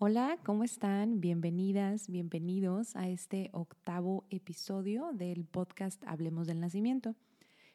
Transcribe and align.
Hola, 0.00 0.38
¿cómo 0.44 0.62
están? 0.62 1.20
Bienvenidas, 1.20 2.08
bienvenidos 2.08 2.94
a 2.94 3.08
este 3.08 3.50
octavo 3.52 4.26
episodio 4.30 5.10
del 5.12 5.44
podcast 5.44 6.00
Hablemos 6.06 6.46
del 6.46 6.60
Nacimiento. 6.60 7.16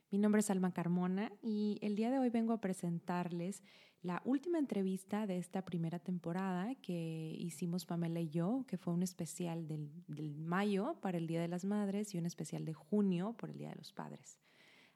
Mi 0.10 0.20
nombre 0.20 0.40
es 0.40 0.50
Alma 0.50 0.72
Carmona 0.72 1.34
y 1.42 1.80
el 1.82 1.98
día 1.98 2.10
de 2.12 2.20
hoy 2.20 2.30
vengo 2.30 2.54
a 2.54 2.62
presentarles 2.62 3.62
la 4.02 4.22
última 4.24 4.58
entrevista 4.58 5.28
de 5.28 5.38
esta 5.38 5.66
primera 5.66 6.00
temporada 6.00 6.76
que 6.76 7.36
hicimos 7.38 7.86
Pamela 7.86 8.22
y 8.22 8.30
yo, 8.30 8.64
que 8.70 8.78
fue 8.78 8.94
un 8.94 9.04
especial 9.04 9.68
del, 9.68 9.92
mayo 10.38 10.96
para 11.02 11.18
el 11.18 11.28
Día 11.28 11.42
de 11.42 11.50
las 11.50 11.66
Madres 11.66 12.16
y 12.16 12.20
un 12.20 12.26
especial 12.26 12.64
de 12.64 12.74
junio 12.74 13.36
por 13.38 13.50
el 13.50 13.58
Día 13.58 13.72
de 13.72 13.76
los 13.76 13.92
Padres. 13.92 14.40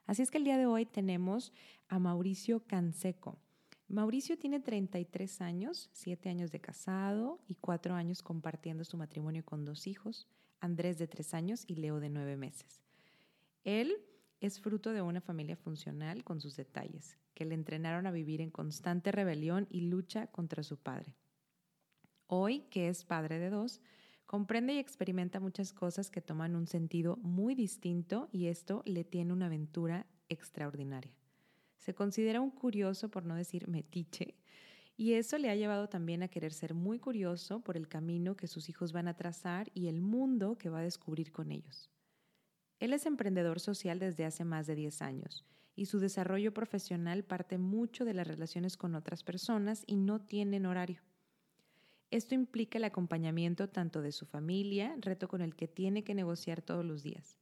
Así 0.06 0.22
es 0.22 0.30
que 0.30 0.38
el 0.38 0.44
día 0.44 0.56
de 0.56 0.64
hoy 0.64 0.86
tenemos 0.86 1.52
a 1.88 1.98
Mauricio 1.98 2.64
Canseco. 2.66 3.38
Mauricio 3.88 4.36
tiene 4.36 4.60
33 4.60 5.40
años, 5.40 5.88
7 5.94 6.28
años 6.28 6.52
de 6.52 6.60
casado 6.60 7.40
y 7.46 7.54
4 7.54 7.94
años 7.94 8.22
compartiendo 8.22 8.84
su 8.84 8.98
matrimonio 8.98 9.46
con 9.46 9.64
dos 9.64 9.86
hijos, 9.86 10.28
Andrés 10.60 10.98
de 10.98 11.08
3 11.08 11.32
años 11.32 11.64
y 11.66 11.76
Leo 11.76 11.98
de 11.98 12.10
9 12.10 12.36
meses. 12.36 12.82
Él 13.64 13.96
es 14.40 14.60
fruto 14.60 14.92
de 14.92 15.00
una 15.00 15.22
familia 15.22 15.56
funcional 15.56 16.22
con 16.22 16.38
sus 16.42 16.54
detalles, 16.54 17.16
que 17.32 17.46
le 17.46 17.54
entrenaron 17.54 18.06
a 18.06 18.10
vivir 18.10 18.42
en 18.42 18.50
constante 18.50 19.10
rebelión 19.10 19.66
y 19.70 19.80
lucha 19.80 20.26
contra 20.26 20.62
su 20.62 20.76
padre. 20.76 21.16
Hoy, 22.26 22.66
que 22.70 22.88
es 22.88 23.06
padre 23.06 23.38
de 23.38 23.48
dos, 23.48 23.80
comprende 24.26 24.74
y 24.74 24.78
experimenta 24.78 25.40
muchas 25.40 25.72
cosas 25.72 26.10
que 26.10 26.20
toman 26.20 26.56
un 26.56 26.66
sentido 26.66 27.16
muy 27.16 27.54
distinto 27.54 28.28
y 28.32 28.48
esto 28.48 28.82
le 28.84 29.04
tiene 29.04 29.32
una 29.32 29.46
aventura 29.46 30.06
extraordinaria. 30.28 31.16
Se 31.78 31.94
considera 31.94 32.40
un 32.40 32.50
curioso, 32.50 33.08
por 33.08 33.24
no 33.24 33.34
decir 33.34 33.68
metiche, 33.68 34.34
y 34.96 35.12
eso 35.12 35.38
le 35.38 35.48
ha 35.48 35.54
llevado 35.54 35.88
también 35.88 36.22
a 36.22 36.28
querer 36.28 36.52
ser 36.52 36.74
muy 36.74 36.98
curioso 36.98 37.60
por 37.60 37.76
el 37.76 37.86
camino 37.86 38.36
que 38.36 38.48
sus 38.48 38.68
hijos 38.68 38.92
van 38.92 39.06
a 39.06 39.14
trazar 39.14 39.70
y 39.72 39.86
el 39.86 40.00
mundo 40.00 40.58
que 40.58 40.70
va 40.70 40.80
a 40.80 40.82
descubrir 40.82 41.30
con 41.30 41.52
ellos. 41.52 41.88
Él 42.80 42.92
es 42.92 43.06
emprendedor 43.06 43.60
social 43.60 44.00
desde 44.00 44.24
hace 44.24 44.44
más 44.44 44.66
de 44.66 44.74
10 44.74 45.02
años 45.02 45.44
y 45.76 45.86
su 45.86 46.00
desarrollo 46.00 46.52
profesional 46.52 47.22
parte 47.22 47.58
mucho 47.58 48.04
de 48.04 48.12
las 48.12 48.26
relaciones 48.26 48.76
con 48.76 48.96
otras 48.96 49.22
personas 49.22 49.84
y 49.86 49.94
no 49.94 50.20
tienen 50.20 50.66
horario. 50.66 51.00
Esto 52.10 52.34
implica 52.34 52.78
el 52.78 52.84
acompañamiento 52.84 53.68
tanto 53.68 54.02
de 54.02 54.10
su 54.10 54.26
familia, 54.26 54.96
reto 54.98 55.28
con 55.28 55.42
el 55.42 55.54
que 55.54 55.68
tiene 55.68 56.02
que 56.02 56.16
negociar 56.16 56.62
todos 56.62 56.84
los 56.84 57.04
días, 57.04 57.38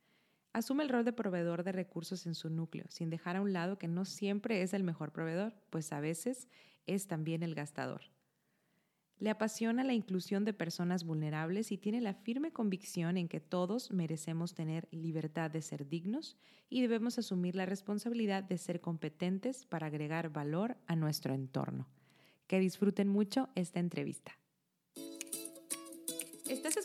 Asume 0.57 0.85
el 0.85 0.89
rol 0.89 1.05
de 1.05 1.13
proveedor 1.13 1.65
de 1.65 1.73
recursos 1.73 2.25
en 2.25 2.35
su 2.35 2.49
núcleo, 2.49 2.87
sin 2.89 3.11
dejar 3.11 3.37
a 3.37 3.43
un 3.43 3.53
lado 3.53 3.77
que 3.77 3.89
no 3.89 4.07
siempre 4.07 4.63
es 4.63 4.73
el 4.73 4.85
mejor 4.85 5.13
proveedor, 5.13 5.53
pues 5.69 5.93
a 5.93 6.01
veces 6.01 6.49
es 6.87 7.07
también 7.07 7.43
el 7.43 7.55
gastador. 7.55 8.01
Le 9.19 9.29
apasiona 9.29 9.85
la 9.85 9.93
inclusión 9.93 10.47
de 10.47 10.55
personas 10.55 11.05
vulnerables 11.05 11.73
y 11.73 11.77
tiene 11.77 12.01
la 12.01 12.15
firme 12.15 12.55
convicción 12.55 13.19
en 13.19 13.29
que 13.29 13.39
todos 13.39 13.91
merecemos 13.91 14.55
tener 14.55 14.89
libertad 14.93 15.51
de 15.51 15.61
ser 15.61 15.91
dignos 15.91 16.39
y 16.71 16.81
debemos 16.81 17.19
asumir 17.19 17.55
la 17.55 17.67
responsabilidad 17.67 18.43
de 18.43 18.57
ser 18.57 18.81
competentes 18.81 19.67
para 19.67 19.89
agregar 19.89 20.31
valor 20.31 20.79
a 20.87 20.97
nuestro 20.97 21.35
entorno. 21.35 21.87
Que 22.47 22.61
disfruten 22.61 23.09
mucho 23.09 23.51
esta 23.57 23.79
entrevista. 23.79 24.33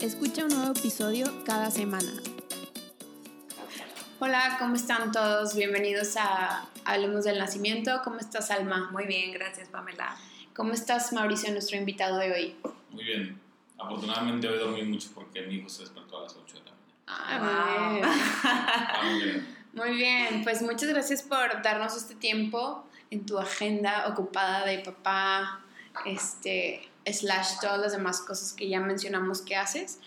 Escucha 0.00 0.44
un 0.44 0.48
nuevo 0.50 0.72
episodio 0.72 1.26
cada 1.44 1.70
semana. 1.70 2.10
Hola, 4.18 4.56
¿cómo 4.58 4.74
están 4.76 5.12
todos? 5.12 5.54
Bienvenidos 5.54 6.16
a 6.16 6.66
Hablemos 6.84 7.24
del 7.24 7.38
Nacimiento. 7.38 8.00
¿Cómo 8.04 8.18
estás, 8.18 8.50
Alma? 8.50 8.90
Muy 8.92 9.06
bien, 9.06 9.32
gracias, 9.32 9.68
Pamela. 9.68 10.16
¿Cómo 10.54 10.72
estás, 10.72 11.12
Mauricio, 11.12 11.52
nuestro 11.52 11.76
invitado 11.76 12.18
de 12.18 12.32
hoy? 12.32 12.56
Muy 12.90 13.04
bien. 13.04 13.40
Afortunadamente 13.78 14.48
hoy 14.48 14.58
dormí 14.58 14.82
mucho 14.82 15.08
porque 15.14 15.42
mi 15.42 15.56
hijo 15.56 15.68
se 15.68 15.82
despertó 15.82 16.18
a 16.18 16.22
las 16.22 16.36
8 16.36 16.54
de 16.54 16.62
la 16.64 17.38
mañana. 17.38 18.02
Ah, 18.02 18.92
Ah, 18.92 19.02
muy 19.04 19.22
bien. 19.22 19.56
Muy 19.72 19.94
bien, 19.94 20.42
pues 20.42 20.62
muchas 20.62 20.88
gracias 20.88 21.22
por 21.22 21.62
darnos 21.62 21.96
este 21.96 22.14
tiempo 22.14 22.84
en 23.10 23.24
tu 23.24 23.38
agenda 23.38 24.08
ocupada 24.08 24.64
de 24.66 24.80
papá, 24.80 25.60
este, 26.04 26.89
slash 27.12 27.60
todas 27.60 27.80
las 27.80 27.92
demás 27.92 28.20
cosas 28.20 28.52
que 28.52 28.68
ya 28.68 28.80
mencionamos 28.80 29.42
que 29.42 29.56
haces. 29.56 29.98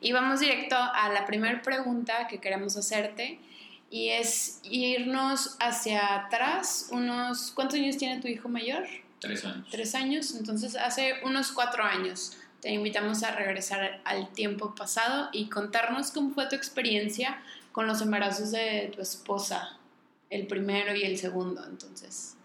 Y 0.00 0.12
vamos 0.12 0.40
directo 0.40 0.76
a 0.76 1.10
la 1.10 1.26
primera 1.26 1.60
pregunta 1.62 2.26
que 2.28 2.38
queremos 2.38 2.76
hacerte 2.76 3.38
y 3.90 4.10
es 4.10 4.60
irnos 4.62 5.56
hacia 5.58 6.14
atrás, 6.14 6.88
unos, 6.92 7.50
¿cuántos 7.50 7.78
años 7.78 7.96
tiene 7.96 8.20
tu 8.20 8.28
hijo 8.28 8.48
mayor? 8.48 8.84
Tres 9.18 9.44
años. 9.44 9.68
Tres 9.70 9.94
años, 9.94 10.34
entonces 10.34 10.76
hace 10.76 11.14
unos 11.24 11.52
cuatro 11.52 11.82
años. 11.82 12.36
Te 12.60 12.70
invitamos 12.70 13.22
a 13.22 13.32
regresar 13.32 14.00
al 14.04 14.32
tiempo 14.32 14.74
pasado 14.74 15.28
y 15.32 15.48
contarnos 15.48 16.12
cómo 16.12 16.32
fue 16.32 16.46
tu 16.46 16.54
experiencia 16.54 17.42
con 17.72 17.86
los 17.86 18.00
embarazos 18.00 18.52
de 18.52 18.92
tu 18.94 19.02
esposa, 19.02 19.76
el 20.28 20.46
primero 20.46 20.94
y 20.94 21.02
el 21.02 21.18
segundo, 21.18 21.64
entonces. 21.66 22.36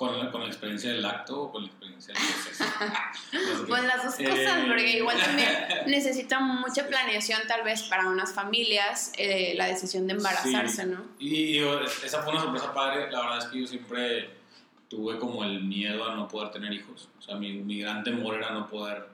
¿Con 0.00 0.18
la, 0.18 0.30
¿Con 0.30 0.40
la 0.40 0.46
experiencia 0.46 0.92
del 0.94 1.04
acto 1.04 1.42
o 1.42 1.52
con 1.52 1.60
la 1.60 1.68
experiencia 1.68 2.14
del 2.14 2.22
proceso? 2.22 2.64
No 2.64 3.38
sé 3.38 3.60
qué. 3.60 3.66
Pues 3.68 3.84
las 3.84 4.02
dos 4.02 4.18
Eh, 4.18 4.30
cosas, 4.30 4.64
porque 4.66 4.96
igual 4.96 5.20
también 5.20 5.50
necesita 5.88 6.40
mucha 6.40 6.86
planeación 6.86 7.42
tal 7.46 7.64
vez 7.64 7.82
para 7.82 8.08
unas 8.08 8.32
familias 8.32 9.12
eh, 9.18 9.52
la 9.58 9.66
decisión 9.66 10.06
de 10.06 10.14
embarazarse, 10.14 10.84
Sí. 10.84 10.88
¿no? 10.88 11.04
Y 11.18 11.58
esa 11.58 12.22
fue 12.22 12.32
una 12.32 12.40
sorpresa 12.40 12.72
padre. 12.72 13.10
La 13.10 13.20
verdad 13.20 13.38
es 13.40 13.44
que 13.48 13.60
yo 13.60 13.66
siempre 13.66 14.30
tuve 14.88 15.18
como 15.18 15.44
el 15.44 15.64
miedo 15.64 16.08
a 16.08 16.14
no 16.14 16.26
poder 16.28 16.50
tener 16.50 16.72
hijos. 16.72 17.10
O 17.18 17.20
sea, 17.22 17.36
mi, 17.36 17.52
mi 17.52 17.80
gran 17.80 18.02
temor 18.02 18.36
era 18.36 18.52
no 18.52 18.66
poder 18.66 19.06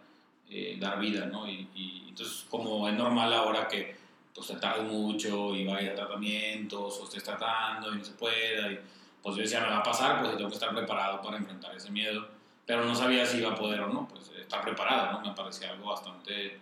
eh, 0.48 0.76
dar 0.78 1.00
vida, 1.00 1.26
¿no? 1.26 1.50
Y, 1.50 1.68
y 1.74 2.04
entonces, 2.10 2.46
como 2.48 2.88
es 2.88 2.94
normal 2.94 3.32
ahora 3.32 3.66
que 3.66 3.96
pues 4.32 4.46
te 4.46 4.82
mucho 4.82 5.52
y 5.56 5.66
vayas 5.66 5.94
a 5.94 5.96
tratamientos 5.96 7.00
o 7.00 7.04
estés 7.04 7.24
tratando 7.24 7.92
y 7.92 7.98
no 7.98 8.04
se 8.04 8.12
pueda, 8.12 8.70
y, 8.70 8.78
pues 9.22 9.36
yo 9.36 9.42
decía, 9.42 9.60
me 9.60 9.68
va 9.68 9.78
a 9.78 9.82
pasar, 9.82 10.20
pues 10.20 10.36
tengo 10.36 10.48
que 10.48 10.54
estar 10.54 10.74
preparado 10.74 11.20
para 11.22 11.36
enfrentar 11.36 11.74
ese 11.74 11.90
miedo. 11.90 12.28
Pero 12.64 12.84
no 12.84 12.94
sabía 12.94 13.24
si 13.24 13.38
iba 13.38 13.52
a 13.52 13.54
poder 13.54 13.80
o 13.80 13.88
no, 13.88 14.08
pues 14.08 14.30
estar 14.30 14.60
preparado, 14.62 15.12
¿no? 15.12 15.28
Me 15.28 15.34
parecía 15.34 15.70
algo 15.70 15.86
bastante 15.90 16.58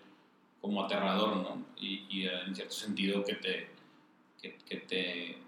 como 0.60 0.84
aterrador, 0.84 1.36
¿no? 1.36 1.64
Y, 1.78 2.06
y 2.10 2.26
en 2.28 2.54
cierto 2.54 2.74
sentido 2.74 3.24
que 3.24 3.34
te, 3.34 3.70
que, 4.40 4.56
que 4.58 4.76
te, 4.78 5.38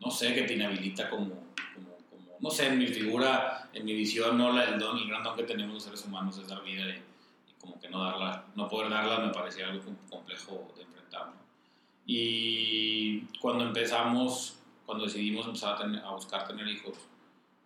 no 0.00 0.10
sé, 0.10 0.34
que 0.34 0.42
te 0.42 0.54
inhabilita 0.54 1.08
como, 1.08 1.28
como, 1.74 1.96
como, 2.10 2.36
no 2.40 2.50
sé, 2.50 2.66
en 2.68 2.78
mi 2.78 2.86
figura, 2.86 3.70
en 3.72 3.84
mi 3.86 3.94
visión, 3.94 4.36
no 4.36 4.52
la, 4.52 4.64
el 4.64 4.78
don, 4.78 4.98
el 4.98 5.08
gran 5.08 5.22
don 5.22 5.36
que 5.36 5.44
tenemos 5.44 5.74
los 5.74 5.82
seres 5.82 6.04
humanos 6.04 6.36
es 6.38 6.48
dar 6.48 6.62
vida 6.62 6.84
y, 6.84 7.02
y 7.50 7.54
como 7.58 7.78
que 7.80 7.88
no 7.88 8.02
darla, 8.04 8.44
no 8.54 8.68
poder 8.68 8.90
darla 8.90 9.18
me 9.18 9.32
parecía 9.32 9.68
algo 9.68 9.82
com- 9.84 9.96
complejo 10.10 10.72
de 10.76 10.82
enfrentar, 10.82 11.26
¿no? 11.28 11.42
Y 12.06 13.20
cuando 13.40 13.64
empezamos, 13.64 14.58
cuando 14.86 15.04
decidimos 15.04 15.46
empezar 15.46 15.74
a, 15.74 15.78
tener- 15.78 16.04
a 16.04 16.10
buscar 16.10 16.46
tener 16.46 16.66
hijos, 16.68 16.96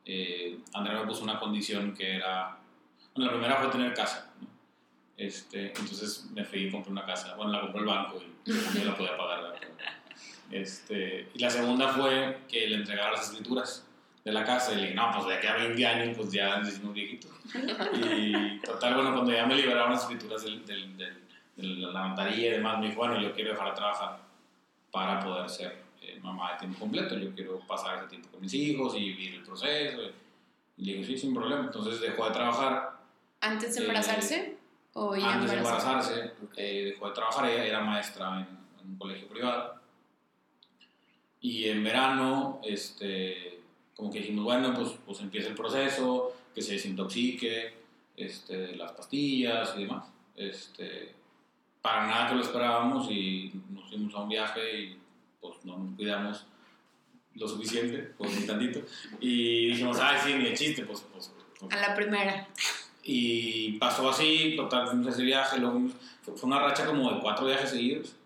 eh, 0.04 0.58
Andrea 0.74 1.00
me 1.00 1.06
puso 1.06 1.22
una 1.24 1.38
condición 1.38 1.94
que 1.94 2.16
era, 2.16 2.56
bueno, 3.14 3.30
la 3.30 3.36
primera 3.38 3.56
fue 3.60 3.68
tener 3.72 3.94
casa, 3.94 4.32
¿no? 4.40 4.46
Este, 5.16 5.68
entonces 5.68 6.26
me 6.34 6.44
fui 6.44 6.66
y 6.66 6.70
compré 6.70 6.92
una 6.92 7.06
casa, 7.06 7.34
bueno, 7.36 7.52
la 7.52 7.60
compró 7.62 7.80
el 7.80 7.86
banco 7.86 8.22
y 8.44 8.52
yo 8.78 8.84
la 8.84 8.94
podía 8.96 9.16
pagar. 9.16 9.42
¿verdad? 9.42 9.60
Este, 10.50 11.28
y 11.34 11.38
la 11.38 11.50
segunda 11.50 11.88
fue 11.88 12.40
que 12.48 12.66
le 12.68 12.76
entregara 12.76 13.12
las 13.12 13.30
escrituras 13.30 13.84
de 14.24 14.32
la 14.32 14.44
casa 14.44 14.72
y 14.72 14.76
le 14.76 14.82
dije, 14.82 14.94
no, 14.94 15.10
pues 15.14 15.26
de 15.26 15.34
aquí 15.34 15.46
a 15.46 15.54
20 15.56 15.86
años, 15.86 16.16
pues 16.16 16.30
ya 16.32 16.60
un 16.82 16.92
viejito. 16.92 17.28
Y 18.10 18.58
total, 18.60 18.94
bueno, 18.94 19.12
cuando 19.14 19.32
ya 19.32 19.46
me 19.46 19.54
liberaron 19.56 19.92
las 19.92 20.02
escrituras 20.02 20.42
del, 20.44 20.64
del, 20.66 20.96
del- 20.96 21.22
de 21.56 21.62
la 21.64 22.08
notaría 22.08 22.48
y 22.48 22.50
demás, 22.50 22.78
me 22.78 22.88
dijo, 22.88 22.98
bueno, 22.98 23.18
yo 23.20 23.32
quiero 23.32 23.52
dejar 23.52 23.70
de 23.70 23.74
trabajar 23.76 24.18
para 24.92 25.20
poder 25.20 25.48
ser 25.48 25.82
eh, 26.16 26.20
mamá 26.22 26.52
de 26.52 26.58
tiempo 26.60 26.80
completo, 26.80 27.16
yo 27.18 27.34
quiero 27.34 27.60
pasar 27.60 27.98
ese 27.98 28.08
tiempo 28.08 28.28
con 28.30 28.40
mis 28.40 28.54
hijos 28.54 28.94
y 28.96 29.00
vivir 29.00 29.34
el 29.34 29.42
proceso. 29.42 30.02
Y 30.76 30.84
le 30.84 30.92
dije, 30.94 31.04
sí, 31.04 31.18
sin 31.18 31.34
problema. 31.34 31.64
Entonces 31.64 32.00
dejó 32.00 32.26
de 32.26 32.30
trabajar 32.32 32.96
¿Antes 33.40 33.74
de 33.74 33.80
Eh, 33.80 33.84
embarazarse? 33.84 34.56
¿O 34.94 35.14
ya 35.14 35.34
antes 35.34 35.50
de 35.50 35.58
embarazarse, 35.58 36.32
eh, 36.56 36.92
dejó 36.92 37.08
de 37.08 37.14
trabajar, 37.14 37.50
ella 37.50 37.64
era 37.66 37.80
maestra 37.80 38.40
en, 38.40 38.48
en 38.80 38.90
un 38.92 38.98
colegio 38.98 39.28
privado. 39.28 39.74
Y 41.40 41.68
en 41.68 41.84
verano, 41.84 42.60
este, 42.64 43.60
como 43.94 44.10
que 44.10 44.20
dijimos, 44.20 44.44
bueno, 44.44 44.72
pues, 44.74 44.96
pues 45.04 45.20
empieza 45.20 45.48
el 45.48 45.54
proceso, 45.54 46.34
que 46.54 46.62
se 46.62 46.72
desintoxique, 46.72 47.74
este, 48.16 48.74
las 48.76 48.92
pastillas 48.92 49.74
y 49.76 49.80
demás. 49.80 50.08
Este, 50.34 51.14
para 51.82 52.06
nada 52.06 52.28
que 52.28 52.34
lo 52.34 52.40
esperábamos 52.40 53.10
y 53.10 53.52
nos 53.70 53.88
fuimos 53.88 54.14
a 54.14 54.22
un 54.22 54.28
viaje 54.28 54.80
y 54.80 54.98
pues 55.40 55.64
no 55.64 55.78
nos 55.78 55.94
cuidamos 55.96 56.46
lo 57.34 57.48
suficiente, 57.48 58.14
pues 58.16 58.38
ni 58.38 58.46
tantito. 58.46 58.80
Y 59.20 59.68
dijimos, 59.68 59.98
ay, 60.00 60.18
sí, 60.24 60.34
ni 60.34 60.44
de 60.44 60.54
chiste, 60.54 60.84
pues, 60.84 61.04
pues, 61.12 61.32
pues. 61.60 61.72
A 61.72 61.76
la 61.76 61.94
primera. 61.94 62.48
Y 63.02 63.72
pasó 63.78 64.08
así, 64.08 64.54
total, 64.56 64.88
fuimos 64.88 65.06
a 65.06 65.10
ese 65.10 65.22
viaje, 65.22 65.58
luego 65.58 65.80
fue 66.22 66.34
una 66.42 66.58
racha 66.58 66.86
como 66.86 67.12
de 67.12 67.20
cuatro 67.20 67.46
viajes 67.46 67.70
seguidos 67.70 68.16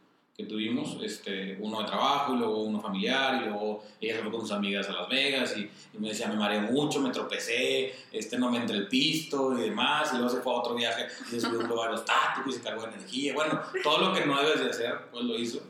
que 0.40 0.46
tuvimos, 0.46 0.96
este, 1.02 1.58
uno 1.60 1.80
de 1.80 1.86
trabajo 1.86 2.34
y 2.34 2.38
luego 2.38 2.62
uno 2.62 2.80
familiar 2.80 3.42
y 3.42 3.46
luego 3.46 3.84
ella 4.00 4.16
se 4.16 4.22
fue 4.22 4.30
con 4.30 4.40
sus 4.40 4.52
amigas 4.52 4.88
a 4.88 4.92
Las 4.92 5.08
Vegas 5.08 5.54
y, 5.56 5.70
y 5.94 5.98
me 5.98 6.08
decía, 6.08 6.28
me 6.28 6.36
mareé 6.36 6.60
mucho, 6.60 7.00
me 7.00 7.10
tropecé, 7.10 7.94
este, 8.10 8.38
no 8.38 8.50
me 8.50 8.56
entré 8.56 8.76
el 8.76 8.88
pisto 8.88 9.58
y 9.58 9.62
demás, 9.62 10.10
y 10.12 10.16
luego 10.16 10.30
se 10.30 10.40
fue 10.40 10.54
a 10.54 10.56
otro 10.56 10.74
viaje 10.74 11.08
y 11.26 11.30
se 11.32 11.40
subió 11.40 11.60
a 11.60 11.64
un 11.64 11.68
lugar 11.68 11.92
estático 11.92 12.48
y 12.48 12.52
se 12.52 12.62
cargó 12.62 12.86
de 12.86 12.94
energía, 12.94 13.34
bueno, 13.34 13.60
todo 13.82 13.98
lo 13.98 14.14
que 14.14 14.24
no 14.24 14.40
debes 14.40 14.60
de 14.60 14.70
hacer, 14.70 15.10
pues 15.12 15.24
lo 15.24 15.38
hizo. 15.38 15.60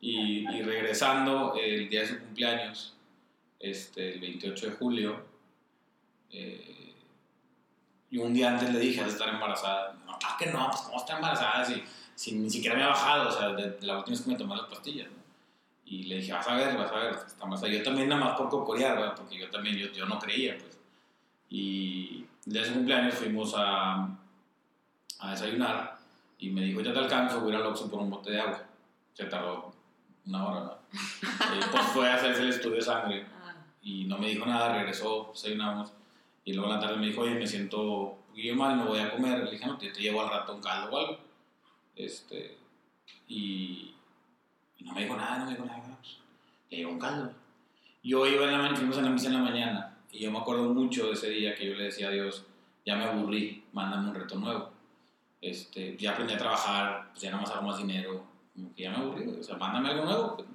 Y, 0.00 0.48
y 0.48 0.62
regresando 0.62 1.54
el 1.54 1.88
día 1.88 2.00
de 2.00 2.06
su 2.08 2.18
cumpleaños, 2.18 2.94
este, 3.58 4.14
el 4.14 4.20
28 4.20 4.70
de 4.70 4.72
julio, 4.76 5.24
eh, 6.32 6.94
y 8.10 8.18
un 8.18 8.34
día 8.34 8.50
antes 8.50 8.72
le 8.72 8.80
dije, 8.80 9.00
has 9.00 9.06
de 9.06 9.12
estar 9.12 9.28
embarazada. 9.28 9.94
No, 10.06 10.18
claro 10.18 10.36
que 10.38 10.46
no, 10.46 10.68
pues 10.68 10.80
cómo 10.82 10.96
está 10.96 11.16
embarazada 11.16 11.64
si, 11.64 11.82
si 12.14 12.32
ni 12.32 12.50
siquiera 12.50 12.76
me 12.76 12.82
ha 12.82 12.88
bajado, 12.88 13.28
o 13.28 13.32
sea, 13.32 13.50
de, 13.50 13.70
de 13.70 13.86
la 13.86 13.98
última 13.98 14.16
vez 14.16 14.24
que 14.24 14.30
me 14.30 14.36
tomé 14.36 14.56
las 14.56 14.66
pastillas, 14.66 15.08
¿no? 15.08 15.20
Y 15.84 16.04
le 16.04 16.16
dije, 16.16 16.32
vas 16.32 16.46
a 16.46 16.54
ver, 16.54 16.76
vas 16.76 16.90
a 16.92 16.98
ver, 16.98 17.14
está 17.14 17.44
embarazada. 17.44 17.72
Yo 17.72 17.82
también 17.82 18.08
nada 18.08 18.24
más 18.24 18.38
por 18.38 18.48
cocorear, 18.48 18.96
¿verdad? 18.96 19.14
Porque 19.16 19.38
yo 19.38 19.50
también, 19.50 19.76
yo, 19.76 19.92
yo 19.92 20.06
no 20.06 20.18
creía, 20.18 20.56
pues. 20.58 20.78
Y 21.48 22.26
el 22.46 22.52
día 22.52 22.62
de 22.62 22.68
su 22.68 22.74
cumpleaños 22.74 23.14
fuimos 23.14 23.54
a, 23.56 24.08
a 25.18 25.30
desayunar 25.32 25.98
y 26.38 26.50
me 26.50 26.62
dijo, 26.62 26.80
ya 26.80 26.92
te 26.92 26.98
alcanzo, 27.00 27.40
voy 27.40 27.52
a 27.52 27.56
ir 27.56 27.60
al 27.60 27.66
Oxxo 27.66 27.90
por 27.90 28.00
un 28.00 28.10
bote 28.10 28.30
de 28.30 28.40
agua. 28.40 28.62
Se 29.14 29.24
tardó 29.24 29.69
una 30.26 30.46
hora, 30.46 30.60
¿no? 30.60 30.72
Eh, 30.72 31.60
pues 31.70 31.84
fue 31.88 32.08
a 32.08 32.14
hacerse 32.14 32.42
el 32.42 32.50
estudio 32.50 32.76
de 32.76 32.82
sangre 32.82 33.26
y 33.82 34.04
no 34.04 34.18
me 34.18 34.28
dijo 34.28 34.46
nada, 34.46 34.74
regresó, 34.74 35.30
desayunamos 35.32 35.92
y 36.44 36.52
luego 36.52 36.70
en 36.70 36.76
la 36.76 36.80
tarde 36.80 36.96
me 36.98 37.06
dijo, 37.06 37.22
oye, 37.22 37.34
me 37.34 37.46
siento 37.46 38.18
poquillo 38.28 38.56
mal, 38.56 38.76
no 38.76 38.86
voy 38.86 38.98
a 38.98 39.10
comer. 39.10 39.44
Le 39.44 39.50
dije, 39.52 39.66
no, 39.66 39.76
te, 39.76 39.90
te 39.90 40.00
llevo 40.00 40.22
al 40.22 40.30
rato 40.30 40.54
un 40.54 40.60
caldo 40.60 40.90
o 40.90 40.98
algo. 40.98 41.18
Este, 41.96 42.56
y, 43.28 43.94
y 44.78 44.84
no 44.84 44.92
me 44.92 45.02
dijo 45.02 45.16
nada, 45.16 45.38
no 45.38 45.44
me 45.46 45.52
dijo 45.52 45.64
nada. 45.64 45.82
Pues, 46.00 46.18
le 46.70 46.78
llevo 46.78 46.92
un 46.92 46.98
caldo. 46.98 47.32
Yo 48.02 48.26
iba 48.26 48.44
en 48.44 48.52
la 48.52 48.58
mañana, 48.58 48.76
fuimos 48.76 48.98
a 48.98 49.02
la 49.02 49.10
misa 49.10 49.26
en 49.26 49.34
la 49.34 49.40
mañana 49.40 49.96
y 50.10 50.20
yo 50.20 50.30
me 50.30 50.38
acuerdo 50.38 50.72
mucho 50.72 51.06
de 51.06 51.12
ese 51.12 51.28
día 51.30 51.54
que 51.54 51.66
yo 51.66 51.74
le 51.74 51.84
decía 51.84 52.08
a 52.08 52.10
Dios, 52.10 52.46
ya 52.86 52.96
me 52.96 53.04
aburrí, 53.04 53.64
mándame 53.72 54.08
un 54.08 54.14
reto 54.14 54.36
nuevo. 54.36 54.70
Este, 55.42 55.96
ya 55.98 56.12
aprendí 56.12 56.32
a 56.34 56.38
trabajar, 56.38 57.08
pues 57.10 57.22
ya 57.22 57.30
nada 57.30 57.42
más 57.42 57.50
hago 57.50 57.66
más 57.66 57.78
dinero, 57.78 58.24
como 58.60 58.74
que 58.74 58.82
ya 58.82 58.90
me 58.90 58.96
aburrí, 58.96 59.36
o 59.40 59.42
sea, 59.42 59.56
mándame 59.56 59.90
algo 59.90 60.04
nuevo. 60.04 60.36
pues. 60.36 60.48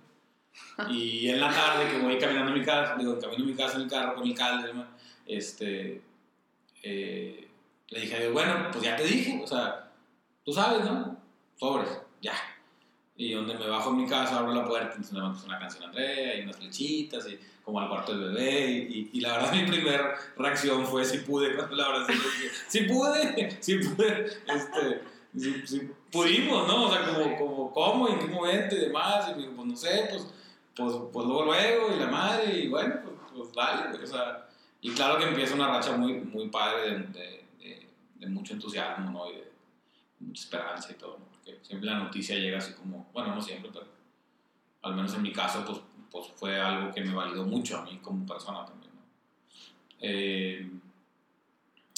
Y 0.89 1.29
en 1.29 1.39
la 1.39 1.49
tarde 1.51 1.89
que 1.89 1.99
voy 1.99 2.17
caminando 2.17 2.51
a 2.51 2.55
mi 2.55 2.63
casa, 2.63 2.95
digo, 2.97 3.19
camino 3.19 3.43
a 3.43 3.47
mi 3.47 3.55
casa 3.55 3.75
en 3.75 3.83
el 3.83 3.89
carro 3.89 4.15
con 4.15 4.27
el 4.27 4.35
caldo, 4.35 4.85
este, 5.25 6.01
eh, 6.83 7.47
le 7.89 7.99
dije 7.99 8.29
bueno, 8.29 8.69
pues 8.71 8.83
ya 8.83 8.95
te 8.95 9.03
dije, 9.03 9.41
o 9.43 9.47
sea, 9.47 9.91
tú 10.43 10.53
sabes, 10.53 10.85
¿no? 10.85 11.17
Sobres, 11.57 11.89
ya. 12.21 12.33
Y 13.17 13.33
donde 13.33 13.57
me 13.57 13.67
bajo 13.67 13.91
en 13.91 13.97
mi 13.97 14.07
casa, 14.07 14.39
abro 14.39 14.53
la 14.53 14.65
puerta, 14.65 14.95
entonces 14.95 15.13
me 15.13 15.21
una 15.21 15.59
canción 15.59 15.83
Andrea 15.85 16.37
y 16.37 16.41
unas 16.41 16.57
flechitas 16.57 17.27
y 17.27 17.39
como 17.63 17.79
al 17.79 17.89
cuarto 17.89 18.17
del 18.17 18.33
bebé. 18.33 18.87
Y, 18.89 19.19
la 19.21 19.37
verdad, 19.37 19.53
mi 19.55 19.63
primera 19.63 20.15
reacción 20.37 20.85
fue 20.85 21.05
si 21.05 21.19
pude, 21.19 21.55
cuando 21.55 21.75
la 21.77 21.89
verdad 21.89 22.07
sí 22.67 22.81
pude, 22.81 23.57
sí 23.61 23.75
pude, 23.77 24.25
este, 24.47 25.01
sí, 25.37 25.63
sí 25.65 25.91
pudimos, 26.15 26.67
¿no? 26.67 26.85
O 26.85 26.91
sea, 26.91 27.05
como, 27.05 27.37
como, 27.37 27.73
¿cómo? 27.73 28.09
¿En 28.09 28.19
qué 28.19 28.27
momento? 28.27 28.75
Y 28.75 28.79
demás. 28.79 29.29
Y 29.29 29.35
me 29.35 29.41
dijo, 29.43 29.53
pues 29.55 29.67
no 29.67 29.75
sé, 29.75 30.07
pues, 30.09 30.27
pues, 30.75 30.95
pues 31.11 31.25
luego, 31.25 31.45
luego, 31.45 31.93
y 31.93 31.99
la 31.99 32.07
madre, 32.07 32.59
y 32.59 32.67
bueno, 32.67 32.95
pues, 33.03 33.15
pues 33.35 33.53
dale, 33.53 34.03
o 34.03 34.07
sea. 34.07 34.47
Y 34.81 34.91
claro 34.91 35.17
que 35.17 35.25
empieza 35.25 35.55
una 35.55 35.67
racha 35.67 35.97
muy, 35.97 36.13
muy 36.13 36.47
padre 36.49 36.91
de, 36.91 36.97
de, 36.99 37.45
de, 37.59 37.87
de 38.15 38.27
mucho 38.27 38.53
entusiasmo, 38.53 39.09
¿no? 39.09 39.31
Y 39.31 39.35
de 39.35 39.51
mucha 40.19 40.43
esperanza 40.43 40.91
y 40.91 40.95
todo, 40.95 41.17
¿no? 41.17 41.25
Porque 41.25 41.59
siempre 41.63 41.89
la 41.89 41.99
noticia 41.99 42.37
llega 42.37 42.59
así 42.59 42.73
como, 42.73 43.07
bueno, 43.11 43.33
no 43.33 43.41
siempre, 43.41 43.71
pero 43.73 43.87
al 44.83 44.95
menos 44.95 45.13
en 45.15 45.23
mi 45.23 45.33
caso, 45.33 45.65
pues, 45.65 45.79
pues 46.11 46.27
fue 46.35 46.59
algo 46.59 46.93
que 46.93 47.01
me 47.01 47.13
validó 47.13 47.43
mucho 47.43 47.77
a 47.77 47.81
mí 47.83 47.99
como 48.01 48.25
persona 48.25 48.65
también, 48.65 48.91
¿no? 48.93 49.01
Eh, 49.99 50.69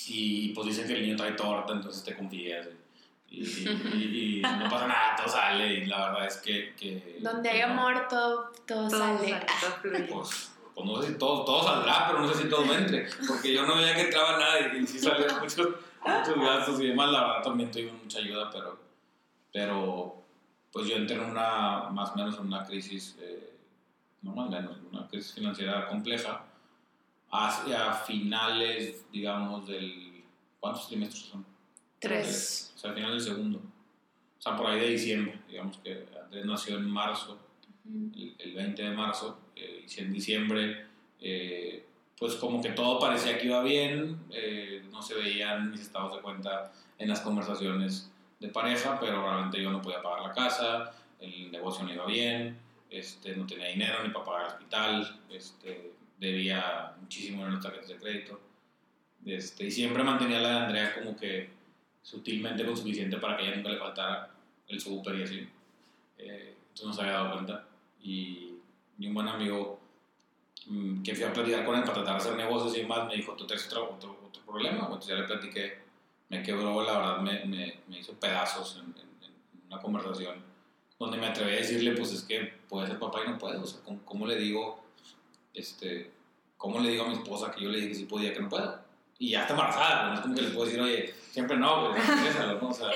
y 0.09 0.49
pues 0.49 0.67
dicen 0.67 0.87
que 0.87 0.93
el 0.93 1.01
niño 1.01 1.17
trae 1.17 1.33
torta, 1.33 1.73
entonces 1.73 2.03
te 2.03 2.15
confías. 2.15 2.67
Y, 3.29 3.44
y- 3.44 4.39
y 4.39 4.41
no 4.41 4.69
pasa 4.69 4.88
nada, 4.88 5.15
todo 5.18 5.27
sale. 5.27 5.74
Y 5.74 5.85
la 5.85 6.09
verdad 6.09 6.27
es 6.27 6.38
que. 6.38 6.74
que 6.75 7.18
Donde 7.21 7.50
hay 7.50 7.59
no. 7.62 7.68
amor, 7.68 8.07
todo, 8.07 8.51
todo, 8.65 8.88
Todo 8.88 8.89
sale. 8.89 9.29
sale, 9.29 10.00
todo. 10.07 10.21
Pues, 10.21 10.51
pues 10.74 10.85
no 10.88 11.01
sé 11.01 11.07
si 11.13 11.18
todo, 11.18 11.44
todo 11.45 11.63
saldrá, 11.63 12.07
pero 12.07 12.21
no 12.21 12.33
sé 12.33 12.44
si 12.44 12.50
todo 12.50 12.74
entre. 12.74 13.07
Porque 13.27 13.53
yo 13.53 13.65
no 13.65 13.75
veía 13.77 13.95
que 13.95 14.01
entraba 14.01 14.38
nada 14.38 14.59
y, 14.74 14.77
y 14.83 14.88
sí 14.88 15.00
salían 15.00 15.39
muchos, 15.41 15.57
muchos 16.06 16.35
gastos 16.39 16.79
y 16.81 16.88
demás. 16.88 17.12
La 17.12 17.21
verdad 17.27 17.44
también 17.44 17.71
tuvimos 17.71 18.01
mucha 18.03 18.19
ayuda, 18.19 18.50
pero, 18.51 18.79
pero 19.51 20.24
pues 20.71 20.88
yo 20.88 20.95
entré 20.95 21.15
en 21.15 21.31
una, 21.31 21.89
más 21.91 22.12
o 22.12 22.15
menos 22.15 22.35
en 22.35 22.45
una 22.47 22.63
crisis, 22.65 23.18
eh, 23.19 23.56
no 24.21 24.31
más 24.33 24.47
o 24.47 24.51
menos, 24.51 24.77
una 24.91 25.07
crisis 25.07 25.33
financiera 25.33 25.88
compleja 25.88 26.44
hacia 27.31 27.94
finales, 27.94 29.06
digamos, 29.12 29.68
del... 29.68 30.24
¿Cuántos 30.59 30.88
trimestres 30.88 31.24
son? 31.25 31.45
Tres. 31.99 32.73
O 32.75 32.79
sea, 32.79 32.89
al 32.91 32.95
final 32.95 33.11
del 33.11 33.21
segundo. 33.21 33.59
O 33.59 34.41
sea, 34.41 34.55
por 34.55 34.67
ahí 34.67 34.79
de 34.79 34.89
diciembre, 34.89 35.39
digamos 35.47 35.77
que 35.77 36.05
Andrés 36.23 36.45
nació 36.45 36.77
en 36.77 36.89
marzo 36.89 37.39
el, 37.88 38.35
el 38.39 38.53
20 38.53 38.81
de 38.81 38.91
marzo, 38.91 39.39
eh, 39.55 39.83
y 39.85 39.89
si 39.89 40.01
en 40.01 40.13
diciembre, 40.13 40.85
eh, 41.19 41.85
pues 42.17 42.35
como 42.35 42.61
que 42.61 42.69
todo 42.69 42.99
parecía 42.99 43.38
que 43.38 43.47
iba 43.47 43.61
bien, 43.63 44.19
eh, 44.31 44.83
no 44.91 45.01
se 45.01 45.15
veían 45.15 45.71
mis 45.71 45.81
estados 45.81 46.15
de 46.15 46.21
cuenta 46.21 46.71
en 46.97 47.09
las 47.09 47.21
conversaciones 47.21 48.11
de 48.39 48.50
pareja, 48.50 49.00
pero 49.00 49.21
realmente 49.21 49.61
yo 49.61 49.71
no 49.71 49.81
podía 49.81 50.01
pagar 50.01 50.27
la 50.27 50.33
casa, 50.33 50.93
el 51.19 51.51
negocio 51.51 51.85
no 51.85 51.93
iba 51.93 52.05
bien, 52.05 52.57
este, 52.89 53.35
no 53.35 53.45
tenía 53.45 53.67
dinero 53.67 54.03
ni 54.03 54.09
para 54.09 54.25
pagar 54.25 54.41
el 54.41 54.53
hospital, 54.53 55.19
este, 55.29 55.93
debía 56.19 56.93
muchísimo 57.00 57.45
en 57.45 57.53
las 57.53 57.63
tarjetas 57.63 57.89
de 57.89 57.97
crédito, 57.97 58.39
este, 59.25 59.65
y 59.65 59.71
siempre 59.71 60.03
mantenía 60.03 60.39
la 60.39 60.50
de 60.50 60.65
Andrea 60.65 60.95
como 60.95 61.15
que 61.15 61.50
sutilmente 62.07 62.65
con 62.65 62.77
suficiente 62.77 63.17
para 63.17 63.36
que 63.36 63.43
ella 63.46 63.58
nunca 63.58 63.70
le 63.70 63.77
faltara 63.77 64.29
el 64.70 64.79
súper 64.79 65.15
y 65.20 65.24
así. 65.24 65.50
Eh, 66.17 66.55
entonces 66.70 66.86
no 66.88 66.93
se 66.93 67.01
había 67.01 67.13
dado 67.13 67.34
cuenta. 67.34 67.67
Y, 68.01 68.53
y 68.98 69.08
un 69.08 69.13
buen 69.13 69.27
amigo 69.27 69.77
mm, 70.67 71.03
que 71.03 71.13
fui 71.15 71.25
a 71.25 71.34
platicar 71.34 71.65
con 71.65 71.75
él 71.75 71.81
para 71.81 71.96
tratar 71.96 72.13
de 72.13 72.20
hacer 72.20 72.36
negocios 72.38 72.77
y 72.77 72.81
demás, 72.81 73.08
me 73.08 73.15
dijo, 73.15 73.34
tú 73.34 73.46
tienes 73.46 73.65
otro, 73.67 73.93
otro, 73.96 74.17
otro 74.25 74.41
problema. 74.46 74.84
Entonces 74.84 75.10
ya 75.10 75.15
le 75.15 75.24
platiqué, 75.24 75.79
me 76.29 76.41
quebró, 76.41 76.81
la 76.81 76.98
verdad 76.98 77.17
me, 77.20 77.43
me, 77.46 77.79
me 77.88 78.00
hizo 78.00 78.13
pedazos 78.13 78.77
en, 78.81 78.86
en- 79.01 79.08
una 79.70 79.81
conversación 79.81 80.36
donde 80.98 81.17
me 81.17 81.27
atreví 81.27 81.51
a 81.51 81.55
decirle, 81.58 81.91
pues 81.91 82.13
es 82.13 82.22
que 82.24 82.53
puede 82.70 82.88
ser 82.88 82.98
papá 83.00 83.20
y 83.25 83.29
no 83.29 83.38
puedo. 83.38 83.62
O 83.62 83.67
sea, 83.67 83.81
¿cómo, 83.84 84.00
cómo 84.05 84.25
le 84.25 84.38
digo, 84.38 84.81
este, 85.53 86.10
cómo 86.55 86.79
le 86.79 86.89
digo 86.91 87.03
a 87.03 87.08
mi 87.10 87.15
esposa 87.15 87.51
que 87.51 87.62
yo 87.65 87.70
le 87.70 87.77
dije 87.79 87.89
que 87.89 87.96
sí 87.96 88.05
podía, 88.05 88.34
que 88.34 88.39
no 88.39 88.48
puedo? 88.48 88.87
Y 89.19 89.31
ya 89.31 89.41
está 89.41 89.53
embarazada, 89.53 90.09
no 90.09 90.13
es 90.13 90.19
como 90.19 90.36
que 90.36 90.41
le 90.43 90.50
puedo 90.50 90.65
decir, 90.65 90.79
oye, 90.79 91.15
siempre 91.31 91.57
no, 91.57 91.91
pues, 91.91 92.03
piénsalo, 92.21 92.62
¿no? 92.62 92.69
O 92.69 92.74
sea, 92.74 92.89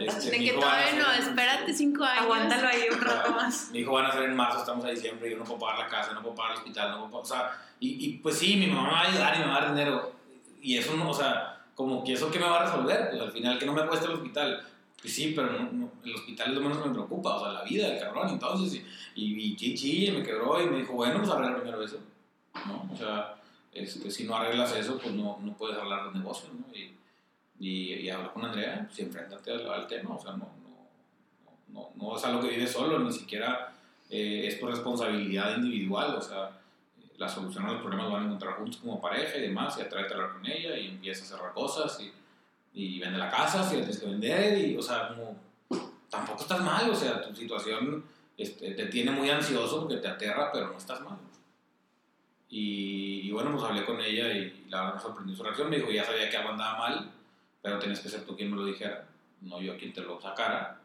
este, 0.00 0.30
De 0.30 0.38
que 0.44 0.52
todavía 0.52 0.94
no, 0.98 1.12
espérate 1.12 1.72
cinco 1.72 2.04
años. 2.04 2.24
Aguántalo 2.24 2.68
ahí 2.68 2.82
un 2.90 3.00
rato 3.00 3.32
más. 3.32 3.70
Mi 3.72 3.80
hijo 3.80 3.92
van 3.92 4.06
a 4.06 4.12
ser 4.12 4.24
en 4.24 4.36
marzo, 4.36 4.58
estamos 4.58 4.84
a 4.84 4.88
diciembre, 4.88 5.30
yo 5.30 5.38
no 5.38 5.44
puedo 5.44 5.60
pagar 5.60 5.78
la 5.78 5.88
casa, 5.88 6.12
no 6.12 6.22
puedo 6.22 6.34
pagar 6.34 6.52
el 6.52 6.58
hospital, 6.58 6.90
no 6.90 7.08
puedo 7.08 7.22
pagar, 7.22 7.24
o 7.24 7.28
sea, 7.52 7.66
y, 7.80 8.06
y 8.06 8.18
pues 8.18 8.38
sí, 8.38 8.56
mi 8.56 8.66
mamá 8.66 8.82
me 8.82 8.92
va 8.92 9.00
a 9.00 9.08
ayudar 9.08 9.36
y 9.36 9.38
me 9.40 9.44
va 9.46 9.56
a 9.56 9.60
dar 9.60 9.74
dinero, 9.74 10.12
y 10.60 10.78
eso 10.78 10.94
no, 10.96 11.10
o 11.10 11.14
sea, 11.14 11.64
como 11.74 12.04
que 12.04 12.12
eso 12.12 12.30
que 12.30 12.38
me 12.38 12.46
va 12.46 12.60
a 12.60 12.64
resolver, 12.64 13.08
pues 13.10 13.22
al 13.22 13.32
final 13.32 13.58
que 13.58 13.66
no 13.66 13.72
me 13.72 13.86
cueste 13.86 14.06
el 14.06 14.12
hospital, 14.12 14.62
pues 15.00 15.14
sí, 15.14 15.32
pero 15.34 15.50
no, 15.52 15.70
no, 15.72 15.92
el 16.04 16.14
hospital 16.14 16.50
es 16.50 16.54
lo 16.54 16.60
menos 16.60 16.78
que 16.78 16.88
me 16.88 16.94
preocupa, 16.94 17.36
o 17.36 17.40
sea, 17.40 17.52
la 17.52 17.64
vida 17.64 17.88
del 17.88 17.98
cabrón, 17.98 18.28
entonces, 18.28 18.74
y, 18.74 18.80
y, 19.16 19.42
y 19.42 19.56
chichi, 19.56 20.10
me 20.12 20.22
quebró 20.22 20.62
y 20.62 20.66
me 20.66 20.78
dijo, 20.78 20.92
bueno, 20.92 21.18
pues 21.18 21.30
arregla 21.30 21.56
primero 21.56 21.82
eso, 21.82 21.98
¿no? 22.66 22.88
O 22.92 22.96
sea, 22.96 23.34
este, 23.72 24.10
si 24.10 24.24
no 24.24 24.36
arreglas 24.36 24.74
eso, 24.76 24.98
pues 24.98 25.14
no, 25.14 25.38
no 25.42 25.56
puedes 25.56 25.78
hablar 25.78 26.12
de 26.12 26.18
negocios. 26.18 26.50
Y, 26.74 26.92
y, 27.58 27.94
y 27.94 28.10
hablar 28.10 28.32
con 28.32 28.44
Andrea, 28.44 28.84
pues 28.86 28.98
enfréntate 28.98 29.52
al, 29.52 29.70
al 29.70 29.86
tema, 29.86 30.16
o 30.16 30.20
sea, 30.20 30.32
no, 30.32 30.48
no, 30.64 30.88
no, 31.68 31.90
no 31.94 32.16
es 32.16 32.24
algo 32.24 32.40
que 32.40 32.48
vives 32.48 32.72
solo, 32.72 32.98
ni 32.98 33.12
siquiera 33.12 33.72
eh, 34.10 34.48
es 34.48 34.58
tu 34.58 34.66
responsabilidad 34.66 35.56
individual, 35.56 36.16
o 36.16 36.20
sea, 36.20 36.60
eh, 37.00 37.12
la 37.18 37.28
solución 37.28 37.64
a 37.64 37.72
los 37.72 37.82
problemas 37.82 38.10
van 38.10 38.22
a 38.22 38.26
encontrar 38.26 38.54
juntos 38.56 38.78
como 38.78 39.00
pareja 39.00 39.38
y 39.38 39.42
demás, 39.42 39.78
y 39.78 39.82
atrévete 39.82 40.12
a 40.12 40.16
hablar 40.16 40.32
con 40.32 40.46
ella 40.46 40.76
y 40.76 40.88
empieza 40.88 41.22
a 41.22 41.26
cerrar 41.26 41.52
cosas 41.52 42.00
y, 42.00 42.12
y 42.74 42.98
vende 42.98 43.18
la 43.18 43.30
casa 43.30 43.62
si 43.62 43.76
tienes 43.76 43.98
que 43.98 44.06
vender, 44.06 44.58
y, 44.66 44.76
o 44.76 44.82
sea, 44.82 45.08
como 45.08 45.36
tampoco 46.10 46.42
estás 46.42 46.60
mal, 46.60 46.90
o 46.90 46.94
sea, 46.94 47.22
tu 47.22 47.34
situación 47.34 48.04
este, 48.36 48.72
te 48.72 48.86
tiene 48.86 49.12
muy 49.12 49.30
ansioso 49.30 49.80
porque 49.80 49.96
te 49.96 50.08
aterra, 50.08 50.50
pero 50.52 50.68
no 50.68 50.78
estás 50.78 51.00
mal. 51.00 51.16
Y, 52.52 53.20
y 53.22 53.30
bueno, 53.30 53.50
pues 53.52 53.64
hablé 53.64 53.82
con 53.82 53.98
ella 53.98 54.30
y 54.30 54.66
la 54.68 54.82
verdad 54.82 54.94
me 54.96 55.00
sorprendió 55.00 55.34
su 55.34 55.42
reacción. 55.42 55.70
Me 55.70 55.76
dijo, 55.76 55.90
ya 55.90 56.04
sabía 56.04 56.28
que 56.28 56.36
algo 56.36 56.50
andaba 56.50 56.78
mal, 56.78 57.10
pero 57.62 57.78
tenías 57.78 58.00
que 58.00 58.10
ser 58.10 58.26
tú 58.26 58.36
quien 58.36 58.50
me 58.50 58.58
lo 58.58 58.66
dijera, 58.66 59.08
no 59.40 59.58
yo 59.58 59.78
quien 59.78 59.94
te 59.94 60.02
lo 60.02 60.20
sacara. 60.20 60.78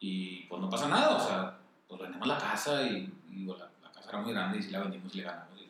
Y 0.00 0.46
pues 0.46 0.60
no 0.60 0.68
pasa 0.68 0.88
nada, 0.88 1.16
o 1.16 1.20
sea, 1.20 1.58
pues 1.86 2.00
vendemos 2.00 2.26
la 2.26 2.38
casa 2.38 2.82
y, 2.88 3.08
digo, 3.28 3.56
la, 3.56 3.70
la, 3.84 3.92
casa 3.92 4.08
era 4.08 4.18
muy 4.18 4.32
grande 4.32 4.58
y 4.58 4.62
si 4.62 4.72
la 4.72 4.80
vendimos 4.80 5.14
y 5.14 5.18
le 5.18 5.22
ganamos. 5.22 5.60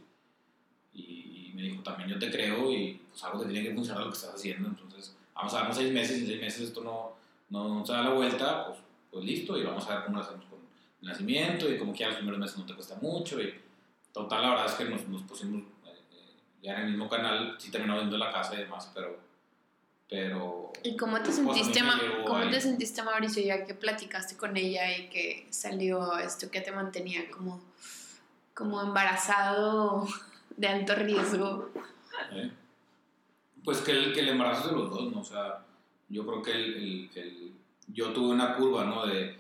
Y, 0.95 1.03
y, 1.03 1.53
me 1.55 1.63
dijo, 1.65 1.83
también 1.83 2.09
yo 2.09 2.19
te 2.19 2.31
creo 2.31 2.73
y 2.73 3.03
pues 3.11 3.23
algo 3.23 3.41
que 3.41 3.53
tiene 3.53 3.69
que 3.69 3.75
funcionar 3.75 4.05
lo 4.05 4.11
que 4.11 4.17
estás 4.17 4.35
haciendo, 4.35 4.69
entonces 4.69 5.15
vamos 5.35 5.53
a 5.53 5.59
darnos 5.59 5.77
seis 5.77 5.93
meses 5.93 6.17
y 6.17 6.21
en 6.23 6.27
seis 6.29 6.41
meses 6.41 6.61
esto 6.63 6.83
no, 6.83 7.13
no, 7.51 7.81
no 7.81 7.85
se 7.85 7.93
da 7.93 8.05
la 8.05 8.11
vuelta, 8.15 8.69
pues, 8.69 8.79
pues 9.11 9.25
listo 9.27 9.59
y 9.59 9.65
vamos 9.65 9.87
a 9.87 9.97
ver 9.97 10.05
cómo 10.07 10.17
lo 10.17 10.23
hacemos 10.25 10.47
con 10.47 10.61
el 11.03 11.09
nacimiento 11.09 11.71
y 11.71 11.77
como 11.77 11.93
que 11.93 11.99
ya 11.99 12.07
los 12.07 12.17
primeros 12.17 12.41
meses 12.41 12.57
no 12.57 12.65
te 12.65 12.75
cuesta 12.75 12.97
mucho 13.03 13.39
y 13.39 13.53
total 14.13 14.43
la 14.43 14.51
verdad 14.51 14.67
es 14.67 14.73
que 14.73 14.85
nos, 14.85 15.07
nos 15.09 15.23
pusimos 15.23 15.63
eh, 15.87 16.35
ya 16.63 16.77
en 16.77 16.83
el 16.83 16.91
mismo 16.91 17.09
canal, 17.09 17.57
sí 17.59 17.71
terminó 17.71 17.97
viendo 17.97 18.19
la 18.19 18.31
casa 18.31 18.55
y 18.55 18.59
demás, 18.59 18.91
pero 18.95 19.31
pero... 20.11 20.73
¿Y 20.83 20.97
cómo 20.97 21.23
te, 21.23 21.31
sentiste, 21.31 21.81
¿cómo 22.27 22.51
te 22.51 22.61
sentiste, 22.61 23.03
Mauricio, 23.05 23.45
ya 23.45 23.65
que 23.65 23.75
platicaste 23.75 24.37
con 24.37 24.57
ella 24.57 24.99
y 24.99 25.09
que 25.09 25.47
salió 25.51 26.19
esto 26.19 26.51
que 26.51 26.61
te 26.61 26.73
mantenía 26.73 27.31
como, 27.31 27.63
como 28.53 28.83
embarazado 28.83 30.09
de 30.57 30.67
alto 30.67 30.97
riesgo? 30.97 31.71
¿Eh? 32.33 32.51
Pues 33.63 33.79
que 33.83 33.93
el, 33.93 34.13
que 34.13 34.21
el 34.21 34.31
embarazo 34.31 34.63
es 34.63 34.71
de 34.71 34.73
los 34.73 34.91
dos, 34.91 35.13
¿no? 35.13 35.21
O 35.21 35.25
sea, 35.25 35.65
yo 36.09 36.27
creo 36.27 36.43
que 36.43 36.53
el, 36.53 37.11
el, 37.15 37.53
yo 37.87 38.13
tuve 38.13 38.31
una 38.31 38.57
curva, 38.57 38.85
¿no? 38.85 39.07
De, 39.07 39.37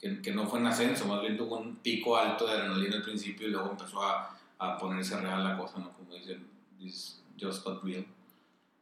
que, 0.00 0.20
que, 0.20 0.32
no 0.32 0.46
fue 0.46 0.58
en 0.58 0.66
ascenso, 0.66 1.06
más 1.06 1.20
bien 1.20 1.36
tuvo 1.36 1.58
un 1.58 1.76
pico 1.76 2.16
alto 2.16 2.46
de 2.46 2.52
adrenalina 2.52 2.96
al 2.96 3.02
principio 3.02 3.48
y 3.48 3.50
luego 3.50 3.70
empezó 3.70 4.02
a, 4.02 4.38
a 4.58 4.78
ponerse 4.78 5.18
real 5.20 5.42
la 5.44 5.56
cosa, 5.56 5.78
¿no? 5.78 5.92
Como 5.92 6.14
dicen, 6.14 6.46
this 6.78 7.22
just 7.38 7.64
got 7.64 7.82
real 7.82 8.04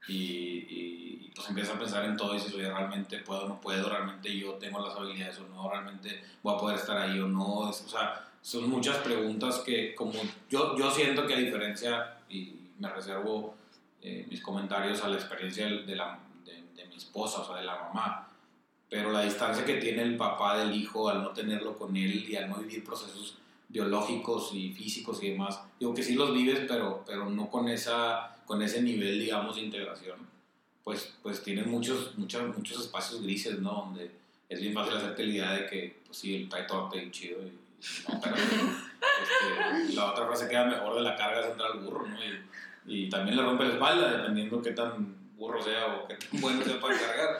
y, 0.06 0.14
y, 0.14 1.33
pues 1.35 1.49
empiezas 1.49 1.75
a 1.75 1.78
pensar 1.78 2.04
en 2.04 2.16
todo 2.16 2.33
y 2.33 2.38
dices, 2.38 2.54
oye, 2.54 2.71
realmente 2.71 3.18
puedo 3.18 3.44
o 3.44 3.49
no 3.49 3.61
puedo, 3.61 3.88
realmente 3.88 4.37
yo 4.37 4.52
tengo 4.54 4.80
las 4.80 4.94
habilidades 4.94 5.38
o 5.38 5.49
no, 5.49 5.71
realmente 5.71 6.23
voy 6.42 6.54
a 6.54 6.59
poder 6.59 6.78
estar 6.78 6.97
ahí 6.97 7.18
o 7.18 7.26
no. 7.26 7.44
o 7.44 7.73
sea, 7.73 8.28
son 8.42 8.68
muchas 8.68 8.99
preguntas 8.99 9.61
que 9.61 9.94
como 9.94 10.12
yo, 10.50 10.76
yo 10.76 10.90
siento 10.90 11.26
que 11.26 11.35
a 11.35 11.38
diferencia, 11.38 12.18
y 12.28 12.71
me 12.78 12.88
reservo 12.88 13.54
eh, 14.02 14.26
mis 14.28 14.42
comentarios 14.42 15.02
a 15.02 15.09
la 15.09 15.16
experiencia 15.16 15.66
de, 15.66 15.97
la, 15.97 16.18
de, 16.44 16.62
de, 16.76 16.87
mi 16.87 16.97
esposa, 16.97 17.40
o 17.40 17.47
sea, 17.47 17.56
de 17.56 17.64
la 17.64 17.76
mamá, 17.76 18.28
pero 18.88 19.11
la 19.11 19.23
distancia 19.23 19.64
que 19.64 19.75
tiene 19.75 20.03
el 20.03 20.17
papá 20.17 20.59
del 20.59 20.75
hijo 20.75 21.09
al 21.09 21.23
no 21.23 21.31
tenerlo 21.31 21.76
con 21.76 21.97
él 21.97 22.29
y 22.29 22.37
al 22.37 22.49
no 22.49 22.57
vivir 22.57 22.85
procesos 22.85 23.38
biológicos 23.69 24.50
y 24.53 24.73
físicos 24.73 25.23
y 25.23 25.31
demás, 25.31 25.61
digo 25.81 25.95
que 25.95 26.03
sí 26.03 26.14
los 26.14 26.33
vives, 26.33 26.61
pero, 26.69 27.03
pero 27.07 27.29
no 27.29 27.50
con 27.50 27.69
esa 27.69 28.35
con 28.47 28.62
ese 28.62 28.83
nivel, 28.83 29.19
digamos, 29.19 29.57
de 29.57 29.62
integración, 29.62 30.19
pues, 30.83 31.14
pues 31.23 31.43
tienes 31.43 31.67
muchos, 31.67 32.17
muchos, 32.19 32.57
muchos 32.57 32.81
espacios 32.81 33.23
grises, 33.23 33.59
¿no? 33.61 33.73
Donde 33.73 34.11
es 34.49 34.61
bien 34.61 34.75
fácil 34.75 34.97
hacerte 34.97 35.25
la 35.25 35.33
idea 35.33 35.53
de 35.53 35.67
que, 35.67 35.97
pues 36.07 36.19
sí, 36.19 36.37
el 36.37 36.49
trae 36.49 36.64
torte 36.64 37.03
y 37.03 37.11
chido, 37.11 37.38
y, 37.43 37.59
no, 38.09 38.21
pero 38.21 38.37
este, 38.37 39.95
la 39.95 40.12
otra 40.12 40.26
frase 40.26 40.49
queda 40.49 40.67
mejor 40.67 40.95
de 40.95 41.03
la 41.03 41.17
carga 41.17 41.43
central 41.43 41.73
al 41.73 41.79
burro, 41.81 42.07
¿no? 42.07 42.17
Y, 42.23 43.07
y, 43.07 43.09
también 43.09 43.37
le 43.37 43.43
rompe 43.43 43.64
la 43.64 43.75
espalda, 43.75 44.17
dependiendo 44.17 44.62
qué 44.62 44.73
tan 44.73 45.17
burro 45.37 45.62
sea 45.62 45.87
o 45.87 46.07
qué 46.07 46.14
tan 46.17 46.41
bueno 46.41 46.62
sea 46.62 46.81
para 46.81 46.99
cargar. 46.99 47.38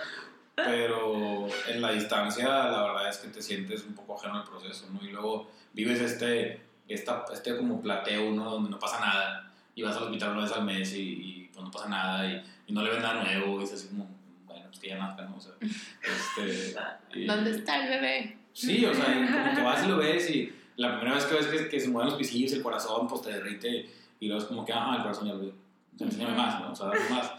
Pero 0.57 1.47
en 1.69 1.83
la 1.83 1.91
distancia, 1.91 2.47
la 2.47 2.83
verdad 2.83 3.09
es 3.09 3.19
que 3.19 3.29
te 3.29 3.43
sientes 3.43 3.85
un 3.85 3.95
poco 3.95 4.17
ajeno 4.17 4.37
al 4.37 4.45
proceso, 4.45 4.87
¿no? 4.93 5.05
Y 5.05 5.11
luego 5.11 5.51
vives 5.73 6.01
este, 6.01 6.61
esta, 6.89 7.25
este 7.33 7.57
como 7.57 7.81
plateo, 7.83 8.31
¿no? 8.31 8.51
Donde 8.51 8.71
no 8.71 8.79
pasa 8.79 9.01
nada 9.01 9.53
y 9.75 9.83
vas 9.83 9.97
al 9.97 10.05
hospital 10.05 10.33
una 10.33 10.43
vez 10.43 10.53
al 10.53 10.65
mes 10.65 10.95
y, 10.95 11.01
y 11.01 11.51
pues 11.53 11.65
no 11.65 11.71
pasa 11.71 11.89
nada 11.89 12.27
y, 12.27 12.43
y, 12.69 12.73
no 12.73 12.83
le 12.83 12.91
ven 12.91 13.03
nada 13.03 13.25
nuevo 13.25 13.61
y 13.61 13.65
es 13.65 13.73
así 13.73 13.89
como, 13.89 14.09
bueno, 14.47 14.67
pues 14.69 14.79
que 14.79 14.89
ya 14.89 14.99
nazca, 14.99 15.25
¿no? 15.25 15.37
O 15.37 15.41
sea, 15.41 15.53
este, 15.61 16.77
y, 17.15 17.27
¿Dónde 17.27 17.51
está 17.51 17.83
el 17.83 17.89
bebé? 17.89 18.39
Sí, 18.53 18.85
o 18.87 18.95
sea, 18.95 19.07
como 19.07 19.55
que 19.57 19.63
vas 19.63 19.85
y 19.85 19.89
lo 19.89 19.97
ves 19.97 20.31
y 20.31 20.53
la 20.77 20.97
primera 20.97 21.17
vez 21.17 21.25
que 21.25 21.35
ves 21.35 21.47
que, 21.47 21.69
que 21.69 21.81
se 21.81 21.89
mueven 21.89 22.11
los 22.11 22.19
pisillos, 22.19 22.53
el 22.53 22.63
corazón, 22.63 23.09
pues 23.09 23.23
te 23.23 23.33
derrite 23.33 23.91
y 24.21 24.29
luego 24.29 24.41
es 24.41 24.49
como 24.49 24.65
que, 24.65 24.73
ah, 24.73 24.95
el 24.97 25.03
corazón 25.03 25.27
ya 25.27 25.35
lo 25.35 25.41
veo, 25.41 25.53
enséñame 25.99 26.37
más, 26.37 26.61
¿no? 26.61 26.71
O 26.71 26.77
sea, 26.77 26.87
dame 26.87 27.09
más. 27.11 27.33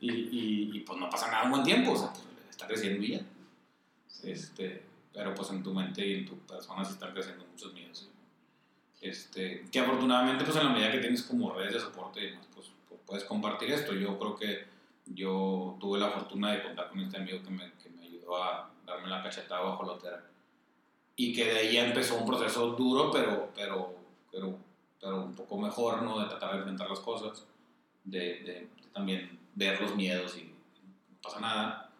Y, 0.00 0.10
y, 0.10 0.70
y, 0.72 0.80
pues 0.80 0.98
no 0.98 1.08
pasa 1.08 1.30
nada 1.30 1.44
un 1.44 1.50
buen 1.50 1.62
tiempo, 1.62 1.92
o 1.92 1.96
sea, 1.96 2.08
pues 2.08 2.24
está 2.62 2.66
creciendo 2.66 3.04
y 3.04 3.12
ya. 3.12 3.20
Este, 4.24 4.82
pero 5.12 5.34
pues 5.34 5.50
en 5.50 5.62
tu 5.62 5.72
mente 5.72 6.06
y 6.06 6.14
en 6.14 6.26
tu 6.26 6.38
persona 6.38 6.84
se 6.84 6.92
están 6.92 7.12
creciendo 7.12 7.44
muchos 7.46 7.72
miedos. 7.74 8.08
Este, 9.00 9.64
que 9.70 9.80
afortunadamente 9.80 10.44
pues 10.44 10.56
en 10.56 10.64
la 10.64 10.70
medida 10.70 10.92
que 10.92 10.98
tienes 10.98 11.22
como 11.22 11.52
redes 11.52 11.74
de 11.74 11.80
soporte 11.80 12.38
pues, 12.54 12.70
pues, 12.88 13.00
puedes 13.04 13.24
compartir 13.24 13.70
esto. 13.72 13.94
Yo 13.94 14.18
creo 14.18 14.36
que 14.36 14.66
yo 15.06 15.76
tuve 15.80 15.98
la 15.98 16.10
fortuna 16.10 16.52
de 16.52 16.62
contar 16.62 16.88
con 16.88 17.00
este 17.00 17.16
amigo 17.16 17.42
que 17.42 17.50
me, 17.50 17.72
que 17.82 17.90
me 17.90 18.06
ayudó 18.06 18.42
a 18.42 18.70
darme 18.86 19.08
la 19.08 19.22
cachetada 19.22 19.60
bajo 19.62 19.84
la 19.84 19.92
otera. 19.92 20.24
Y 21.16 21.34
que 21.34 21.44
de 21.44 21.58
ahí 21.58 21.76
empezó 21.76 22.16
un 22.16 22.26
proceso 22.26 22.68
duro, 22.70 23.10
pero, 23.10 23.50
pero, 23.54 23.94
pero, 24.30 24.56
pero 25.00 25.24
un 25.24 25.34
poco 25.34 25.58
mejor, 25.58 26.02
¿no? 26.02 26.20
De 26.20 26.26
tratar 26.26 26.52
de 26.52 26.58
enfrentar 26.58 26.88
las 26.88 27.00
cosas, 27.00 27.44
de, 28.04 28.18
de, 28.18 28.68
también 28.92 29.38
ver 29.54 29.80
los 29.80 29.94
miedos 29.94 30.36
y 30.38 30.44
no 30.44 31.20
pasa 31.22 31.40
nada. 31.40 31.91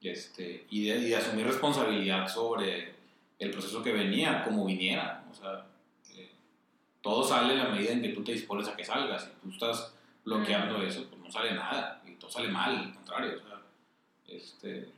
Este, 0.00 0.66
y, 0.70 0.88
de, 0.88 0.98
y 0.98 1.08
de 1.08 1.16
asumir 1.16 1.46
responsabilidad 1.46 2.28
sobre 2.28 2.94
el 3.38 3.50
proceso 3.50 3.82
que 3.82 3.92
venía, 3.92 4.44
como 4.44 4.64
viniera. 4.64 5.24
O 5.30 5.34
sea, 5.34 5.66
todo 7.02 7.26
sale 7.26 7.54
en 7.54 7.58
la 7.58 7.68
medida 7.68 7.92
en 7.92 8.02
que 8.02 8.08
tú 8.10 8.24
te 8.24 8.32
dispones 8.32 8.68
a 8.68 8.76
que 8.76 8.84
salgas. 8.84 9.24
Si 9.24 9.30
tú 9.42 9.50
estás 9.50 9.94
bloqueando 10.24 10.82
eso, 10.82 11.08
pues 11.08 11.20
no 11.20 11.30
sale 11.30 11.54
nada. 11.54 12.02
Y 12.06 12.12
todo 12.12 12.30
sale 12.30 12.48
mal, 12.48 12.76
al 12.76 12.94
contrario. 12.94 13.40
O 13.42 13.48
sea, 13.48 13.62
este, 14.28 14.88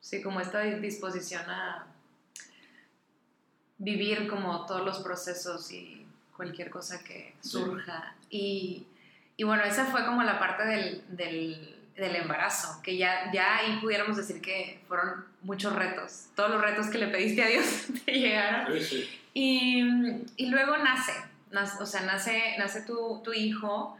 Sí, 0.00 0.22
como 0.22 0.40
esta 0.40 0.60
disposición 0.60 1.48
a 1.48 1.86
vivir 3.78 4.28
como 4.28 4.66
todos 4.66 4.84
los 4.84 4.98
procesos 4.98 5.72
y 5.72 6.06
cualquier 6.36 6.70
cosa 6.70 7.02
que 7.02 7.34
surja. 7.40 8.14
Y, 8.28 8.86
y, 9.36 9.44
bueno, 9.44 9.62
esa 9.62 9.86
fue 9.86 10.04
como 10.04 10.22
la 10.22 10.38
parte 10.38 10.64
del, 10.64 11.04
del, 11.08 11.73
del, 11.96 12.16
embarazo, 12.16 12.80
que 12.82 12.96
ya, 12.96 13.30
ya 13.32 13.58
ahí 13.58 13.78
pudiéramos 13.80 14.16
decir 14.16 14.40
que 14.40 14.82
fueron 14.88 15.24
muchos 15.42 15.74
retos. 15.74 16.26
Todos 16.34 16.50
los 16.50 16.60
retos 16.60 16.88
que 16.88 16.98
le 16.98 17.08
pediste 17.08 17.42
a 17.42 17.48
Dios 17.48 17.86
te 18.04 18.12
llegaron. 18.12 18.78
Sí, 18.78 18.84
sí. 18.84 19.20
Y, 19.34 19.82
y 20.36 20.46
luego 20.46 20.76
nace, 20.78 21.12
nace, 21.50 21.82
o 21.82 21.86
sea, 21.86 22.02
nace, 22.02 22.54
nace 22.58 22.82
tu, 22.82 23.20
tu, 23.24 23.32
hijo, 23.32 23.96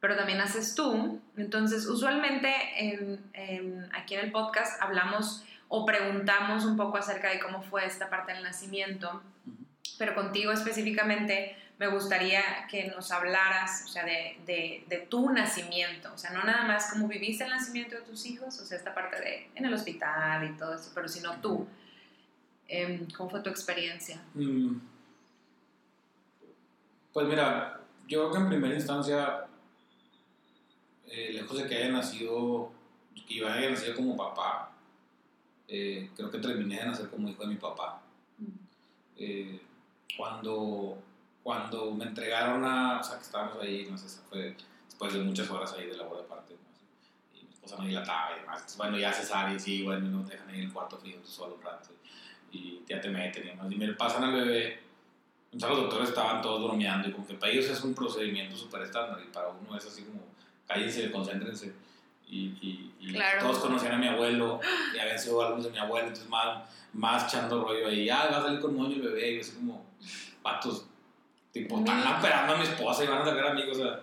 pero 0.00 0.16
también 0.16 0.38
naces 0.38 0.74
tú. 0.74 1.20
Entonces, 1.36 1.86
usualmente 1.86 2.52
en, 2.76 3.20
en, 3.32 3.88
aquí 3.94 4.14
en 4.14 4.20
el 4.20 4.30
podcast 4.30 4.80
hablamos 4.80 5.44
o 5.68 5.84
preguntamos 5.84 6.64
un 6.64 6.76
poco 6.76 6.96
acerca 6.96 7.30
de 7.30 7.40
cómo 7.40 7.62
fue 7.62 7.84
esta 7.84 8.08
parte 8.08 8.32
del 8.32 8.42
nacimiento, 8.42 9.22
pero 9.98 10.14
contigo 10.14 10.52
específicamente 10.52 11.56
me 11.78 11.86
gustaría 11.86 12.66
que 12.68 12.88
nos 12.88 13.10
hablaras, 13.12 13.84
o 13.84 13.88
sea, 13.88 14.04
de, 14.04 14.36
de, 14.44 14.84
de, 14.88 14.98
tu 15.06 15.30
nacimiento, 15.30 16.12
o 16.12 16.18
sea, 16.18 16.30
no 16.30 16.42
nada 16.42 16.64
más 16.64 16.90
cómo 16.92 17.06
viviste 17.06 17.44
el 17.44 17.50
nacimiento 17.50 17.94
de 17.94 18.02
tus 18.02 18.26
hijos, 18.26 18.58
o 18.60 18.64
sea, 18.64 18.76
esta 18.76 18.92
parte 18.92 19.20
de 19.20 19.50
en 19.54 19.64
el 19.64 19.72
hospital 19.72 20.44
y 20.50 20.56
todo 20.56 20.74
eso, 20.74 20.90
pero 20.94 21.08
sino 21.08 21.40
tú. 21.40 21.66
Em, 22.66 23.08
¿Cómo 23.16 23.30
fue 23.30 23.40
tu 23.40 23.48
experiencia? 23.48 24.20
Mm. 24.34 24.76
Pues 27.12 27.26
mira, 27.26 27.80
yo 28.06 28.20
creo 28.20 28.32
que 28.32 28.38
en 28.38 28.48
primera 28.48 28.74
instancia, 28.74 29.46
eh, 31.06 31.30
lejos 31.32 31.62
de 31.62 31.68
que 31.68 31.76
haya 31.76 31.90
nacido, 31.90 32.70
que 33.26 33.36
yo 33.36 33.48
haya 33.48 33.70
nacido 33.70 33.94
como 33.94 34.16
papá, 34.16 34.72
eh, 35.68 36.10
creo 36.16 36.30
que 36.30 36.38
terminé 36.38 36.78
de 36.78 36.86
nacer 36.86 37.08
como 37.08 37.28
hijo 37.28 37.42
de 37.42 37.48
mi 37.48 37.56
papá. 37.56 38.02
Mm. 38.38 38.44
Eh, 39.16 39.60
cuando, 40.16 41.02
cuando 41.48 41.90
me 41.92 42.04
entregaron 42.04 42.62
a, 42.62 43.00
o 43.00 43.02
sea, 43.02 43.16
que 43.16 43.22
estábamos 43.22 43.56
ahí, 43.62 43.88
no 43.90 43.96
sé, 43.96 44.20
fue 44.28 44.54
después 44.84 45.14
de 45.14 45.20
muchas 45.20 45.48
horas 45.48 45.72
ahí 45.72 45.86
de 45.86 45.96
labor 45.96 46.18
de 46.18 46.24
parte, 46.24 46.54
y 47.34 47.42
mi 47.42 47.50
esposa 47.54 47.78
me 47.78 47.88
dilataba 47.88 48.36
y 48.36 48.40
demás, 48.40 48.74
bueno, 48.76 48.98
ya 48.98 49.10
cesárea, 49.10 49.56
y 49.56 49.58
sí, 49.58 49.82
bueno, 49.82 50.10
no 50.10 50.26
te 50.26 50.32
dejan 50.32 50.50
ahí 50.50 50.56
en 50.56 50.64
el 50.64 50.72
cuarto 50.74 50.98
frío 50.98 51.16
tú 51.24 51.30
solo 51.30 51.54
un 51.54 51.62
rato 51.62 51.88
y 52.52 52.82
ya 52.86 53.00
te 53.00 53.08
meten 53.08 53.44
y 53.44 53.46
demás. 53.46 53.72
Y 53.72 53.76
me 53.76 53.88
pasan 53.94 54.24
al 54.24 54.34
bebé. 54.34 54.82
Entonces 55.50 55.70
los 55.70 55.86
doctores 55.86 56.10
estaban 56.10 56.42
todos 56.42 56.62
bromeando 56.64 57.08
y 57.08 57.12
como 57.12 57.26
que 57.26 57.32
para 57.32 57.50
ellos 57.50 57.64
es 57.64 57.82
un 57.82 57.94
procedimiento 57.94 58.54
súper 58.54 58.82
estándar 58.82 59.18
y 59.26 59.32
para 59.32 59.48
uno 59.48 59.74
es 59.74 59.86
así 59.86 60.02
como 60.02 60.20
cállense, 60.66 61.10
concéntrense. 61.10 61.72
Y, 62.28 62.48
y, 62.60 62.94
y 63.00 63.18
todos 63.40 63.58
conocían 63.60 63.94
a 63.94 63.96
mi 63.96 64.08
abuelo 64.08 64.60
y 64.94 64.98
habían 64.98 65.18
sido 65.18 65.40
alumnos 65.40 65.64
de 65.64 65.70
mi 65.70 65.78
abuelo, 65.78 66.08
entonces 66.08 66.28
más, 66.28 66.68
más 66.92 67.24
echando 67.24 67.64
rollo 67.64 67.88
ahí, 67.88 68.10
ah, 68.10 68.28
va 68.30 68.36
a 68.36 68.42
salir 68.42 68.60
con 68.60 68.76
moño 68.76 68.96
el 68.96 69.00
bebé, 69.00 69.30
y 69.30 69.34
yo 69.36 69.40
así 69.40 69.52
como, 69.52 69.86
patos, 70.42 70.87
tipo, 71.52 71.78
están 71.78 72.14
esperando 72.14 72.54
a 72.54 72.56
mi 72.56 72.64
esposa 72.64 73.04
y 73.04 73.06
van 73.06 73.22
a 73.22 73.24
sacar 73.24 73.46
amigos, 73.48 73.78
o 73.78 73.82
sea, 73.82 74.00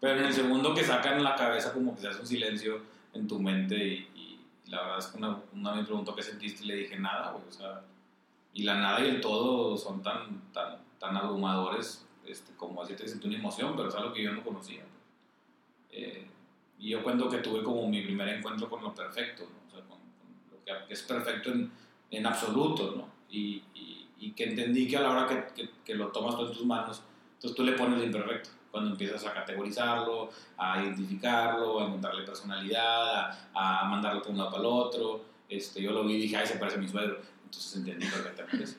pero 0.00 0.18
en 0.18 0.26
el 0.26 0.32
segundo 0.32 0.74
que 0.74 0.84
sacan 0.84 1.22
la 1.22 1.34
cabeza 1.34 1.72
como 1.72 1.94
que 1.94 2.02
se 2.02 2.08
hace 2.08 2.20
un 2.20 2.26
silencio 2.26 2.80
en 3.14 3.26
tu 3.26 3.40
mente 3.40 3.76
y, 3.76 4.06
la 4.66 4.82
verdad 4.82 4.98
es 4.98 5.06
que 5.06 5.16
una, 5.16 5.38
una 5.54 5.74
me 5.74 5.82
preguntó 5.82 6.14
qué 6.14 6.22
sentiste 6.22 6.62
y 6.62 6.66
le 6.66 6.76
dije 6.76 6.98
nada, 6.98 7.32
güey, 7.32 7.44
o 7.48 7.52
sea, 7.52 7.80
y 8.52 8.64
la 8.64 8.74
nada 8.74 9.00
y 9.00 9.08
el 9.08 9.20
todo 9.20 9.78
son 9.78 10.02
tan, 10.02 10.42
tan, 10.52 10.76
tan 10.98 11.16
abrumadores 11.16 12.06
este, 12.28 12.52
como 12.54 12.82
así 12.82 12.94
te 12.94 13.08
siento 13.08 13.26
una 13.26 13.38
emoción, 13.38 13.74
pero 13.76 13.88
es 13.88 13.94
algo 13.94 14.12
que 14.12 14.22
yo 14.22 14.32
no 14.32 14.44
conocía. 14.44 14.82
Eh, 15.90 16.26
y 16.78 16.90
yo 16.90 17.02
cuento 17.02 17.28
que 17.28 17.38
tuve 17.38 17.62
como 17.62 17.88
mi 17.88 18.02
primer 18.02 18.28
encuentro 18.28 18.68
con 18.68 18.82
lo 18.82 18.94
perfecto, 18.94 19.44
¿no? 19.44 19.66
o 19.66 19.70
sea, 19.70 19.80
con, 19.88 19.98
con, 19.98 20.78
lo 20.78 20.86
que 20.86 20.92
es 20.92 21.02
perfecto 21.02 21.50
en, 21.50 21.70
en 22.10 22.26
absoluto, 22.26 22.94
¿no? 22.96 23.08
Y, 23.30 23.62
y, 23.74 23.97
y, 24.18 24.32
que 24.32 24.44
entendí 24.44 24.88
que 24.88 24.96
a 24.96 25.00
la 25.00 25.10
hora 25.10 25.26
que, 25.26 25.54
que, 25.54 25.70
que, 25.84 25.94
lo 25.94 26.08
tomas 26.08 26.38
en 26.40 26.52
tus 26.52 26.64
manos, 26.64 27.02
entonces 27.34 27.56
tú 27.56 27.64
le 27.64 27.72
pones 27.72 27.98
lo 27.98 28.04
imperfecto. 28.04 28.50
Cuando 28.70 28.90
empiezas 28.90 29.24
a 29.24 29.32
categorizarlo, 29.32 30.30
a 30.56 30.82
identificarlo, 30.82 31.80
a 31.80 31.86
encontrarle 31.86 32.24
personalidad, 32.24 33.30
a, 33.54 33.80
a 33.80 33.84
mandarlo 33.84 34.22
por 34.22 34.32
un 34.32 34.38
lado 34.38 34.50
para 34.50 34.60
el 34.60 34.66
otro. 34.66 35.24
Este, 35.48 35.80
yo 35.80 35.92
lo 35.92 36.04
vi 36.04 36.14
y 36.14 36.20
dije, 36.22 36.36
ay, 36.36 36.46
se 36.46 36.58
parece 36.58 36.76
a 36.76 36.80
mi 36.80 36.88
suegro. 36.88 37.18
Entonces 37.44 37.76
entendí 37.76 38.06
perfectamente 38.06 38.64
eso. 38.64 38.76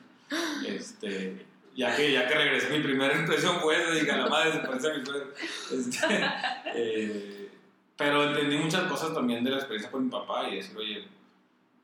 Este, 0.64 1.44
ya 1.74 1.96
que, 1.96 2.12
ya 2.12 2.28
que 2.28 2.34
regresé, 2.34 2.70
mi 2.70 2.84
primera 2.84 3.18
impresión 3.18 3.58
fue 3.60 3.82
esa, 3.82 3.90
dije, 3.92 4.12
a 4.12 4.18
la 4.18 4.28
madre 4.28 4.52
se 4.52 4.58
parece 4.58 4.90
a 4.90 4.94
mi 4.94 5.04
suegro. 5.04 5.32
Este, 5.72 6.06
eh, 6.74 7.50
pero 7.96 8.30
entendí 8.30 8.56
muchas 8.58 8.84
cosas 8.84 9.12
también 9.12 9.42
de 9.42 9.50
la 9.50 9.56
experiencia 9.56 9.90
con 9.90 10.04
mi 10.04 10.10
papá 10.10 10.48
y 10.48 10.56
decir, 10.56 10.76
oye, 10.76 11.04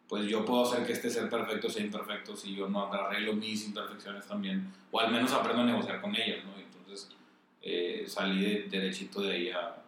pues 0.08 0.26
yo 0.26 0.44
puedo 0.44 0.64
hacer 0.64 0.86
que 0.86 0.92
este 0.92 1.10
ser 1.10 1.28
perfecto 1.28 1.68
sea 1.68 1.84
imperfecto 1.84 2.36
si 2.36 2.54
yo 2.54 2.68
no 2.68 2.92
arreglo 2.92 3.32
mis 3.34 3.66
imperfecciones 3.66 4.26
también, 4.26 4.72
o 4.90 5.00
al 5.00 5.10
menos 5.10 5.32
aprendo 5.32 5.62
a 5.62 5.66
negociar 5.66 6.00
con 6.00 6.14
ellas, 6.14 6.44
¿no? 6.44 6.58
Entonces 6.58 7.08
eh, 7.62 8.04
salí 8.06 8.44
de, 8.44 8.62
derechito 8.68 9.20
de 9.20 9.32
ahí 9.32 9.50
a, 9.50 9.82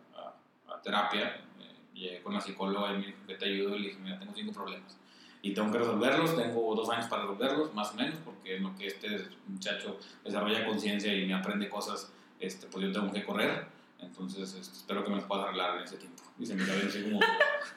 terapia, 0.83 1.41
eh, 1.61 1.75
llegué 1.93 2.23
con 2.23 2.33
la 2.33 2.41
psicóloga 2.41 2.95
y 2.95 2.99
me 2.99 3.07
dijo 3.07 3.19
que 3.27 3.35
te 3.35 3.47
ayudo 3.47 3.75
y 3.75 3.81
le 3.81 3.89
dije, 3.89 3.99
mira, 4.01 4.19
tengo 4.19 4.33
cinco 4.33 4.53
problemas 4.53 4.97
y 5.43 5.55
tengo 5.55 5.71
que 5.71 5.79
resolverlos, 5.79 6.37
tengo 6.37 6.75
dos 6.75 6.89
años 6.91 7.07
para 7.07 7.23
resolverlos, 7.23 7.75
más 7.75 7.93
o 7.93 7.95
menos, 7.95 8.19
porque 8.25 8.57
en 8.57 8.65
lo 8.65 8.75
que 8.75 8.87
este 8.87 9.29
muchacho 9.47 9.99
desarrolla 10.25 10.67
conciencia 10.67 11.15
y 11.15 11.27
me 11.27 11.35
aprende 11.35 11.69
cosas, 11.69 12.13
este, 12.41 12.67
pues 12.67 12.87
yo 12.87 12.93
tengo 12.93 13.13
que 13.13 13.25
correr, 13.25 13.67
entonces 14.01 14.55
este, 14.55 14.77
espero 14.77 15.05
que 15.05 15.11
me 15.11 15.17
los 15.17 15.25
puedas 15.25 15.47
arreglar 15.47 15.77
en 15.77 15.85
ese 15.85 15.97
tiempo. 15.97 16.18
Y 16.38 16.47
se 16.47 16.54
me 16.54 16.64
queda 16.64 16.76
así 16.87 17.02
como... 17.02 17.21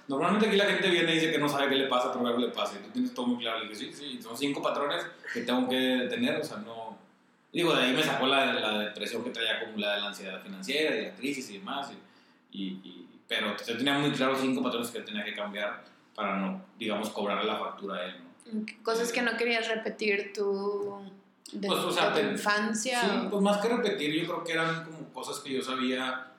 Normalmente 0.08 0.48
aquí 0.48 0.58
la 0.58 0.66
gente 0.66 0.90
viene 0.90 1.12
y 1.12 1.16
dice 1.16 1.32
que 1.32 1.38
no 1.38 1.48
sabe 1.48 1.70
qué 1.70 1.76
le 1.76 1.88
pasa, 1.88 2.12
pero 2.12 2.28
algo 2.28 2.40
le 2.40 2.50
pasa, 2.50 2.76
y 2.80 2.84
tú 2.86 2.92
tienes 2.92 3.14
todo 3.14 3.28
muy 3.28 3.42
claro, 3.42 3.60
le 3.60 3.70
dije, 3.70 3.76
sí, 3.76 3.94
sí, 3.94 4.22
son 4.22 4.38
cinco 4.38 4.62
patrones 4.62 5.06
que 5.34 5.42
tengo 5.42 5.68
que 5.70 6.08
tener, 6.10 6.40
o 6.40 6.44
sea, 6.44 6.58
no... 6.58 6.98
Digo, 7.54 7.74
de 7.74 7.84
ahí 7.84 7.94
me 7.94 8.04
sacó 8.04 8.28
la, 8.28 8.54
la 8.54 8.80
depresión 8.80 9.24
que 9.24 9.30
traía 9.30 9.58
acumulada 9.58 10.00
la 10.00 10.08
ansiedad 10.08 10.42
financiera, 10.42 10.96
de 10.96 11.02
la 11.04 11.16
crisis 11.16 11.50
y 11.50 11.58
demás, 11.60 11.92
y, 12.52 12.58
y, 12.58 12.68
y 12.84 13.08
pero 13.28 13.56
yo 13.66 13.78
tenía 13.78 13.98
muy 13.98 14.12
claro 14.12 14.36
cinco 14.36 14.62
patrones 14.62 14.90
que 14.90 15.00
tenía 15.00 15.24
que 15.24 15.34
cambiar 15.34 15.84
para 16.14 16.38
no, 16.38 16.66
digamos, 16.78 17.10
cobrarle 17.10 17.46
la 17.46 17.58
factura 17.58 17.96
a 17.96 18.06
él. 18.06 18.16
¿no? 18.52 18.66
Cosas 18.84 19.12
que 19.12 19.22
no 19.22 19.38
querías 19.38 19.70
repetir 19.70 20.34
tú 20.34 21.00
de, 21.54 21.68
pues, 21.68 21.80
o 21.80 21.92
sea, 21.92 22.10
de 22.10 22.22
tu 22.22 22.28
te, 22.28 22.34
infancia. 22.34 23.00
Sí, 23.02 23.28
pues 23.30 23.42
más 23.42 23.58
que 23.58 23.70
repetir, 23.70 24.14
yo 24.14 24.26
creo 24.26 24.44
que 24.44 24.52
eran 24.52 24.84
como 24.84 25.14
cosas 25.14 25.40
que 25.40 25.54
yo 25.54 25.62
sabía, 25.62 26.32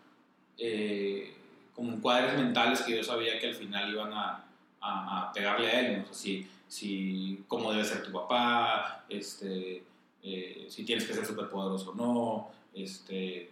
eh, 0.58 1.34
como 1.82 2.00
cuadros 2.00 2.36
mentales 2.36 2.82
que 2.82 2.96
yo 2.96 3.02
sabía 3.02 3.40
que 3.40 3.48
al 3.48 3.54
final 3.54 3.90
iban 3.90 4.12
a, 4.12 4.44
a, 4.80 5.28
a 5.28 5.32
pegarle 5.32 5.66
a 5.66 5.80
él, 5.80 5.98
¿no? 5.98 6.02
O 6.04 6.06
sea, 6.06 6.14
si, 6.14 6.46
si, 6.68 7.44
cómo 7.48 7.72
debe 7.72 7.84
ser 7.84 8.04
tu 8.04 8.12
papá, 8.12 9.04
este, 9.08 9.82
eh, 10.22 10.66
si 10.68 10.84
tienes 10.84 11.04
que 11.04 11.12
ser 11.12 11.26
súper 11.26 11.48
poderoso 11.48 11.90
o 11.90 11.94
no, 11.94 12.50
este, 12.72 13.50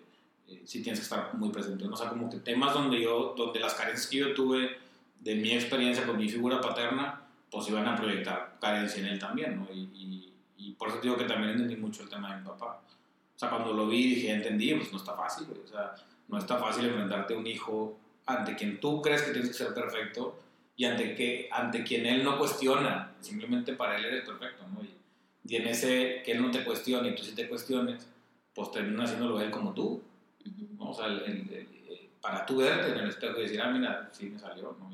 eh, 0.48 0.62
si 0.64 0.80
tienes 0.80 1.00
que 1.00 1.04
estar 1.04 1.34
muy 1.34 1.50
presente, 1.50 1.84
¿no? 1.84 1.94
o 1.94 1.96
sea, 1.96 2.08
como 2.08 2.30
que 2.30 2.38
temas 2.38 2.72
donde 2.72 3.02
yo, 3.02 3.34
donde 3.36 3.58
las 3.58 3.74
carencias 3.74 4.06
que 4.06 4.18
yo 4.18 4.32
tuve 4.32 4.78
de 5.18 5.34
mi 5.34 5.50
experiencia 5.50 6.06
con 6.06 6.16
mi 6.16 6.28
figura 6.28 6.60
paterna, 6.60 7.22
pues 7.50 7.68
iban 7.68 7.88
a 7.88 7.96
proyectar 7.96 8.58
carencia 8.60 9.00
en 9.00 9.08
él 9.08 9.18
también, 9.18 9.56
¿no? 9.56 9.66
Y, 9.74 9.80
y, 9.92 10.32
y, 10.56 10.72
por 10.74 10.88
eso 10.88 11.00
digo 11.00 11.16
que 11.16 11.24
también 11.24 11.50
entendí 11.50 11.74
mucho 11.74 12.04
el 12.04 12.08
tema 12.08 12.32
de 12.32 12.40
mi 12.40 12.46
papá. 12.46 12.80
O 13.34 13.38
sea, 13.38 13.50
cuando 13.50 13.72
lo 13.72 13.88
vi 13.88 14.14
dije, 14.14 14.32
entendí, 14.32 14.72
pues 14.74 14.92
no 14.92 14.98
está 14.98 15.14
fácil, 15.14 15.46
güey. 15.48 15.60
O 15.64 15.66
sea, 15.66 15.94
no 16.28 16.38
está 16.38 16.58
fácil 16.58 16.86
enfrentarte 16.86 17.34
a 17.34 17.38
un 17.38 17.46
hijo 17.46 17.98
ante 18.38 18.56
quien 18.56 18.80
tú 18.80 19.02
crees 19.02 19.22
que 19.22 19.32
tienes 19.32 19.50
que 19.50 19.56
ser 19.56 19.74
perfecto 19.74 20.38
y 20.76 20.84
ante, 20.84 21.14
que, 21.14 21.48
ante 21.52 21.82
quien 21.82 22.06
él 22.06 22.24
no 22.24 22.38
cuestiona, 22.38 23.12
simplemente 23.20 23.74
para 23.74 23.96
él 23.96 24.04
eres 24.06 24.24
perfecto, 24.24 24.64
¿no? 24.72 24.82
Y, 24.82 24.94
y 25.46 25.56
en 25.56 25.66
ese 25.68 26.22
que 26.24 26.32
él 26.32 26.42
no 26.42 26.50
te 26.50 26.64
cuestione 26.64 27.10
y 27.10 27.14
tú 27.14 27.22
sí 27.22 27.34
te 27.34 27.48
cuestiones, 27.48 28.06
pues 28.54 28.70
termina 28.70 29.04
haciéndolo 29.04 29.40
él 29.40 29.50
como 29.50 29.74
tú, 29.74 30.02
¿no? 30.78 30.90
O 30.90 30.94
sea, 30.94 31.06
el, 31.06 31.20
el, 31.20 31.52
el, 31.52 31.68
para 32.20 32.44
tú 32.46 32.58
verte 32.58 32.92
en 32.92 32.98
el 32.98 33.08
espejo 33.08 33.38
y 33.38 33.42
decir, 33.42 33.60
ah, 33.60 33.70
mira, 33.70 34.08
sí 34.12 34.26
me 34.26 34.38
salió, 34.38 34.76
¿no? 34.78 34.90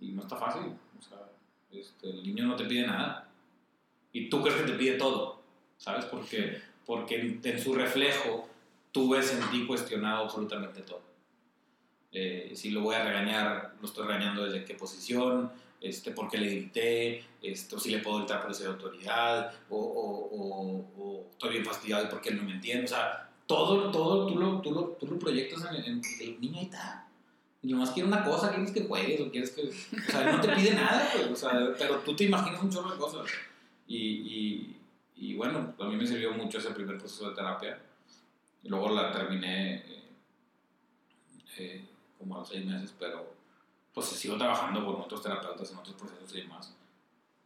Y 0.00 0.12
no 0.12 0.22
está 0.22 0.36
fácil. 0.36 0.62
O 0.98 1.02
sea, 1.02 1.18
este, 1.70 2.08
el 2.08 2.22
niño 2.22 2.46
no 2.46 2.56
te 2.56 2.64
pide 2.64 2.86
nada. 2.86 3.28
Y 4.12 4.28
tú 4.28 4.42
crees 4.42 4.60
que 4.60 4.72
te 4.72 4.78
pide 4.78 4.96
todo. 4.96 5.40
¿Sabes? 5.76 6.04
Porque, 6.06 6.60
porque 6.84 7.20
en, 7.20 7.40
en 7.42 7.60
su 7.60 7.74
reflejo 7.74 8.48
tú 8.92 9.10
ves 9.10 9.32
en 9.32 9.50
ti 9.50 9.66
cuestionado 9.66 10.24
absolutamente 10.24 10.82
todo. 10.82 11.09
Eh, 12.12 12.52
si 12.54 12.70
lo 12.70 12.82
voy 12.82 12.96
a 12.96 13.04
regañar, 13.04 13.74
lo 13.80 13.86
estoy 13.86 14.06
regañando 14.06 14.44
desde 14.44 14.64
qué 14.64 14.74
posición, 14.74 15.50
este, 15.80 16.10
por 16.10 16.28
qué 16.28 16.38
le 16.38 16.50
grité, 16.50 17.24
esto, 17.42 17.78
si 17.78 17.90
le 17.90 18.00
puedo 18.00 18.18
gritar 18.18 18.42
por 18.42 18.50
esa 18.50 18.68
autoridad, 18.68 19.52
o, 19.70 21.28
estoy 21.30 21.50
bien 21.50 21.64
fastidiado 21.64 22.04
y 22.04 22.08
porque 22.08 22.30
él 22.30 22.36
no 22.36 22.42
me 22.42 22.52
entiende. 22.52 22.84
O 22.84 22.88
sea, 22.88 23.30
todo, 23.46 23.90
todo 23.90 24.26
tú, 24.26 24.38
lo, 24.38 24.60
tú, 24.60 24.72
lo, 24.72 24.82
tú 25.00 25.06
lo 25.06 25.18
proyectas 25.18 25.64
en, 25.74 26.02
el 26.20 26.40
niño 26.40 26.58
ahí 26.58 26.64
está. 26.64 27.06
Y 27.62 27.72
nomás 27.72 27.90
quiere 27.90 28.08
una 28.08 28.24
cosa, 28.24 28.50
quieres 28.50 28.72
que 28.72 28.84
juegues 28.84 29.20
o 29.20 29.30
quieres 29.30 29.50
que... 29.50 29.68
O 29.68 30.10
sea, 30.10 30.32
no 30.32 30.40
te 30.40 30.48
pide 30.48 30.74
nada, 30.74 31.10
pues, 31.14 31.30
o 31.30 31.36
sea, 31.36 31.74
pero 31.78 31.98
tú 31.98 32.16
te 32.16 32.24
imaginas 32.24 32.62
un 32.62 32.70
chorro 32.70 32.92
de 32.92 32.98
cosas. 32.98 33.30
Y, 33.86 34.76
bueno, 35.36 35.74
a 35.78 35.84
mí 35.84 35.96
me 35.96 36.06
sirvió 36.06 36.32
mucho 36.32 36.58
ese 36.58 36.70
primer 36.70 36.98
proceso 36.98 37.28
de 37.30 37.36
terapia. 37.36 37.78
Luego 38.64 38.90
la 38.90 39.10
terminé 39.10 39.76
eh, 39.76 40.04
eh, 41.58 41.84
como 42.20 42.36
a 42.36 42.38
los 42.40 42.48
seis 42.48 42.64
meses, 42.64 42.94
pero 42.98 43.34
pues 43.92 44.06
sigo 44.06 44.36
trabajando 44.36 44.84
con 44.86 45.00
otros 45.00 45.22
terapeutas 45.22 45.72
en 45.72 45.78
otros 45.78 45.96
procesos 45.96 46.32
y 46.36 46.42
demás. 46.42 46.76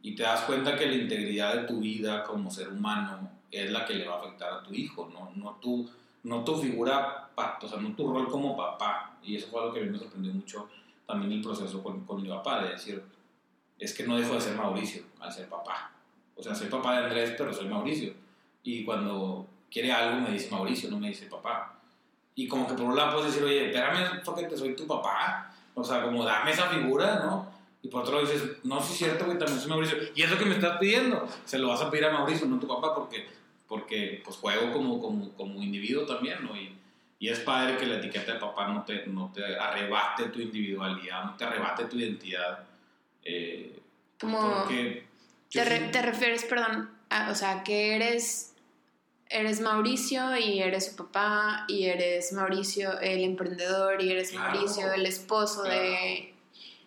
Y 0.03 0.15
te 0.15 0.25
das 0.25 0.43
cuenta 0.43 0.77
que 0.77 0.87
la 0.87 0.97
integridad 0.97 1.55
de 1.55 1.67
tu 1.67 1.81
vida 1.81 2.23
como 2.25 2.51
ser 2.51 2.69
humano 2.69 3.31
es 3.51 3.71
la 3.71 3.87
que 3.87 3.95
le 3.95 4.07
va 4.07 4.17
a 4.17 4.19
afectar 4.19 4.53
a 4.53 4.63
tu 4.63 4.75
hijo, 4.75 5.09
no, 5.11 5.33
no, 5.35 5.57
tu, 5.63 5.89
no 6.25 6.45
tu 6.45 6.57
figura, 6.57 7.31
o 7.35 7.69
sea, 7.69 7.81
no 7.81 7.95
tu 7.97 8.13
rol 8.13 8.29
como 8.29 8.55
papá 8.55 9.17
y 9.23 9.37
eso 9.37 9.49
fue 9.49 9.61
algo 9.61 9.73
que 9.73 9.81
a 9.81 9.85
mí 9.85 9.91
me 9.91 9.99
sorprendió 9.99 10.35
mucho 10.35 10.69
también 11.07 11.33
el 11.33 11.41
proceso 11.41 11.83
con, 11.83 12.05
con 12.05 12.23
mi 12.23 12.29
papá, 12.29 12.63
de 12.63 12.71
decir, 12.71 13.03
es 13.79 13.95
que 13.95 14.07
no 14.07 14.17
dejo 14.17 14.35
de 14.35 14.41
ser 14.41 14.57
Mauricio 14.57 15.03
al 15.21 15.33
ser 15.33 15.49
papá. 15.49 15.93
O 16.37 16.43
sea, 16.43 16.55
soy 16.55 16.69
papá 16.69 16.99
de 16.99 17.05
Andrés, 17.05 17.35
pero 17.37 17.53
soy 17.53 17.69
Mauricio. 17.69 18.13
Y 18.63 18.85
cuando 18.85 19.47
quiere 19.71 19.93
algo 19.93 20.21
me 20.21 20.31
dice 20.31 20.51
Mauricio, 20.51 20.91
no 20.91 20.99
me 20.99 21.09
dice 21.09 21.27
papá. 21.27 21.79
Y 22.35 22.49
como 22.49 22.67
que 22.67 22.75
por 22.75 22.87
un 22.87 22.97
lado 22.97 23.17
puedes 23.17 23.33
decir, 23.33 23.45
oye, 23.45 23.67
espérame, 23.67 24.23
porque 24.25 24.57
soy 24.57 24.75
tu 24.75 24.87
papá. 24.87 25.55
O 25.75 25.85
sea, 25.85 26.03
como 26.03 26.25
dame 26.25 26.53
esa 26.53 26.69
figura, 26.69 27.21
¿no? 27.25 27.53
Y 27.83 27.89
por 27.89 28.03
otro 28.03 28.15
lado 28.15 28.27
dices, 28.27 28.49
no, 28.65 28.81
sí 28.83 28.93
es 28.93 28.99
cierto, 28.99 29.27
que 29.27 29.35
también 29.35 29.61
soy 29.61 29.69
Mauricio. 29.69 29.99
Y 30.15 30.23
es 30.23 30.31
lo 30.31 30.39
que 30.39 30.47
me 30.47 30.55
estás 30.55 30.79
pidiendo. 30.79 31.29
Se 31.45 31.59
lo 31.59 31.69
vas 31.69 31.83
a 31.83 31.91
pedir 31.91 32.07
a 32.07 32.13
Mauricio, 32.13 32.47
no 32.47 32.57
a 32.57 32.61
tu 32.61 32.67
papá, 32.67 32.95
porque, 32.95 33.27
porque 33.69 34.23
pues 34.25 34.37
juego 34.39 34.73
como, 34.73 35.01
como, 35.01 35.31
como 35.33 35.63
individuo 35.63 36.07
también, 36.07 36.45
¿no? 36.45 36.57
Y, 36.57 36.75
y 37.19 37.29
es 37.29 37.41
padre 37.41 37.77
que 37.77 37.87
la 37.87 37.97
etiqueta 37.97 38.35
de 38.35 38.41
papá 38.41 38.69
no 38.69 38.85
te, 38.85 39.07
no 39.07 39.31
te 39.35 39.45
arrebate 39.57 40.25
tu 40.25 40.41
individualidad, 40.41 41.25
no 41.25 41.37
te 41.37 41.45
arrebate 41.45 41.85
tu 41.85 41.99
identidad. 41.99 42.65
Eh, 43.23 43.79
Como 44.19 44.65
te, 44.65 45.65
re, 45.65 45.79
te, 45.91 46.03
refieres, 46.03 46.45
perdón, 46.45 46.91
a, 47.11 47.31
o 47.31 47.35
sea, 47.35 47.63
que 47.63 47.97
eres, 47.97 48.54
eres 49.29 49.61
Mauricio 49.61 50.37
y 50.37 50.61
eres 50.61 50.87
su 50.87 50.97
papá 50.97 51.65
y 51.69 51.85
eres 51.85 52.33
Mauricio 52.33 52.99
el 53.01 53.25
emprendedor 53.25 54.03
y 54.03 54.11
eres 54.11 54.31
claro, 54.31 54.55
Mauricio 54.55 54.93
el 54.93 55.07
esposo 55.07 55.63
claro, 55.63 55.81
de, 55.81 56.35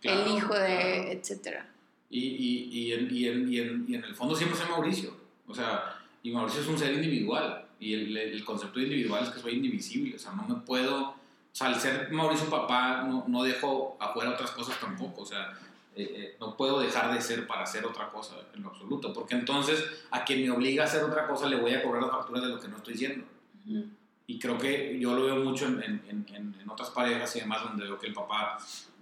claro, 0.02 0.22
el 0.22 0.32
hijo 0.36 0.54
de, 0.54 1.12
etcétera. 1.12 1.70
Y, 2.10 2.20
y, 2.20 2.70
y, 2.72 2.94
en, 2.94 3.08
y, 3.12 3.28
en, 3.28 3.54
y, 3.54 3.60
en, 3.60 3.86
y 3.88 3.96
en 3.96 4.04
el 4.04 4.16
fondo 4.16 4.36
siempre 4.36 4.58
soy 4.58 4.70
Mauricio. 4.70 5.16
O 5.48 5.54
sea, 5.54 5.98
y 6.24 6.32
Mauricio 6.32 6.62
es 6.62 6.68
un 6.68 6.78
ser 6.78 6.94
individual 6.94 7.66
y 7.80 7.94
el, 7.94 8.18
el, 8.18 8.46
concepto 8.46 8.80
individual 8.80 9.24
es 9.24 9.30
que 9.30 9.40
soy 9.40 9.54
indivisible, 9.54 10.16
o 10.16 10.20
sea, 10.20 10.32
no 10.34 10.48
me 10.48 10.56
puedo, 10.56 11.10
o 11.10 11.16
sea, 11.52 11.68
al 11.68 11.76
ser 11.80 12.12
Mauricio 12.12 12.50
papá, 12.50 13.04
no, 13.04 13.26
no 13.28 13.44
dejo 13.44 13.98
afuera 14.00 14.32
otras 14.32 14.52
cosas 14.52 14.80
tampoco, 14.80 15.22
o 15.22 15.26
sea, 15.26 15.54
eh, 15.98 16.14
eh, 16.16 16.38
no 16.40 16.56
puedo 16.56 16.80
dejar 16.80 17.14
de 17.14 17.22
ser 17.22 17.48
para 17.48 17.64
hacer 17.64 17.86
otra 17.86 18.10
cosa 18.10 18.36
en 18.54 18.64
lo 18.64 18.70
absoluto, 18.70 19.14
porque 19.14 19.36
entonces 19.36 19.84
a 20.12 20.24
quien 20.24 20.42
me 20.42 20.52
obliga 20.52 20.84
a 20.84 20.86
hacer 20.86 21.04
otra 21.04 21.28
cosa 21.28 21.48
le 21.48 21.56
voy 21.56 21.74
a 21.74 21.82
cobrar 21.82 22.04
las 22.04 22.12
facturas 22.12 22.44
de 22.44 22.50
lo 22.50 22.60
que 22.60 22.68
no 22.68 22.78
estoy 22.78 22.98
siendo. 22.98 23.26
Uh 23.66 23.72
-huh. 23.72 23.90
Y 24.28 24.40
creo 24.40 24.58
que 24.58 25.00
yo 25.00 25.14
lo 25.14 25.24
veo 25.24 25.38
mucho 25.38 25.66
en, 25.66 25.82
en, 25.82 26.26
en, 26.30 26.56
en, 26.60 26.70
otras 26.70 26.90
parejas 26.90 27.34
y 27.38 27.40
demás, 27.40 27.64
donde 27.64 27.86
veo 27.86 27.98
que 27.98 28.08
el 28.08 28.14
papá, 28.14 28.58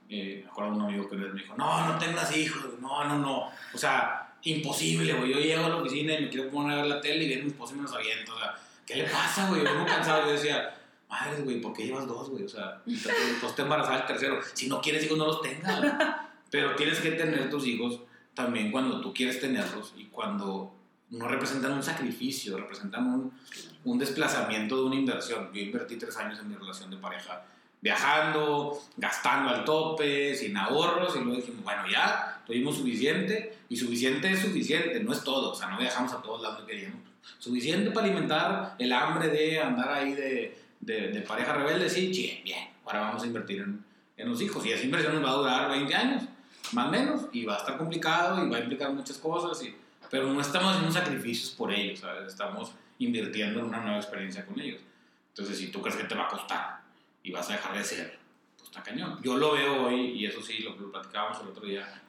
eh, 0.08 0.42
me 0.44 0.50
acuerdo 0.50 0.72
de 0.72 0.78
un 0.78 0.86
amigo 0.86 1.10
que 1.10 1.16
me 1.16 1.32
dijo, 1.32 1.56
no, 1.58 1.94
no 1.94 1.98
tengas 1.98 2.36
hijos, 2.38 2.80
no, 2.80 3.04
no, 3.06 3.18
no, 3.18 3.50
o 3.74 3.78
sea, 3.78 4.36
imposible, 4.44 5.14
güey, 5.14 5.34
yo 5.34 5.40
llego 5.40 5.66
a 5.66 5.70
la 5.70 5.78
oficina 5.78 6.14
y 6.14 6.24
me 6.24 6.30
quiero 6.30 6.52
poner 6.52 6.78
a 6.78 6.82
ver 6.84 6.92
la 6.92 7.02
tele 7.02 7.24
y 7.24 7.28
viene 7.28 7.44
mi 7.44 7.50
esposo 7.50 7.74
y 7.74 7.78
me 7.78 7.84
los 7.84 7.94
avienta, 7.94 8.34
o 8.34 8.38
sea, 8.38 8.56
¿qué 8.86 8.96
le 8.98 9.04
pasa, 9.06 9.50
güey? 9.50 9.64
Yo 9.64 9.86
cansado. 9.86 10.26
Yo 10.26 10.34
decía, 10.34 10.76
madre, 11.10 11.42
güey, 11.42 11.60
¿por 11.60 11.74
qué 11.74 11.86
llevas 11.86 12.08
dos, 12.08 12.30
güey? 12.30 12.44
O 12.44 12.50
sea, 12.50 12.82
pues 13.42 13.56
te 13.56 13.62
embarazada 13.62 14.00
el 14.00 14.06
tercero. 14.06 14.40
Si 14.54 14.68
no 14.68 14.82
quieres 14.82 15.04
hijos, 15.06 15.18
no 15.18 15.26
los 15.26 15.42
tengas. 15.42 15.82
Pero 16.56 16.74
tienes 16.78 17.00
que 17.00 17.12
tener 17.12 17.50
tus 17.50 17.68
hijos 17.68 18.00
también 18.34 18.72
cuando 18.72 19.02
tú 19.02 19.14
quieres 19.14 19.42
tenerlos 19.42 19.94
y 19.98 20.06
cuando 20.06 20.74
no 21.10 21.28
representan 21.28 21.74
un 21.74 21.84
sacrificio, 21.84 22.58
representan 22.58 23.08
un, 23.08 23.34
un 23.84 24.00
desplazamiento 24.00 24.78
de 24.78 24.84
una 24.84 24.96
inversión. 24.96 25.50
Yo 25.54 25.62
invertí 25.62 25.98
tres 25.98 26.16
años 26.16 26.40
en 26.40 26.48
mi 26.48 26.56
relación 26.56 26.90
de 26.90 26.96
pareja 26.96 27.44
viajando, 27.82 28.82
gastando 28.96 29.50
al 29.50 29.66
tope, 29.66 30.34
sin 30.34 30.56
ahorros, 30.56 31.14
y 31.18 31.20
luego 31.20 31.36
dijimos, 31.42 31.62
bueno, 31.66 31.84
ya, 31.92 32.42
tuvimos 32.48 32.78
suficiente, 32.78 33.58
y 33.68 33.76
suficiente 33.76 34.32
es 34.32 34.40
suficiente, 34.40 35.04
no 35.04 35.12
es 35.12 35.26
todo, 35.26 35.52
o 35.52 35.56
sea, 35.56 35.68
no 35.68 35.78
viajamos 35.78 36.14
a 36.14 36.22
todos 36.22 36.42
lados 36.42 36.62
que 36.62 36.68
queríamos. 36.68 37.02
Suficiente 37.38 37.92
para 37.92 38.08
alimentar 38.08 38.76
el 38.80 38.94
hambre 38.94 39.28
de 39.28 39.60
andar 39.60 39.92
ahí 39.92 40.14
de, 40.14 40.58
de, 40.80 41.10
de 41.10 41.22
pareja 41.22 41.52
rebelde, 41.52 41.90
sí, 41.90 42.08
bien, 42.08 42.44
bien, 42.46 42.70
ahora 42.86 43.02
vamos 43.02 43.24
a 43.24 43.28
invertir 43.28 43.60
en, 43.60 43.84
en 44.16 44.30
los 44.30 44.40
hijos, 44.42 44.66
y 44.66 44.72
esa 44.72 44.86
inversión 44.86 45.14
nos 45.16 45.26
va 45.26 45.32
a 45.32 45.36
durar 45.36 45.70
20 45.70 45.94
años, 45.94 46.24
más 46.74 46.90
menos, 46.90 47.28
y 47.32 47.46
va 47.46 47.56
a 47.56 47.58
estar 47.58 47.78
complicado, 47.78 48.46
y 48.46 48.50
va 48.50 48.58
a 48.58 48.60
implicar 48.62 48.92
muchas 48.94 49.18
cosas, 49.18 49.64
y, 49.64 49.76
pero 50.10 50.32
no 50.32 50.42
estamos 50.42 50.72
haciendo 50.72 50.92
sacrificios 50.92 51.52
por 51.52 51.72
ellos, 51.72 52.00
¿sabes? 52.00 52.28
estamos 52.28 52.72
invirtiendo 53.00 53.60
en 53.60 53.66
una 53.66 53.82
nueva 53.82 53.98
experiencia 53.98 54.46
con 54.46 54.60
ellos. 54.60 54.82
Entonces, 55.30 55.58
si 55.58 55.68
tú 55.68 55.82
crees 55.82 55.98
que 55.98 56.06
te 56.06 56.16
va 56.16 56.26
a 56.26 56.30
costar 56.30 56.82
y 57.24 57.32
vas 57.32 57.50
a 57.50 57.54
dejar 57.54 57.78
de 57.78 57.84
ser, 57.84 58.20
pues 58.56 58.70
está 58.70 58.82
cañón. 58.82 59.20
Yo 59.22 59.38
lo 59.38 59.54
veo 59.54 59.88
hoy, 59.88 60.12
y 60.12 60.26
eso 60.26 60.42
sí, 60.42 60.60
lo, 60.60 60.76
lo 60.76 60.92
platicábamos 60.92 61.42
el 61.42 61.48
otro 61.48 61.66
día, 61.66 62.02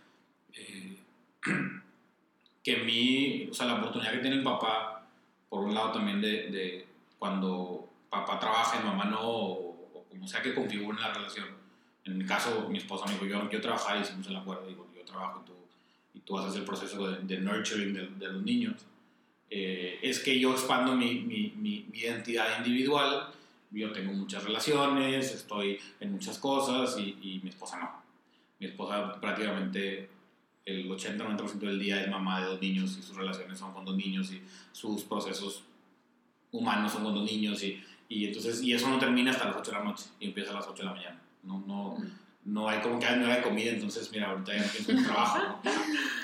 eh, 0.55 0.99
que 2.63 2.77
mi, 2.79 3.49
o 3.51 3.55
sea, 3.55 3.67
la 3.67 3.75
oportunidad 3.75 4.13
que 4.13 4.19
tiene 4.19 4.37
el 4.37 4.45
papá, 4.45 5.07
por 5.49 5.65
un 5.65 5.75
lado 5.75 5.93
también 5.93 6.21
de, 6.21 6.51
de 6.51 6.87
cuando 7.19 7.89
papá 8.11 8.39
trabaja 8.39 8.81
y 8.81 8.85
mamá 8.85 9.05
no, 9.05 9.21
o, 9.21 9.91
o 9.95 10.05
como 10.09 10.27
sea 10.29 10.43
que 10.43 10.55
configuren 10.55 11.01
la 11.01 11.13
relación. 11.13 11.56
En 12.07 12.19
mi 12.19 12.25
caso, 12.25 12.69
mi 12.71 12.79
esposa 12.79 13.05
me 13.07 13.13
dijo, 13.13 13.27
yo, 13.27 13.51
yo 13.51 13.61
trabajaba 13.61 13.99
y 13.99 14.03
hicimos 14.03 14.27
el 14.29 14.37
acuerdo, 14.37 14.67
digo, 14.67 14.87
yo 14.97 15.05
trabajo 15.05 15.43
y 15.45 15.47
tú, 15.47 15.55
y 16.15 16.21
tú 16.21 16.39
haces 16.39 16.57
el 16.57 16.65
proceso 16.65 17.11
de, 17.11 17.19
de 17.23 17.41
nurturing 17.41 17.93
de, 17.93 18.07
de 18.07 18.33
los 18.33 18.43
niños 18.43 18.87
eh, 19.49 19.99
es 20.03 20.21
que 20.21 20.39
yo 20.39 20.53
expando 20.53 20.95
mi, 20.97 21.21
mi, 21.21 21.53
mi, 21.57 21.87
mi, 21.91 22.01
identidad 22.01 22.59
individual. 22.59 23.29
Yo 23.71 23.93
tengo 23.93 24.13
muchas 24.13 24.43
relaciones, 24.45 25.35
estoy 25.35 25.79
en 26.01 26.13
muchas 26.13 26.39
cosas 26.39 26.99
y, 26.99 27.17
y 27.23 27.41
mi 27.43 27.51
esposa 27.51 27.79
no. 27.79 27.91
Mi 28.59 28.67
esposa 28.67 29.21
prácticamente 29.21 30.09
el 30.65 30.89
80-90% 30.89 31.59
del 31.59 31.79
día 31.79 32.03
es 32.03 32.11
mamá 32.11 32.41
de 32.41 32.47
dos 32.47 32.61
niños 32.61 32.97
y 32.99 33.03
sus 33.03 33.17
relaciones 33.17 33.59
son 33.59 33.73
con 33.73 33.85
dos 33.85 33.97
niños 33.97 34.33
y 34.33 34.43
sus 34.73 35.05
procesos 35.05 35.63
humanos 36.51 36.93
son 36.93 37.05
con 37.05 37.15
dos 37.15 37.25
niños 37.25 37.63
y, 37.63 37.83
y 38.09 38.27
entonces 38.27 38.63
y 38.63 38.73
eso 38.73 38.89
no 38.89 38.99
termina 38.99 39.31
hasta 39.31 39.47
las 39.47 39.57
8 39.57 39.71
de 39.71 39.77
la 39.77 39.85
noche 39.85 40.07
y 40.19 40.27
empieza 40.27 40.51
a 40.53 40.55
las 40.55 40.67
8 40.67 40.83
de 40.83 40.85
la 40.85 40.95
mañana. 40.95 41.21
No, 41.47 41.65
no, 41.67 41.97
no 42.45 42.69
hay 42.69 42.81
como 42.81 42.99
que 42.99 43.07
hay 43.07 43.19
nueva 43.19 43.43
comida, 43.43 43.71
entonces 43.71 44.11
mira, 44.13 44.31
ahorita 44.31 44.55
ya 44.55 44.65
no 44.65 44.73
pienso 44.73 44.93
en 44.93 45.05
trabajo. 45.05 45.39
¿no? 45.65 45.71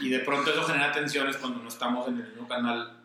Y 0.00 0.08
de 0.08 0.20
pronto 0.20 0.50
eso 0.50 0.62
genera 0.64 0.92
tensiones 0.92 1.36
cuando 1.36 1.62
no 1.62 1.68
estamos 1.68 2.08
en 2.08 2.18
el 2.20 2.28
mismo 2.28 2.46
canal 2.46 2.96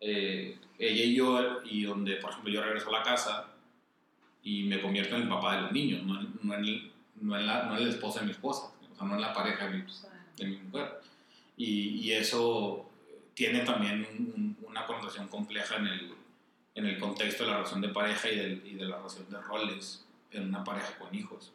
eh, 0.00 0.58
ella 0.78 1.04
y 1.04 1.14
yo, 1.14 1.62
y 1.64 1.84
donde, 1.84 2.16
por 2.16 2.30
ejemplo, 2.30 2.52
yo 2.52 2.62
regreso 2.62 2.88
a 2.88 2.98
la 2.98 3.02
casa 3.02 3.48
y 4.42 4.64
me 4.64 4.80
convierto 4.80 5.14
en 5.14 5.22
el 5.22 5.28
papá 5.28 5.56
de 5.56 5.62
los 5.62 5.72
niños, 5.72 6.02
no, 6.04 6.20
no, 6.42 6.54
en, 6.54 6.64
el, 6.64 6.92
no, 7.20 7.36
en, 7.36 7.46
la, 7.46 7.64
no 7.64 7.76
en 7.76 7.84
la 7.84 7.90
esposa 7.90 8.20
de 8.20 8.26
mi 8.26 8.32
esposa, 8.32 8.72
o 8.90 8.96
sea, 8.96 9.06
no 9.06 9.14
en 9.14 9.20
la 9.20 9.34
pareja 9.34 9.68
de 9.68 9.76
mi, 9.76 9.84
de 10.36 10.44
mi 10.46 10.56
mujer. 10.56 11.00
Y, 11.56 12.00
y, 12.00 12.12
eso 12.12 12.90
tiene 13.34 13.60
también 13.60 14.08
un, 14.10 14.32
un, 14.34 14.56
una 14.66 14.86
connotación 14.86 15.28
compleja 15.28 15.76
en 15.76 15.86
el, 15.86 16.14
en 16.74 16.86
el 16.86 16.98
contexto 16.98 17.44
de 17.44 17.50
la 17.50 17.56
relación 17.58 17.82
de 17.82 17.88
pareja 17.90 18.30
y, 18.30 18.36
del, 18.36 18.62
y 18.64 18.74
de 18.74 18.86
la 18.86 18.96
relación 18.96 19.28
de 19.28 19.40
roles 19.42 20.06
en 20.32 20.48
una 20.48 20.64
pareja 20.64 20.96
con 20.98 21.14
hijos, 21.14 21.52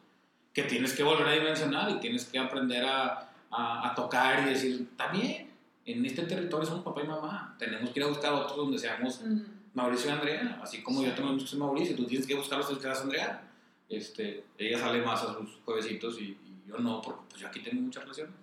que 0.52 0.62
tienes 0.64 0.92
que 0.92 1.02
volver 1.02 1.26
a 1.26 1.32
dimensionar 1.32 1.90
y 1.90 2.00
tienes 2.00 2.24
que 2.26 2.38
aprender 2.38 2.84
a, 2.84 3.30
a, 3.50 3.90
a 3.90 3.94
tocar 3.94 4.46
y 4.46 4.50
decir, 4.50 4.88
está 4.90 5.08
bien, 5.08 5.46
en 5.86 6.04
este 6.04 6.22
territorio 6.22 6.66
somos 6.66 6.84
papá 6.84 7.02
y 7.02 7.06
mamá. 7.06 7.54
Tenemos 7.58 7.90
que 7.90 8.00
ir 8.00 8.04
a 8.04 8.08
buscar 8.08 8.32
otros 8.32 8.56
donde 8.56 8.78
seamos 8.78 9.20
uh 9.20 9.26
-huh. 9.26 9.46
Mauricio 9.74 10.10
y 10.10 10.12
Andrea. 10.12 10.60
Así 10.62 10.82
como 10.82 11.00
sí. 11.00 11.06
yo 11.06 11.14
tengo 11.14 11.32
muchos 11.32 11.54
Mauricio, 11.54 11.94
tú 11.94 12.06
tienes 12.06 12.26
que 12.26 12.34
buscar 12.34 12.58
los 12.58 12.78
que 12.78 12.88
Andrea. 12.88 13.48
Este, 13.88 14.44
ella 14.58 14.78
sale 14.78 15.00
más 15.02 15.22
a 15.22 15.34
sus 15.34 15.60
juevesitos 15.64 16.20
y, 16.20 16.24
y, 16.24 16.62
yo 16.66 16.78
no, 16.78 17.00
porque 17.00 17.22
pues 17.28 17.40
yo 17.40 17.46
aquí 17.46 17.60
tengo 17.60 17.80
muchas 17.80 18.02
relaciones. 18.02 18.34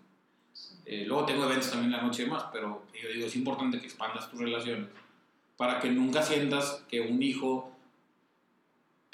Sí. 0.54 0.76
Eh, 0.86 1.04
luego 1.06 1.26
tengo 1.26 1.44
eventos 1.44 1.70
también 1.70 1.92
la 1.92 2.02
noche 2.02 2.22
y 2.22 2.26
demás, 2.26 2.46
pero 2.54 2.86
yo 2.94 3.10
digo, 3.10 3.28
es 3.28 3.36
importante 3.36 3.80
que 3.80 3.88
expandas 3.88 4.30
tus 4.30 4.40
relaciones 4.40 4.88
para 5.58 5.82
que 5.82 5.90
nunca 5.90 6.22
sientas 6.22 6.84
que 6.88 7.02
un 7.02 7.22
hijo 7.22 7.73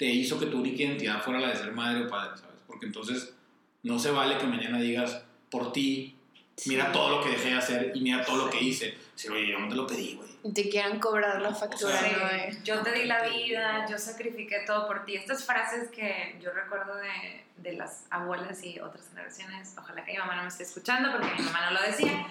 te 0.00 0.06
hizo 0.06 0.40
que 0.40 0.46
tu 0.46 0.60
única 0.60 0.82
identidad 0.82 1.22
fuera 1.22 1.40
la 1.40 1.48
de 1.48 1.56
ser 1.56 1.72
madre 1.72 2.06
o 2.06 2.08
padre, 2.08 2.30
¿sabes? 2.40 2.56
Porque 2.66 2.86
entonces 2.86 3.34
no 3.82 3.98
se 3.98 4.10
vale 4.10 4.38
que 4.38 4.46
mañana 4.46 4.80
digas, 4.80 5.22
por 5.50 5.74
ti 5.74 6.16
mira 6.64 6.86
sí. 6.86 6.92
todo 6.94 7.18
lo 7.18 7.22
que 7.22 7.28
dejé 7.28 7.50
de 7.50 7.56
hacer 7.56 7.92
y 7.94 8.00
mira 8.00 8.24
todo 8.24 8.46
lo 8.46 8.50
que 8.50 8.62
hice. 8.62 8.96
Si, 9.14 9.28
oye, 9.28 9.48
yo 9.48 9.58
no 9.58 9.68
te 9.68 9.74
lo 9.74 9.86
pedí, 9.86 10.14
güey. 10.14 10.54
Te 10.54 10.70
quieran 10.70 10.98
cobrar 11.00 11.42
la 11.42 11.54
factura. 11.54 11.94
O 11.94 11.98
sea, 11.98 12.50
sí, 12.50 12.58
yo 12.64 12.80
te 12.80 12.92
di 12.92 13.04
la 13.04 13.28
vida, 13.28 13.86
yo 13.90 13.98
sacrifiqué 13.98 14.60
todo 14.66 14.86
por 14.86 15.04
ti. 15.04 15.16
Estas 15.16 15.44
frases 15.44 15.90
que 15.90 16.38
yo 16.42 16.50
recuerdo 16.50 16.96
de, 16.96 17.44
de 17.58 17.76
las 17.76 18.06
abuelas 18.08 18.64
y 18.64 18.80
otras 18.80 19.06
generaciones, 19.10 19.74
ojalá 19.76 20.02
que 20.06 20.12
mi 20.12 20.18
mamá 20.18 20.36
no 20.36 20.42
me 20.44 20.48
esté 20.48 20.62
escuchando 20.62 21.12
porque 21.12 21.28
mi 21.36 21.44
mamá 21.44 21.72
no 21.72 21.78
lo 21.78 21.86
decía, 21.86 22.26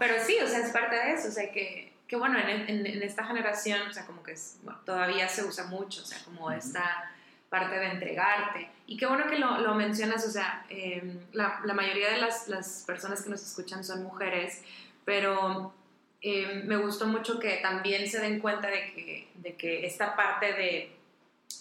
pero 0.00 0.14
sí, 0.26 0.36
o 0.42 0.48
sea, 0.48 0.66
es 0.66 0.72
parte 0.72 0.96
de 0.96 1.12
eso, 1.12 1.28
o 1.28 1.30
sea, 1.30 1.52
que, 1.52 1.93
que 2.06 2.16
bueno, 2.16 2.38
en, 2.38 2.68
en, 2.68 2.86
en 2.86 3.02
esta 3.02 3.24
generación, 3.24 3.88
o 3.88 3.92
sea, 3.92 4.06
como 4.06 4.22
que 4.22 4.32
es, 4.32 4.58
bueno, 4.62 4.80
todavía 4.84 5.28
se 5.28 5.44
usa 5.44 5.64
mucho, 5.66 6.02
o 6.02 6.04
sea, 6.04 6.18
como 6.24 6.46
uh 6.46 6.50
-huh. 6.50 6.58
esta 6.58 7.10
parte 7.48 7.76
de 7.78 7.86
entregarte. 7.86 8.70
Y 8.86 8.96
qué 8.96 9.06
bueno 9.06 9.26
que 9.26 9.38
lo, 9.38 9.58
lo 9.60 9.74
mencionas, 9.74 10.26
o 10.26 10.30
sea, 10.30 10.66
eh, 10.68 11.18
la, 11.32 11.60
la, 11.64 11.72
mayoría 11.74 12.10
de 12.10 12.18
las, 12.18 12.48
las, 12.48 12.84
personas 12.86 13.22
que 13.22 13.30
nos 13.30 13.42
escuchan 13.42 13.84
son 13.84 14.02
mujeres, 14.02 14.62
pero 15.04 15.72
eh, 16.20 16.62
me 16.66 16.76
gustó 16.76 17.06
mucho 17.06 17.38
que 17.38 17.58
también 17.62 18.08
se 18.08 18.20
den 18.20 18.40
cuenta 18.40 18.68
de 18.68 18.92
que, 18.92 19.28
de 19.36 19.54
que 19.54 19.86
esta 19.86 20.16
parte 20.16 20.52
de, 20.52 20.96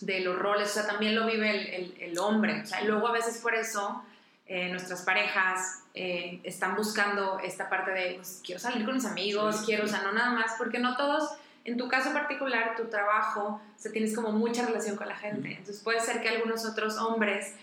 de 0.01 0.19
los 0.21 0.38
roles, 0.38 0.69
o 0.71 0.73
sea, 0.73 0.88
también 0.88 1.15
lo 1.15 1.25
vive 1.25 1.49
el, 1.51 1.67
el, 1.67 2.01
el 2.01 2.19
hombre. 2.19 2.62
O 2.62 2.65
sea, 2.65 2.82
luego 2.82 3.08
a 3.08 3.12
veces 3.12 3.38
por 3.38 3.56
eso 3.56 4.03
eh, 4.47 4.69
nuestras 4.69 5.03
parejas 5.03 5.84
eh, 5.93 6.39
están 6.43 6.75
buscando 6.75 7.39
esta 7.39 7.69
parte 7.69 7.91
de, 7.91 8.15
pues, 8.15 8.41
quiero 8.43 8.60
salir 8.60 8.86
con 8.86 8.95
mis 8.95 9.06
amigos, 9.06 9.60
sí, 9.60 9.65
quiero, 9.67 9.86
o 9.86 9.88
sea, 9.88 10.01
no 10.01 10.12
nada 10.12 10.32
más, 10.32 10.53
porque 10.58 10.79
no 10.79 10.97
todos 10.97 11.38
en 11.65 11.77
tu 11.77 11.88
caso 11.88 12.12
particular, 12.12 12.75
tu 12.75 12.86
trabajo, 12.86 13.62
o 13.75 13.79
sea, 13.79 13.91
tienes 13.91 14.13
como 14.13 14.32
mucha 14.32 14.65
relación 14.65 14.97
con 14.97 15.08
la 15.08 15.15
gente. 15.15 15.49
Entonces 15.49 15.82
puede 15.82 16.01
ser 16.01 16.21
que 16.21 16.29
algunos 16.29 16.65
otros 16.65 16.97
hombres 16.97 17.53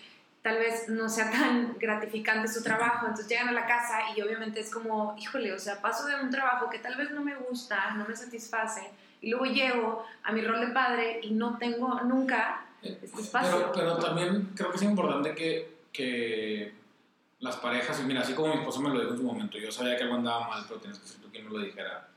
tal 0.43 0.57
vez 0.57 0.89
no 0.89 1.09
sea 1.11 1.31
tan 1.31 1.77
gratificante 1.79 2.49
su 2.49 2.63
trabajo, 2.63 3.07
entonces 3.07 3.29
llegan 3.29 3.49
a 3.49 3.53
la 3.53 3.67
casa 3.67 3.99
y 4.17 4.23
obviamente 4.23 4.61
es 4.61 4.71
como, 4.71 5.15
híjole, 5.19 5.53
o 5.53 5.59
sea, 5.59 5.83
paso 5.83 6.07
de 6.07 6.15
un 6.15 6.31
trabajo 6.31 6.71
que 6.71 6.79
tal 6.79 6.97
vez 6.97 7.11
no 7.11 7.23
me 7.23 7.37
gusta, 7.37 7.91
no 7.97 8.07
me 8.07 8.17
satisface, 8.17 8.91
y 9.21 9.31
luego 9.31 9.45
llego 9.45 10.07
a 10.23 10.33
mi 10.33 10.41
rol 10.41 10.61
de 10.61 10.69
padre 10.69 11.21
y 11.23 11.33
no 11.33 11.59
tengo 11.59 12.01
nunca 12.05 12.65
este 12.83 13.21
espacio. 13.21 13.71
Pero, 13.71 13.73
pero 13.73 13.99
también 13.99 14.53
creo 14.57 14.71
que 14.71 14.77
es 14.79 14.83
importante 14.83 15.35
que, 15.35 15.80
que 15.93 16.73
las 17.41 17.57
parejas, 17.57 18.03
mira, 18.05 18.21
así 18.21 18.35
como 18.35 18.55
mi 18.55 18.61
esposo 18.61 18.81
me 18.81 18.91
lo 18.91 19.01
dijo 19.01 19.13
en 19.13 19.19
su 19.19 19.25
momento, 19.25 19.59
yo 19.59 19.73
sabía 19.73 19.97
que 19.97 20.05
algo 20.05 20.17
andaba 20.17 20.49
mal, 20.49 20.65
pero 20.69 20.81
tienes 20.81 20.99
que 20.99 21.07
ser 21.07 21.21
tú 21.21 21.31
quien 21.31 21.47
me 21.47 21.51
lo 21.51 21.65
dijera 21.65 22.11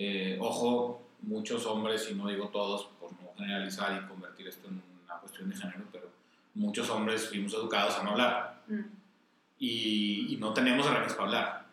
eh, 0.00 0.38
ojo, 0.40 1.02
muchos 1.22 1.66
hombres, 1.66 2.08
y 2.08 2.14
no 2.14 2.28
digo 2.28 2.48
todos 2.48 2.88
por 3.00 3.10
no 3.14 3.34
generalizar 3.36 4.00
y 4.00 4.06
convertir 4.06 4.46
esto 4.46 4.68
en 4.68 4.80
una 5.04 5.16
cuestión 5.16 5.50
de 5.50 5.56
género, 5.56 5.82
pero 5.90 6.08
muchos 6.54 6.88
hombres 6.88 7.28
fuimos 7.28 7.52
educados 7.54 7.96
a 7.96 8.04
no 8.04 8.10
hablar. 8.10 8.62
Mm. 8.68 8.80
Y, 9.58 10.34
y, 10.34 10.36
no 10.36 10.52
tenemos 10.52 10.86
herramientas 10.86 11.16
para 11.16 11.26
hablar. 11.26 11.66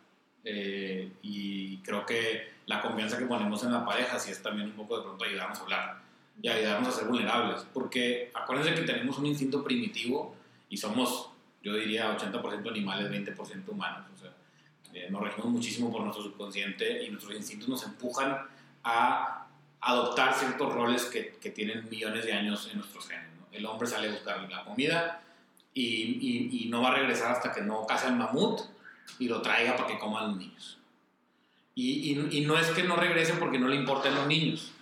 Eh, 0.44 1.12
y 1.22 1.78
creo 1.78 2.04
que 2.04 2.56
la 2.66 2.82
confianza 2.82 3.20
que 3.20 3.26
ponemos 3.26 3.64
en 3.64 3.74
la 3.74 3.86
pareja 3.86 4.18
sí 4.18 4.32
es 4.32 4.42
también 4.42 4.70
un 4.70 4.76
poco 4.76 4.98
de 4.98 5.04
pronto 5.04 5.24
ayudarnos 5.24 5.60
a 5.60 5.62
hablar 5.62 6.02
y 6.42 6.48
ayudarnos 6.48 6.90
a 6.90 7.00
ser 7.00 7.08
vulnerables. 7.08 7.64
Porque 7.72 8.32
acuérdense 8.34 8.74
que 8.74 8.88
tenemos 8.88 9.20
un 9.20 9.28
instinto 9.28 9.64
primitivo 9.64 10.36
y 10.76 10.78
somos, 10.78 11.30
yo 11.64 11.74
diría, 11.74 12.18
80% 12.18 12.70
animales, 12.70 13.10
20% 13.10 13.70
humanos. 13.70 14.06
O 14.14 14.20
sea, 14.20 14.34
eh, 14.94 15.08
nos 15.10 15.22
regimos 15.22 15.50
muchísimo 15.50 15.90
por 15.90 16.02
nuestro 16.02 16.22
subconsciente 16.22 17.02
y 17.06 17.10
nuestros 17.10 17.34
instintos 17.34 17.70
nos 17.70 17.84
empujan 17.86 18.40
a 18.84 19.48
adoptar 19.80 20.34
ciertos 20.34 20.74
roles 20.74 21.06
que, 21.06 21.38
que 21.42 21.52
tienen 21.52 21.88
millones 21.90 22.26
de 22.26 22.34
años 22.34 22.68
en 22.70 22.80
nuestros 22.80 23.08
genes. 23.08 23.30
¿no? 23.40 23.48
El 23.54 23.66
hombre 23.66 23.88
sale 23.88 24.10
a 24.10 24.12
buscar 24.12 24.52
la 24.52 24.66
comida 24.66 25.22
y, 25.74 25.82
y, 25.82 26.66
y, 26.66 26.70
no 26.70 26.82
va 26.82 26.90
a 26.90 26.96
regresar 26.96 27.32
hasta 27.32 27.54
que 27.54 27.62
no 27.62 27.88
case 27.88 28.08
el 28.08 28.18
mamut 28.18 28.60
y 29.18 29.30
lo 29.30 29.42
traiga 29.42 29.78
para 29.78 29.88
que 29.88 29.98
coman 29.98 30.28
los 30.28 30.38
niños. 30.38 30.78
Y, 31.74 32.20
y, 32.38 32.42
no 32.42 32.60
es 32.60 32.68
que 32.72 32.84
no 32.84 32.98
regrese 32.98 33.32
porque 33.36 33.60
no 33.60 33.70
le 33.70 33.78
importen 33.78 34.14
los 34.14 34.28
niños, 34.28 34.74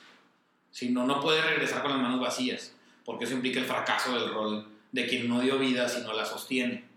sino 0.72 1.06
no 1.06 1.20
puede 1.22 1.44
regresar 1.44 1.84
con 1.84 1.92
las 1.92 2.02
manos 2.02 2.20
vacías, 2.20 2.74
porque 3.06 3.26
eso 3.26 3.36
implica 3.36 3.60
el 3.60 3.66
fracaso 3.66 4.18
del 4.18 4.34
rol 4.34 4.73
de 4.94 5.08
quien 5.08 5.28
no 5.28 5.42
dio 5.42 5.60
vida, 5.60 5.90
sino 5.90 6.14
la 6.14 6.26
sostiene 6.26 6.94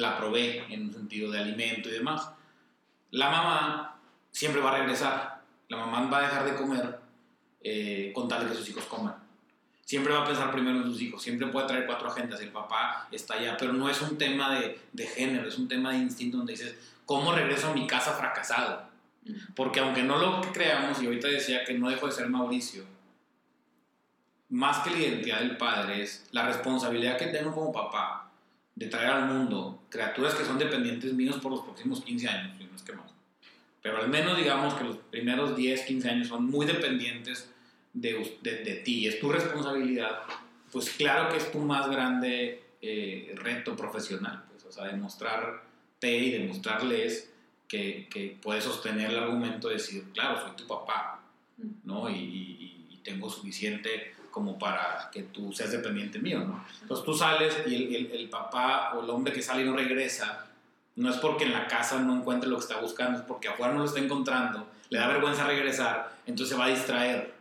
la 0.00 0.16
provee 0.16 0.62
en 0.70 0.86
un 0.86 0.92
sentido 0.92 1.30
de 1.30 1.38
alimento 1.38 1.88
y 1.88 1.92
demás. 1.92 2.28
La 3.10 3.30
mamá 3.30 4.00
siempre 4.30 4.60
va 4.60 4.74
a 4.74 4.78
regresar, 4.78 5.42
la 5.68 5.76
mamá 5.76 6.08
va 6.10 6.18
a 6.18 6.22
dejar 6.22 6.44
de 6.44 6.54
comer 6.54 6.98
eh, 7.62 8.10
con 8.14 8.28
tal 8.28 8.44
de 8.44 8.50
que 8.50 8.56
sus 8.56 8.68
hijos 8.68 8.84
coman. 8.84 9.14
Siempre 9.84 10.12
va 10.12 10.22
a 10.22 10.26
pensar 10.26 10.52
primero 10.52 10.78
en 10.78 10.84
sus 10.84 11.00
hijos, 11.02 11.22
siempre 11.22 11.48
puede 11.48 11.66
traer 11.66 11.86
cuatro 11.86 12.08
agendas, 12.08 12.40
el 12.40 12.50
papá 12.50 13.08
está 13.10 13.34
allá, 13.34 13.56
pero 13.58 13.72
no 13.72 13.90
es 13.90 14.00
un 14.00 14.16
tema 14.16 14.54
de, 14.54 14.80
de 14.92 15.06
género, 15.06 15.48
es 15.48 15.58
un 15.58 15.66
tema 15.66 15.92
de 15.92 15.98
instinto 15.98 16.36
donde 16.36 16.52
dices, 16.52 16.76
¿cómo 17.04 17.32
regreso 17.32 17.70
a 17.70 17.74
mi 17.74 17.86
casa 17.88 18.12
fracasado? 18.12 18.88
Porque 19.56 19.80
aunque 19.80 20.04
no 20.04 20.18
lo 20.18 20.40
creamos, 20.52 21.02
y 21.02 21.06
ahorita 21.06 21.26
decía 21.26 21.64
que 21.64 21.74
no 21.74 21.90
dejo 21.90 22.06
de 22.06 22.12
ser 22.12 22.28
Mauricio, 22.28 22.84
más 24.50 24.78
que 24.78 24.90
la 24.90 24.98
identidad 24.98 25.40
del 25.40 25.56
padre, 25.56 26.02
es 26.02 26.26
la 26.32 26.46
responsabilidad 26.46 27.16
que 27.16 27.26
tengo 27.26 27.52
como 27.54 27.72
papá 27.72 28.30
de 28.74 28.86
traer 28.86 29.10
al 29.10 29.26
mundo 29.26 29.82
criaturas 29.88 30.34
que 30.34 30.44
son 30.44 30.58
dependientes 30.58 31.12
míos 31.12 31.36
por 31.40 31.52
los 31.52 31.62
próximos 31.62 32.00
15 32.02 32.28
años, 32.28 32.56
si 32.58 32.64
no 32.64 32.76
es 32.76 32.82
que 32.82 32.92
más. 32.92 33.10
Pero 33.82 33.98
al 33.98 34.08
menos 34.08 34.36
digamos 34.36 34.74
que 34.74 34.84
los 34.84 34.96
primeros 34.96 35.56
10, 35.56 35.82
15 35.82 36.10
años 36.10 36.28
son 36.28 36.46
muy 36.46 36.66
dependientes 36.66 37.50
de, 37.92 38.38
de, 38.42 38.64
de 38.64 38.74
ti, 38.76 39.06
es 39.06 39.20
tu 39.20 39.30
responsabilidad. 39.30 40.22
Pues 40.72 40.90
claro 40.90 41.30
que 41.30 41.38
es 41.38 41.50
tu 41.50 41.58
más 41.58 41.90
grande 41.90 42.62
eh, 42.82 43.34
reto 43.36 43.76
profesional, 43.76 44.44
pues, 44.50 44.64
o 44.64 44.72
sea, 44.72 44.86
demostrarte 44.86 46.16
y 46.16 46.30
demostrarles 46.30 47.30
que, 47.68 48.08
que, 48.10 48.38
puedes 48.40 48.64
sostener 48.64 49.10
el 49.10 49.18
argumento 49.18 49.68
de 49.68 49.74
decir, 49.74 50.04
claro, 50.14 50.40
soy 50.40 50.56
tu 50.56 50.66
papá, 50.66 51.22
¿no? 51.84 52.08
Y, 52.08 52.14
y, 52.14 52.86
y, 52.90 53.00
tengo 53.04 53.28
suficiente 53.28 54.14
como 54.30 54.58
para 54.58 55.10
que 55.12 55.24
tú 55.24 55.52
seas 55.52 55.72
dependiente 55.72 56.18
mío, 56.18 56.40
¿no? 56.40 56.64
Entonces 56.82 57.04
tú 57.04 57.14
sales 57.14 57.62
y 57.66 57.74
el, 57.74 57.94
el, 57.94 58.12
el, 58.12 58.28
papá 58.28 58.92
o 58.94 59.02
el 59.02 59.10
hombre 59.10 59.32
que 59.32 59.42
sale 59.42 59.62
y 59.62 59.64
no 59.64 59.74
regresa, 59.74 60.46
no 60.96 61.10
es 61.10 61.16
porque 61.16 61.44
en 61.44 61.52
la 61.52 61.66
casa 61.66 62.00
no 62.00 62.16
encuentre 62.16 62.48
lo 62.48 62.56
que 62.56 62.62
está 62.62 62.80
buscando, 62.80 63.18
es 63.18 63.24
porque 63.24 63.48
afuera 63.48 63.72
no 63.72 63.80
lo 63.80 63.86
está 63.86 64.00
encontrando, 64.00 64.68
le 64.88 64.98
da 64.98 65.08
vergüenza 65.08 65.46
regresar, 65.46 66.12
entonces 66.26 66.54
se 66.54 66.58
va 66.58 66.66
a 66.66 66.68
distraer 66.68 67.34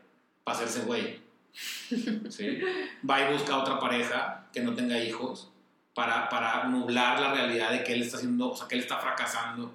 para 0.43 0.57
hacerse 0.57 0.81
güey. 0.81 1.19
¿Sí? 2.29 2.61
Va 3.09 3.21
y 3.21 3.33
busca 3.33 3.57
otra 3.57 3.79
pareja 3.79 4.47
que 4.53 4.61
no 4.61 4.73
tenga 4.73 4.97
hijos 4.99 5.51
para, 5.93 6.29
para 6.29 6.65
nublar 6.65 7.19
la 7.19 7.33
realidad 7.33 7.71
de 7.71 7.83
que 7.83 7.93
él 7.93 8.03
está 8.03 8.17
haciendo, 8.17 8.51
o 8.51 8.55
sea, 8.55 8.67
que 8.67 8.75
él 8.75 8.81
está 8.81 8.97
fracasando 8.97 9.73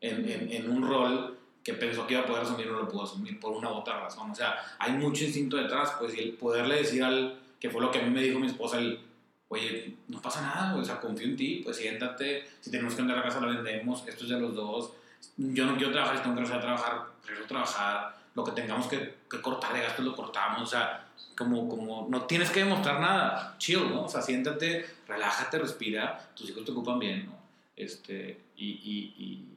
en, 0.00 0.28
en, 0.28 0.52
en 0.52 0.70
un 0.70 0.86
rol 0.86 1.39
que 1.62 1.74
pensó 1.74 2.06
que 2.06 2.14
iba 2.14 2.22
a 2.22 2.26
poder 2.26 2.42
asumir 2.42 2.66
no 2.66 2.78
lo 2.78 2.88
pudo 2.88 3.04
asumir 3.04 3.38
por 3.38 3.52
una 3.52 3.70
u 3.70 3.74
otra 3.74 4.00
razón. 4.00 4.30
O 4.30 4.34
sea, 4.34 4.56
hay 4.78 4.92
mucho 4.92 5.24
instinto 5.24 5.56
detrás, 5.56 5.92
pues, 5.98 6.14
y 6.16 6.20
el 6.20 6.32
poderle 6.32 6.76
decir 6.76 7.02
al, 7.02 7.38
que 7.58 7.70
fue 7.70 7.80
lo 7.80 7.90
que 7.90 8.00
a 8.00 8.02
mí 8.02 8.10
me 8.10 8.22
dijo 8.22 8.38
mi 8.38 8.46
esposa, 8.46 8.78
el, 8.78 8.98
oye, 9.48 9.96
no 10.08 10.22
pasa 10.22 10.40
nada, 10.40 10.76
o 10.76 10.84
sea, 10.84 11.00
confío 11.00 11.26
en 11.26 11.36
ti, 11.36 11.60
pues 11.62 11.76
siéntate, 11.76 12.48
si 12.60 12.70
tenemos 12.70 12.94
que 12.94 13.02
vender 13.02 13.16
la 13.16 13.22
casa 13.22 13.40
la 13.40 13.48
vendemos, 13.48 14.06
esto 14.06 14.24
es 14.24 14.30
de 14.30 14.40
los 14.40 14.54
dos, 14.54 14.92
yo 15.36 15.66
no 15.66 15.76
quiero 15.76 15.92
trabajar, 15.92 16.16
si 16.16 16.22
tengo 16.22 16.36
que 16.36 16.42
regresar 16.42 16.58
a 16.58 16.66
trabajar, 16.66 17.06
regreso 17.26 17.44
a 17.44 17.48
trabajar, 17.48 18.16
lo 18.34 18.44
que 18.44 18.52
tengamos 18.52 18.86
que, 18.86 19.16
que 19.28 19.40
cortar 19.40 19.74
de 19.74 19.80
gastos 19.80 20.04
lo 20.04 20.14
cortamos, 20.14 20.62
o 20.62 20.66
sea, 20.66 21.06
como, 21.36 21.68
como 21.68 22.06
no 22.08 22.22
tienes 22.22 22.50
que 22.50 22.60
demostrar 22.60 23.00
nada, 23.00 23.56
chill, 23.58 23.88
¿no? 23.90 24.04
O 24.04 24.08
sea, 24.08 24.22
siéntate, 24.22 24.86
relájate, 25.06 25.58
respira, 25.58 26.30
tus 26.34 26.50
hijos 26.50 26.64
te 26.64 26.70
ocupan 26.70 26.98
bien, 26.98 27.26
¿no? 27.26 27.38
Este, 27.76 28.40
y, 28.56 28.66
y, 28.66 29.14
y 29.18 29.49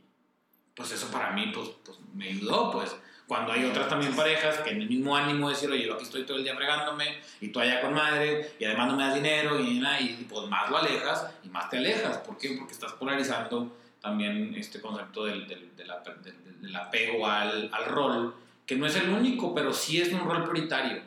pues 0.76 0.92
eso 0.92 1.08
para 1.12 1.32
mí, 1.32 1.52
pues, 1.54 1.70
pues 1.86 1.98
me 2.14 2.30
ayudó, 2.30 2.72
pues. 2.72 2.96
Cuando 3.28 3.54
hay 3.54 3.64
otras 3.64 3.88
también 3.88 4.16
parejas 4.16 4.58
que 4.60 4.72
en 4.72 4.82
el 4.82 4.90
mismo 4.90 5.16
ánimo 5.16 5.48
de 5.48 5.56
decir, 5.56 5.72
oye, 5.72 5.86
yo 5.86 5.94
aquí 5.94 6.04
estoy 6.04 6.24
todo 6.24 6.38
el 6.38 6.44
día 6.44 6.56
fregándome 6.56 7.20
y 7.40 7.48
tú 7.48 7.60
allá 7.60 7.80
con 7.80 7.94
madre 7.94 8.52
y 8.60 8.66
además 8.66 8.88
no 8.88 8.98
me 8.98 9.04
das 9.04 9.16
dinero 9.16 9.60
y, 9.60 9.80
y 9.80 10.28
pues 10.30 10.48
más 10.50 10.70
lo 10.70 10.78
alejas 10.78 11.28
y 11.44 11.50
más 11.50 11.70
te 11.70 11.78
alejas. 11.78 12.18
¿Por 12.18 12.38
qué? 12.38 12.56
Porque 12.58 12.74
estás 12.74 12.92
polarizando 12.94 13.78
también 14.02 14.54
este 14.56 14.82
concepto 14.82 15.24
del, 15.24 15.48
del, 15.48 15.74
del, 15.78 15.88
del, 16.22 16.62
del 16.62 16.76
apego 16.76 17.26
al, 17.26 17.70
al, 17.74 17.86
rol, 17.86 18.36
que 18.66 18.76
no 18.76 18.86
es 18.86 18.96
el 18.98 19.10
único, 19.10 19.56
pero 19.56 19.74
sí 19.74 20.02
es 20.02 20.12
un 20.12 20.26
rol 20.26 20.44
prioritario. 20.44 21.02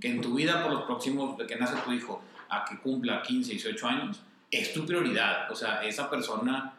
Que 0.00 0.08
en 0.08 0.20
tu 0.20 0.34
vida, 0.34 0.62
por 0.62 0.72
los 0.72 0.82
próximos, 0.82 1.38
de 1.38 1.46
que 1.46 1.56
nace 1.56 1.76
tu 1.82 1.92
hijo 1.92 2.22
a 2.50 2.64
que 2.66 2.78
cumpla 2.78 3.22
15, 3.22 3.52
18 3.52 3.88
años, 3.88 4.20
es 4.50 4.74
tu 4.74 4.84
prioridad. 4.84 5.50
O 5.50 5.56
sea, 5.56 5.82
esa 5.82 6.10
persona 6.10 6.74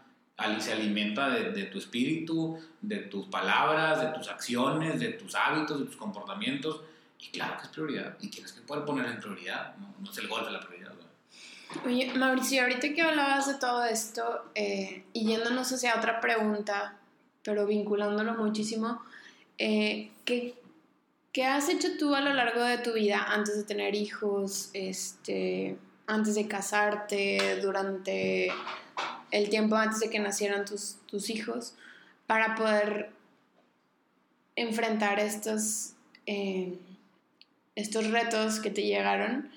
se 0.60 0.74
alimenta 0.74 1.30
de, 1.30 1.52
de, 1.52 1.64
tu 1.66 1.78
espíritu, 1.78 2.60
de 2.82 2.98
tus 2.98 3.28
palabras, 3.28 4.02
de 4.02 4.08
tus 4.08 4.28
acciones, 4.28 5.00
de 5.00 5.10
tus 5.14 5.36
hábitos, 5.36 5.80
de 5.80 5.86
tus 5.86 5.96
comportamientos. 5.96 6.82
Y 7.20 7.30
claro 7.30 7.58
que 7.58 7.64
es 7.64 7.70
prioridad. 7.70 8.18
Y 8.20 8.28
tienes 8.28 8.52
que 8.52 8.62
poder 8.62 8.86
poner 8.86 9.06
en 9.06 9.20
prioridad. 9.20 9.76
No, 9.78 9.94
no 10.00 10.12
es 10.12 10.18
el 10.18 10.28
golpe 10.28 10.48
de 10.48 10.52
la 10.52 10.60
prioridad. 10.60 10.92
¿no? 10.94 11.06
Oye, 11.84 12.14
Mauricio, 12.16 12.62
ahorita 12.62 12.94
que 12.94 13.02
hablabas 13.02 13.48
de 13.48 13.56
todo 13.56 13.84
esto, 13.86 14.46
eh, 14.56 15.04
y 15.14 15.26
yéndonos 15.28 15.72
hacia 15.72 15.98
otra 15.98 16.22
pregunta, 16.22 16.98
pero 17.44 17.66
vinculándolo 17.66 18.34
muchísimo, 18.34 19.02
eh, 19.58 20.12
¿qué, 20.26 20.56
¿qué 21.32 21.46
has 21.46 21.70
hecho 21.70 21.98
tú 21.98 22.16
a 22.16 22.22
lo 22.22 22.34
largo 22.34 22.64
de 22.64 22.78
tu 22.78 22.94
vida 22.94 23.26
antes 23.28 23.58
de 23.58 23.64
tener 23.64 23.96
hijos, 23.96 24.70
este, 24.74 25.78
antes 26.08 26.36
de 26.36 26.48
casarte, 26.48 27.60
durante 27.62 28.52
el 29.32 29.50
tiempo 29.50 29.76
antes 29.76 30.00
de 30.00 30.10
que 30.10 30.20
nacieran 30.20 30.66
tus, 30.66 30.98
tus 31.08 31.30
hijos, 31.30 31.76
para 32.28 32.56
poder 32.56 33.12
enfrentar 34.56 35.20
estos, 35.20 35.94
eh, 36.26 36.78
estos 37.76 38.10
retos 38.12 38.60
que 38.60 38.70
te 38.70 38.84
llegaron 38.84 39.52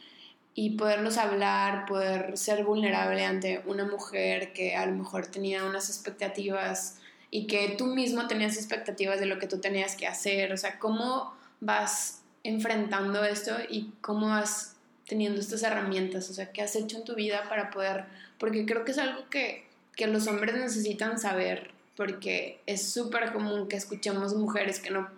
y 0.55 0.71
poderlos 0.71 1.19
hablar, 1.19 1.87
poder 1.87 2.37
ser 2.37 2.65
vulnerable 2.65 3.25
ante 3.25 3.63
una 3.67 3.85
mujer 3.85 4.53
que 4.53 4.75
a 4.75 4.87
lo 4.87 4.97
mejor 4.97 5.27
tenía 5.29 5.65
unas 5.65 5.89
expectativas 5.89 6.99
y 7.31 7.47
que 7.47 7.77
tú 7.79 7.87
mismo 7.87 8.27
tenías 8.27 8.57
expectativas 8.57 9.21
de 9.21 9.27
lo 9.27 9.39
que 9.39 9.47
tú 9.47 9.61
tenías 9.61 9.95
que 9.95 10.07
hacer, 10.07 10.53
o 10.53 10.57
sea, 10.57 10.79
cómo 10.79 11.33
vas 11.61 12.23
enfrentando 12.43 13.25
esto 13.25 13.57
y 13.69 13.93
cómo 14.01 14.29
vas 14.29 14.77
teniendo 15.07 15.41
estas 15.41 15.63
herramientas, 15.63 16.29
o 16.31 16.35
sea, 16.35 16.53
qué 16.53 16.63
has 16.63 16.75
hecho 16.77 16.99
en 16.99 17.05
tu 17.05 17.15
vida 17.15 17.45
para 17.49 17.71
poder, 17.71 18.07
porque 18.39 18.67
creo 18.67 18.85
que 18.85 18.93
es 18.93 18.99
algo 18.99 19.29
que, 19.31 19.67
que 19.97 20.07
los 20.07 20.27
hombres 20.27 20.55
necesitan 20.57 21.19
saber, 21.19 21.71
porque 21.97 22.61
es 22.67 22.91
súper 22.93 23.33
común 23.33 23.69
que 23.69 23.77
escuchemos 23.77 24.35
mujeres 24.35 24.81
que 24.81 24.91
no, 24.91 25.09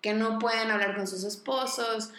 que 0.00 0.14
no 0.14 0.38
pueden 0.38 0.70
hablar 0.70 0.96
con 0.96 1.06
sus 1.06 1.24
esposos, 1.24 2.10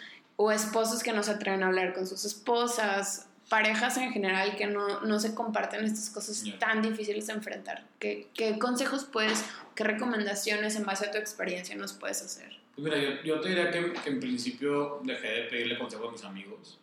o 0.42 0.50
esposos 0.50 1.02
que 1.02 1.12
no 1.12 1.22
se 1.22 1.32
atreven 1.32 1.62
a 1.62 1.66
hablar 1.66 1.92
con 1.92 2.06
sus 2.06 2.24
esposas, 2.24 3.28
parejas 3.50 3.98
en 3.98 4.10
general 4.10 4.56
que 4.56 4.66
no, 4.66 5.00
no 5.00 5.20
se 5.20 5.34
comparten 5.34 5.84
estas 5.84 6.08
cosas 6.08 6.44
yeah. 6.44 6.58
tan 6.58 6.80
difíciles 6.80 7.26
de 7.26 7.34
enfrentar. 7.34 7.84
¿Qué, 7.98 8.28
¿Qué, 8.32 8.58
consejos 8.58 9.04
puedes, 9.04 9.44
qué 9.74 9.84
recomendaciones 9.84 10.76
en 10.76 10.86
base 10.86 11.04
a 11.04 11.10
tu 11.10 11.18
experiencia 11.18 11.76
nos 11.76 11.92
puedes 11.92 12.22
hacer? 12.22 12.56
Pues 12.74 12.84
mira, 12.84 12.96
yo, 12.96 13.22
yo 13.22 13.40
te 13.40 13.50
diría 13.50 13.70
que, 13.70 13.92
que, 13.92 14.08
en 14.08 14.18
principio 14.18 15.00
dejé 15.04 15.28
de 15.28 15.42
pedirle 15.42 15.78
consejo 15.78 16.08
a 16.08 16.12
mis 16.12 16.24
amigos 16.24 16.78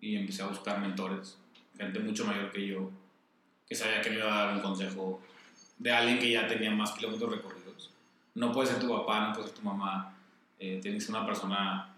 y 0.00 0.16
empecé 0.16 0.42
a 0.42 0.48
buscar 0.48 0.80
mentores, 0.80 1.38
gente 1.80 1.98
mucho 1.98 2.24
mayor 2.24 2.50
que 2.50 2.66
yo, 2.66 2.90
que 3.66 3.74
sabía 3.74 4.00
que 4.00 4.10
me 4.10 4.16
iba 4.16 4.32
a 4.32 4.46
dar 4.46 4.54
un 4.56 4.60
consejo 4.60 5.22
de 5.78 5.92
alguien 5.92 6.18
que 6.18 6.30
ya 6.30 6.46
tenía 6.46 6.70
más 6.70 6.92
kilómetros 6.92 7.30
recorridos. 7.30 7.90
No 8.34 8.52
puede 8.52 8.68
ser 8.68 8.78
tu 8.80 8.88
papá, 8.88 9.28
no 9.28 9.32
puede 9.32 9.48
ser 9.48 9.56
tu 9.56 9.62
mamá, 9.62 10.14
eh, 10.58 10.78
tienes 10.82 11.08
una 11.08 11.24
persona 11.24 11.94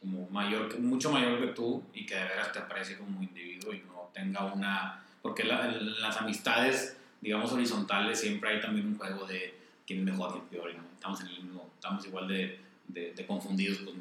como 0.00 0.28
mayor, 0.30 0.78
mucho 0.80 1.10
mayor 1.10 1.40
que 1.40 1.46
tú 1.48 1.82
y 1.94 2.04
que 2.04 2.16
de 2.16 2.24
veras 2.24 2.52
te 2.52 2.58
aprecie 2.58 2.98
como 2.98 3.22
individuo 3.22 3.72
y 3.72 3.78
no 3.80 4.10
tenga 4.12 4.44
una... 4.52 5.02
Porque 5.22 5.44
la, 5.44 5.66
las 5.68 6.16
amistades, 6.18 6.96
digamos, 7.20 7.50
horizontales, 7.52 8.20
siempre 8.20 8.50
hay 8.50 8.60
también 8.60 8.86
un 8.86 8.98
juego 8.98 9.24
de 9.26 9.54
quién 9.86 10.00
es 10.00 10.04
mejor, 10.04 10.32
quién 10.32 10.44
es 10.44 10.50
peor, 10.50 10.74
no, 10.74 10.82
estamos, 10.94 11.20
en 11.20 11.28
el 11.28 11.42
mismo, 11.42 11.70
estamos 11.74 12.04
igual 12.06 12.28
de 12.28 13.24
confundidos, 13.26 13.78
pues, 13.78 13.96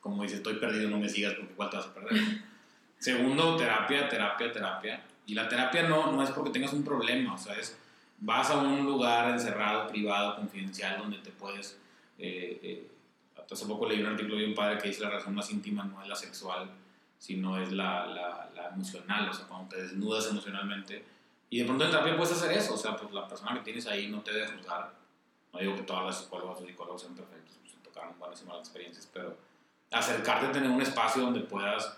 como 0.00 0.22
dices, 0.22 0.38
estoy 0.38 0.54
perdido, 0.54 0.88
no 0.88 0.98
me 0.98 1.08
sigas 1.08 1.34
porque 1.34 1.52
igual 1.52 1.70
te 1.70 1.76
vas 1.76 1.86
a 1.86 1.94
perder. 1.94 2.42
Segundo, 2.98 3.56
terapia, 3.56 4.08
terapia, 4.08 4.52
terapia. 4.52 5.04
Y 5.26 5.34
la 5.34 5.48
terapia 5.48 5.82
no, 5.82 6.10
no 6.10 6.22
es 6.22 6.30
porque 6.30 6.50
tengas 6.50 6.72
un 6.72 6.84
problema, 6.84 7.34
o 7.34 7.38
sea, 7.38 7.54
es 7.54 7.76
vas 8.20 8.50
a 8.50 8.58
un 8.58 8.84
lugar 8.84 9.30
encerrado, 9.30 9.88
privado, 9.88 10.36
confidencial, 10.36 10.98
donde 10.98 11.18
te 11.18 11.30
puedes... 11.30 11.78
Eh, 12.18 12.58
eh, 12.62 12.90
hace 13.50 13.66
poco 13.66 13.86
leí 13.86 14.00
un 14.00 14.08
artículo 14.08 14.36
de 14.36 14.46
un 14.46 14.54
padre 14.54 14.78
que 14.78 14.88
dice 14.88 15.02
la 15.02 15.10
razón 15.10 15.34
más 15.34 15.50
íntima 15.50 15.84
no 15.84 16.02
es 16.02 16.08
la 16.08 16.16
sexual, 16.16 16.70
sino 17.18 17.56
es 17.56 17.72
la, 17.72 18.06
la, 18.06 18.50
la, 18.54 18.68
emocional, 18.68 19.28
o 19.28 19.32
sea, 19.32 19.46
cuando 19.46 19.68
te 19.68 19.82
desnudas 19.82 20.26
emocionalmente. 20.26 21.04
Y 21.48 21.60
de 21.60 21.64
pronto 21.64 21.84
en 21.84 21.90
terapia 21.90 22.16
puedes 22.16 22.36
hacer 22.36 22.52
eso, 22.52 22.74
o 22.74 22.76
sea, 22.76 22.96
pues 22.96 23.12
la 23.12 23.26
persona 23.26 23.54
que 23.54 23.60
tienes 23.60 23.86
ahí 23.86 24.08
no 24.08 24.20
te 24.20 24.32
debe 24.32 24.48
juzgar. 24.48 24.92
No 25.52 25.60
digo 25.60 25.74
que 25.76 25.82
todas 25.82 26.04
las 26.04 26.18
psicólogas 26.18 26.60
o 26.60 26.66
psicólogos 26.66 27.00
sean 27.00 27.14
perfectos, 27.14 27.56
pues 27.60 27.72
se 27.72 27.78
tocaron 27.78 28.18
buenas 28.18 28.42
y 28.42 28.44
malas 28.44 28.60
experiencias, 28.60 29.08
pero 29.12 29.34
acercarte 29.90 30.46
a 30.46 30.52
tener 30.52 30.68
un 30.68 30.82
espacio 30.82 31.22
donde 31.22 31.40
puedas 31.40 31.96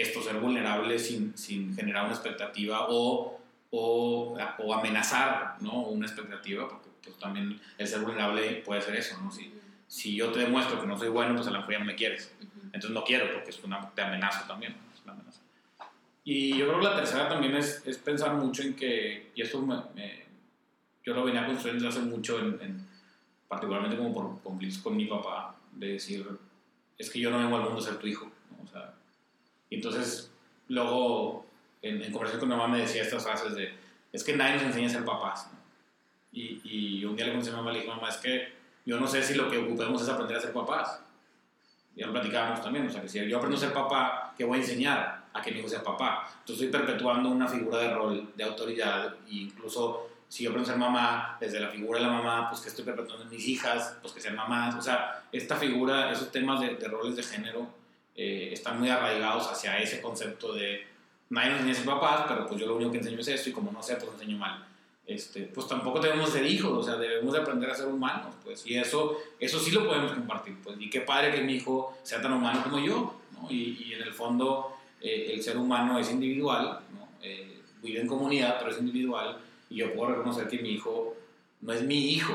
esto, 0.00 0.22
ser 0.22 0.36
vulnerable 0.36 0.98
sin, 0.98 1.36
sin 1.36 1.74
generar 1.74 2.04
una 2.04 2.14
expectativa 2.14 2.86
o, 2.88 3.40
o, 3.70 4.38
o, 4.58 4.74
amenazar 4.74 5.56
¿no? 5.60 5.82
una 5.82 6.06
expectativa, 6.06 6.68
porque 6.68 6.88
pues, 7.02 7.16
también 7.18 7.60
el 7.76 7.86
ser 7.86 8.00
vulnerable 8.00 8.62
puede 8.64 8.80
ser 8.80 8.96
eso, 8.96 9.20
¿no? 9.20 9.30
Si, 9.30 9.52
si 9.86 10.14
yo 10.14 10.30
te 10.30 10.40
demuestro 10.40 10.80
que 10.80 10.86
no 10.86 10.96
soy 10.96 11.08
bueno, 11.08 11.34
pues 11.34 11.46
a 11.48 11.50
la 11.50 11.58
mejor 11.58 11.72
ya 11.72 11.78
no 11.80 11.84
me 11.86 11.94
quieres. 11.94 12.32
Entonces 12.66 12.90
no 12.90 13.02
quiero 13.04 13.32
porque 13.32 13.50
es 13.50 13.64
una, 13.64 13.90
te 13.90 14.02
amenazo 14.02 14.46
también. 14.46 14.76
Es 14.94 15.02
una 15.02 15.14
amenaza. 15.14 15.40
Y 16.24 16.56
yo 16.56 16.66
creo 16.68 16.78
que 16.78 16.84
la 16.84 16.96
tercera 16.96 17.28
también 17.28 17.56
es, 17.56 17.82
es 17.86 17.96
pensar 17.98 18.34
mucho 18.34 18.62
en 18.62 18.74
que, 18.74 19.32
y 19.34 19.42
esto 19.42 19.60
me, 19.62 19.76
me, 19.94 20.26
yo 21.04 21.14
lo 21.14 21.24
venía 21.24 21.46
construyendo 21.46 21.88
hace 21.88 22.00
mucho, 22.00 22.38
en, 22.38 22.60
en, 22.60 22.86
particularmente 23.48 23.96
como 23.96 24.12
por 24.12 24.42
complice 24.42 24.82
con 24.82 24.96
mi 24.96 25.06
papá, 25.06 25.56
de 25.72 25.94
decir, 25.94 26.26
es 26.98 27.10
que 27.10 27.18
yo 27.18 27.30
no 27.30 27.38
vengo 27.38 27.56
al 27.56 27.62
mundo 27.62 27.78
a 27.78 27.82
ser 27.82 27.96
tu 27.96 28.06
hijo. 28.06 28.30
Y 29.70 29.76
entonces 29.76 30.30
luego 30.68 31.46
en, 31.82 32.02
en, 32.02 32.12
conversación 32.12 32.40
con 32.40 32.48
mi 32.48 32.54
mamá 32.54 32.68
me 32.68 32.82
decía 32.82 33.02
estas 33.02 33.22
frases 33.22 33.54
de, 33.54 33.72
es 34.12 34.24
que 34.24 34.36
nadie 34.36 34.56
nos 34.56 34.64
enseña 34.64 34.86
a 34.88 34.90
ser 34.90 35.04
papás. 35.04 35.50
¿no? 35.52 35.58
Y, 36.32 36.60
y 36.64 37.04
un 37.04 37.16
día 37.16 37.26
le 37.26 37.32
conocí 37.32 37.48
a 37.48 37.52
mi 37.52 37.58
mamá 37.58 37.72
le 37.72 37.78
dije, 37.80 37.90
mamá, 37.90 38.08
es 38.08 38.16
que 38.18 38.52
yo 38.84 38.98
no 38.98 39.06
sé 39.06 39.22
si 39.22 39.34
lo 39.34 39.50
que 39.50 39.58
ocupemos 39.58 40.00
es 40.02 40.08
aprender 40.08 40.36
a 40.36 40.40
ser 40.40 40.52
papás. 40.52 41.00
ya 41.94 42.06
lo 42.06 42.12
platicábamos 42.12 42.62
también, 42.62 42.86
o 42.86 42.90
sea, 42.90 43.02
que 43.02 43.08
si 43.08 43.26
yo 43.28 43.36
aprendo 43.36 43.56
a 43.56 43.60
ser 43.60 43.72
papá, 43.72 44.34
¿qué 44.36 44.44
voy 44.44 44.58
a 44.58 44.60
enseñar? 44.62 45.24
A 45.32 45.42
que 45.42 45.52
mi 45.52 45.58
hijo 45.58 45.68
sea 45.68 45.82
papá. 45.82 46.26
Entonces 46.40 46.64
estoy 46.64 46.80
perpetuando 46.80 47.28
una 47.28 47.46
figura 47.46 47.78
de 47.78 47.94
rol, 47.94 48.32
de 48.34 48.44
autoridad, 48.44 49.14
e 49.26 49.34
incluso 49.34 50.08
si 50.28 50.44
yo 50.44 50.50
aprendo 50.50 50.70
a 50.70 50.72
ser 50.72 50.80
mamá, 50.80 51.36
desde 51.40 51.60
la 51.60 51.68
figura 51.68 51.98
de 51.98 52.06
la 52.06 52.12
mamá, 52.12 52.48
pues 52.48 52.62
que 52.62 52.68
estoy 52.68 52.84
perpetuando 52.84 53.24
en 53.24 53.30
mis 53.30 53.46
hijas, 53.48 53.96
pues 54.00 54.12
que 54.12 54.20
sean 54.20 54.36
mamás. 54.36 54.74
O 54.74 54.82
sea, 54.82 55.22
esta 55.32 55.56
figura, 55.56 56.10
esos 56.10 56.30
temas 56.30 56.60
de, 56.60 56.76
de 56.76 56.88
roles 56.88 57.16
de 57.16 57.22
género 57.22 57.77
eh, 58.18 58.50
están 58.52 58.80
muy 58.80 58.90
arraigados 58.90 59.46
hacia 59.46 59.78
ese 59.78 60.02
concepto 60.02 60.52
de 60.52 60.84
nadie 61.30 61.52
nos 61.52 61.60
enseña 61.60 61.92
a 61.92 62.00
papás, 62.00 62.24
pero 62.26 62.48
pues 62.48 62.60
yo 62.60 62.66
lo 62.66 62.74
único 62.74 62.90
que 62.90 62.98
enseño 62.98 63.20
es 63.20 63.28
esto 63.28 63.50
y 63.50 63.52
como 63.52 63.70
no 63.70 63.80
sé, 63.80 63.94
pues 63.94 64.10
enseño 64.12 64.38
mal. 64.38 64.66
Este, 65.06 65.42
pues 65.42 65.68
tampoco 65.68 66.00
debemos 66.00 66.30
ser 66.30 66.44
hijos, 66.44 66.70
o 66.70 66.82
sea, 66.82 66.96
debemos 66.96 67.32
de 67.32 67.40
aprender 67.40 67.70
a 67.70 67.74
ser 67.74 67.86
humanos, 67.86 68.34
pues, 68.44 68.66
y 68.66 68.76
eso, 68.76 69.16
eso 69.38 69.58
sí 69.58 69.70
lo 69.70 69.86
podemos 69.86 70.12
compartir, 70.12 70.58
pues, 70.62 70.76
y 70.78 70.90
qué 70.90 71.00
padre 71.00 71.32
que 71.32 71.40
mi 71.40 71.54
hijo 71.54 71.96
sea 72.02 72.20
tan 72.20 72.32
humano 72.34 72.62
como 72.62 72.78
yo, 72.78 73.14
¿no? 73.32 73.50
y, 73.50 73.86
y 73.86 73.94
en 73.94 74.02
el 74.02 74.12
fondo 74.12 74.76
eh, 75.00 75.30
el 75.32 75.42
ser 75.42 75.56
humano 75.56 75.98
es 75.98 76.10
individual, 76.10 76.80
¿no? 76.92 77.08
Eh, 77.22 77.62
vive 77.82 78.00
en 78.00 78.08
comunidad, 78.08 78.56
pero 78.58 78.72
es 78.72 78.78
individual, 78.78 79.38
y 79.70 79.76
yo 79.76 79.94
puedo 79.94 80.10
reconocer 80.10 80.48
que 80.48 80.58
mi 80.58 80.70
hijo 80.70 81.16
no 81.60 81.72
es 81.72 81.82
mi 81.82 82.10
hijo, 82.10 82.34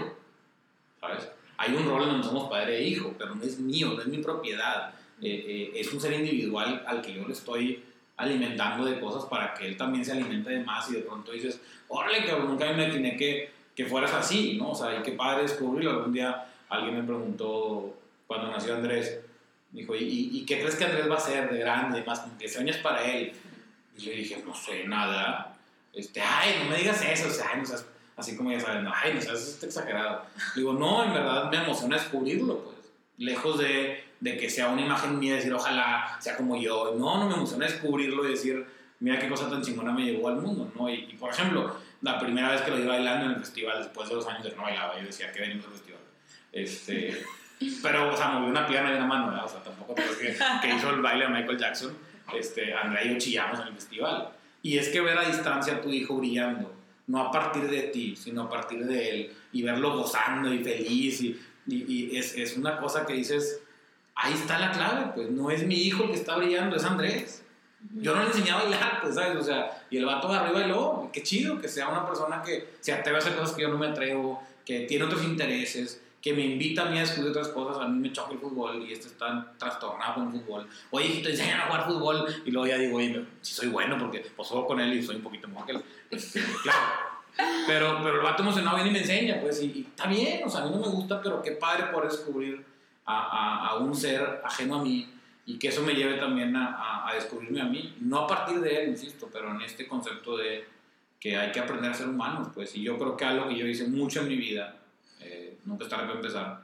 ¿sabes? 0.99 1.29
Hay 1.57 1.75
un 1.75 1.85
rol 1.85 2.03
en 2.03 2.09
donde 2.09 2.27
somos 2.27 2.49
padre 2.49 2.77
e 2.79 2.87
hijo, 2.87 3.13
pero 3.17 3.35
no 3.35 3.43
es 3.43 3.59
mío, 3.59 3.93
no 3.93 4.01
es 4.01 4.07
mi 4.07 4.17
propiedad, 4.19 4.93
eh, 5.21 5.71
es 5.75 5.91
un 5.93 6.01
ser 6.01 6.13
individual 6.13 6.83
al 6.87 7.01
que 7.01 7.13
yo 7.13 7.27
le 7.27 7.33
estoy 7.33 7.83
alimentando 8.17 8.85
de 8.85 8.99
cosas 8.99 9.25
para 9.25 9.53
que 9.53 9.65
él 9.65 9.77
también 9.77 10.05
se 10.05 10.11
alimente 10.11 10.49
de 10.49 10.63
más 10.63 10.89
y 10.89 10.95
de 10.95 11.01
pronto 11.01 11.31
dices, 11.31 11.59
órale, 11.87 12.25
cabrón, 12.25 12.49
nunca 12.49 12.71
me 12.71 12.83
imaginé 12.83 13.15
que, 13.17 13.51
que 13.75 13.85
fueras 13.85 14.13
así, 14.13 14.57
¿no? 14.57 14.71
O 14.71 14.75
sea, 14.75 14.99
y 14.99 15.03
qué 15.03 15.13
padre 15.13 15.43
descubrirlo. 15.43 15.91
Algún 15.91 16.13
día 16.13 16.45
alguien 16.69 16.95
me 16.95 17.03
preguntó, 17.03 17.95
cuando 18.27 18.51
nació 18.51 18.75
Andrés, 18.75 19.19
dijo, 19.71 19.95
¿y, 19.95 20.29
y 20.31 20.45
qué 20.45 20.59
crees 20.59 20.75
que 20.75 20.85
Andrés 20.85 21.09
va 21.09 21.15
a 21.15 21.19
ser 21.19 21.51
de 21.51 21.59
grande? 21.59 22.03
Más 22.03 22.19
como 22.19 22.37
que 22.37 22.47
sueñas 22.47 22.77
para 22.77 23.03
él. 23.03 23.33
Y 23.97 24.01
yo 24.01 24.11
dije, 24.11 24.43
no 24.45 24.55
sé 24.55 24.85
nada. 24.87 25.55
Este, 25.93 26.21
ay, 26.21 26.61
no 26.63 26.69
me 26.69 26.77
digas 26.77 27.03
eso, 27.03 27.27
o 27.27 27.31
sea, 27.31 27.55
no 27.55 27.65
seas, 27.65 27.85
así 28.15 28.35
como 28.35 28.51
ya 28.51 28.59
saben, 28.59 28.87
ay, 28.91 29.13
no 29.13 29.21
seas 29.21 29.47
está 29.47 29.65
exagerado. 29.67 30.23
Digo, 30.55 30.73
no, 30.73 31.03
en 31.03 31.13
verdad 31.13 31.51
me 31.51 31.57
emociona 31.57 31.97
descubrirlo, 31.97 32.63
pues. 32.63 32.75
Lejos 33.17 33.59
de, 33.59 34.03
de 34.23 34.37
que 34.37 34.49
sea 34.49 34.69
una 34.69 34.81
imagen 34.81 35.19
mía, 35.19 35.35
decir, 35.35 35.53
ojalá 35.53 36.15
sea 36.17 36.37
como 36.37 36.55
yo. 36.55 36.95
No, 36.97 37.17
no 37.17 37.27
me 37.27 37.35
emociona 37.35 37.65
descubrirlo 37.65 38.25
y 38.25 38.31
decir, 38.31 38.65
mira 39.01 39.19
qué 39.19 39.27
cosa 39.27 39.49
tan 39.49 39.61
chingona 39.61 39.91
me 39.91 40.05
llevó 40.05 40.29
al 40.29 40.37
mundo, 40.37 40.71
¿no? 40.73 40.89
Y, 40.89 41.09
y, 41.11 41.15
por 41.15 41.29
ejemplo, 41.29 41.75
la 42.01 42.17
primera 42.17 42.49
vez 42.49 42.61
que 42.61 42.71
lo 42.71 42.77
vi 42.77 42.85
bailando 42.85 43.25
en 43.25 43.31
el 43.31 43.37
festival, 43.37 43.79
después 43.79 44.07
de 44.07 44.15
los 44.15 44.25
años 44.25 44.45
de 44.45 44.51
que 44.51 44.55
no 44.55 44.61
bailaba, 44.61 44.97
yo 44.97 45.05
decía, 45.07 45.29
que 45.33 45.41
venimos 45.41 45.65
al 45.65 45.73
festival. 45.73 45.99
Este, 46.53 47.21
pero, 47.81 48.13
o 48.13 48.15
sea, 48.15 48.29
movió 48.29 48.47
una 48.47 48.65
pierna 48.65 48.93
y 48.93 48.95
una 48.95 49.07
mano, 49.07 49.27
¿verdad? 49.27 49.43
O 49.43 49.49
sea, 49.49 49.61
tampoco 49.61 49.93
creo 49.93 50.17
que, 50.17 50.37
que 50.61 50.73
hizo 50.73 50.89
el 50.89 51.01
baile 51.01 51.25
de 51.25 51.31
Michael 51.31 51.57
Jackson. 51.57 51.97
Este, 52.33 52.73
Andrea 52.73 53.03
y 53.03 53.09
yo 53.09 53.17
chillamos 53.17 53.59
en 53.59 53.67
el 53.67 53.73
festival. 53.73 54.29
Y 54.61 54.77
es 54.77 54.87
que 54.87 55.01
ver 55.01 55.17
a 55.17 55.27
distancia 55.27 55.73
a 55.73 55.81
tu 55.81 55.89
hijo 55.89 56.15
brillando, 56.15 56.73
no 57.07 57.19
a 57.19 57.29
partir 57.29 57.69
de 57.69 57.81
ti, 57.81 58.15
sino 58.15 58.43
a 58.43 58.49
partir 58.49 58.85
de 58.85 59.09
él, 59.09 59.33
y 59.51 59.63
verlo 59.63 59.97
gozando 59.97 60.53
y 60.53 60.63
feliz, 60.63 61.19
y, 61.19 61.37
y, 61.67 61.83
y 62.13 62.17
es, 62.17 62.37
es 62.37 62.55
una 62.55 62.77
cosa 62.77 63.05
que 63.05 63.11
dices, 63.11 63.62
ahí 64.15 64.33
está 64.33 64.59
la 64.59 64.71
clave, 64.71 65.11
pues 65.15 65.29
no 65.29 65.49
es 65.51 65.65
mi 65.65 65.75
hijo 65.75 66.03
el 66.03 66.09
que 66.09 66.15
está 66.15 66.35
brillando, 66.35 66.75
es 66.75 66.83
Andrés. 66.83 67.43
Yo 67.95 68.15
no 68.15 68.21
le 68.21 68.27
enseñé 68.27 68.51
a 68.51 68.57
bailar, 68.57 68.99
pues, 69.01 69.15
¿sabes? 69.15 69.37
O 69.37 69.43
sea, 69.43 69.85
y 69.89 69.97
el 69.97 70.05
vato 70.05 70.29
de 70.29 70.37
arriba 70.37 70.59
bailó. 70.59 71.09
Qué 71.11 71.21
chido 71.21 71.59
que 71.59 71.67
sea 71.67 71.89
una 71.89 72.05
persona 72.05 72.41
que 72.41 72.75
se 72.79 72.93
atreve 72.93 73.17
a 73.17 73.19
hacer 73.19 73.35
cosas 73.35 73.55
que 73.55 73.63
yo 73.63 73.69
no 73.69 73.77
me 73.77 73.87
atrevo, 73.87 74.41
que 74.65 74.81
tiene 74.81 75.03
otros 75.03 75.23
intereses, 75.23 76.01
que 76.21 76.33
me 76.33 76.45
invita 76.45 76.83
a 76.83 76.85
mí 76.85 76.97
a 76.97 77.01
descubrir 77.01 77.31
otras 77.31 77.49
cosas. 77.49 77.83
A 77.83 77.87
mí 77.87 77.99
me 77.99 78.13
choca 78.13 78.31
el 78.31 78.39
fútbol 78.39 78.81
y 78.87 78.93
este 78.93 79.07
está 79.07 79.53
trastornado 79.57 80.15
con 80.15 80.27
el 80.27 80.39
fútbol. 80.39 80.67
Oye, 80.91 81.07
hijito, 81.07 81.29
enseñan 81.29 81.59
a 81.59 81.65
jugar 81.65 81.85
fútbol. 81.85 82.25
Y 82.45 82.51
luego 82.51 82.67
ya 82.67 82.77
digo, 82.77 82.97
oye, 82.97 83.25
si 83.41 83.53
soy 83.53 83.67
bueno, 83.67 83.97
porque 83.97 84.25
pues 84.35 84.47
juego 84.47 84.65
con 84.65 84.79
él 84.79 84.93
y 84.93 85.03
soy 85.03 85.17
un 85.17 85.23
poquito 85.23 85.47
mejor 85.49 85.65
que 85.65 85.71
él. 85.73 85.83
claro. 86.63 86.79
Pero, 87.67 87.99
pero 88.03 88.17
el 88.17 88.21
vato 88.21 88.43
emocionado 88.43 88.75
viene 88.75 88.91
y 88.91 88.93
me 88.93 88.99
enseña, 88.99 89.41
pues, 89.41 89.59
y, 89.59 89.65
y, 89.65 89.87
está 89.89 90.07
bien, 90.07 90.43
o 90.45 90.49
sea, 90.49 90.61
a 90.61 90.65
mí 90.65 90.71
no 90.71 90.79
me 90.79 90.87
gusta, 90.87 91.19
pero 91.19 91.41
qué 91.41 91.53
padre 91.53 91.85
poder 91.85 92.11
descubrir 92.11 92.63
a, 93.05 93.21
a, 93.21 93.67
a 93.69 93.75
un 93.77 93.95
ser 93.95 94.41
ajeno 94.43 94.75
a 94.75 94.83
mí 94.83 95.09
y 95.45 95.59
que 95.59 95.67
eso 95.67 95.81
me 95.83 95.93
lleve 95.93 96.15
también 96.15 96.55
a, 96.55 96.75
a, 96.75 97.09
a, 97.09 97.15
descubrirme 97.15 97.61
a 97.61 97.65
mí, 97.65 97.95
no 98.01 98.19
a 98.19 98.27
partir 98.27 98.59
de 98.61 98.83
él, 98.83 98.89
insisto, 98.89 99.29
pero 99.31 99.51
en 99.51 99.61
este 99.61 99.87
concepto 99.87 100.37
de 100.37 100.65
que 101.19 101.37
hay 101.37 101.51
que 101.51 101.59
aprender 101.59 101.91
a 101.91 101.93
ser 101.93 102.07
humanos, 102.07 102.49
pues, 102.53 102.75
y 102.75 102.83
yo 102.83 102.97
creo 102.97 103.17
que 103.17 103.25
algo 103.25 103.49
que 103.49 103.57
yo 103.57 103.67
hice 103.67 103.87
mucho 103.87 104.21
en 104.21 104.27
mi 104.29 104.37
vida, 104.37 104.77
eh, 105.19 105.57
nunca 105.65 105.83
estaré 105.83 106.03
para 106.03 106.15
empezar, 106.15 106.61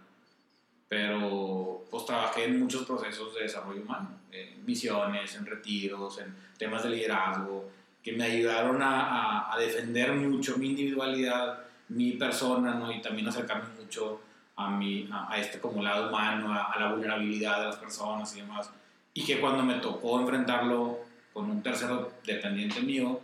pero 0.87 1.85
pues 1.89 2.05
trabajé 2.05 2.45
en 2.45 2.59
muchos 2.59 2.85
procesos 2.85 3.33
de 3.35 3.41
desarrollo 3.41 3.81
humano, 3.81 4.09
en 4.31 4.65
misiones, 4.65 5.35
en 5.35 5.45
retiros, 5.45 6.19
en 6.19 6.33
temas 6.57 6.83
de 6.83 6.89
liderazgo, 6.89 7.69
que 8.01 8.13
me 8.13 8.23
ayudaron 8.23 8.81
a, 8.81 9.53
a 9.53 9.57
defender 9.59 10.13
mucho 10.13 10.57
mi 10.57 10.69
individualidad, 10.69 11.65
mi 11.89 12.13
persona, 12.13 12.75
¿no? 12.75 12.91
y 12.91 13.01
también 13.01 13.27
acercarme 13.27 13.69
mucho 13.79 14.21
a, 14.59 14.69
mi, 14.69 15.07
a, 15.09 15.31
a, 15.31 15.37
este 15.37 15.59
como 15.59 15.81
lado 15.81 16.09
humano, 16.09 16.53
a, 16.53 16.73
a, 16.73 16.79
la 16.79 16.91
vulnerabilidad 16.91 17.59
de 17.59 17.65
las 17.67 17.77
personas 17.77 18.35
y 18.35 18.41
demás. 18.41 18.69
Y 19.13 19.25
que 19.25 19.39
cuando 19.39 19.63
me 19.63 19.75
tocó 19.75 20.19
enfrentarlo 20.19 20.99
con 21.33 21.49
un 21.49 21.63
tercero 21.63 22.11
dependiente 22.25 22.81
mío, 22.81 23.21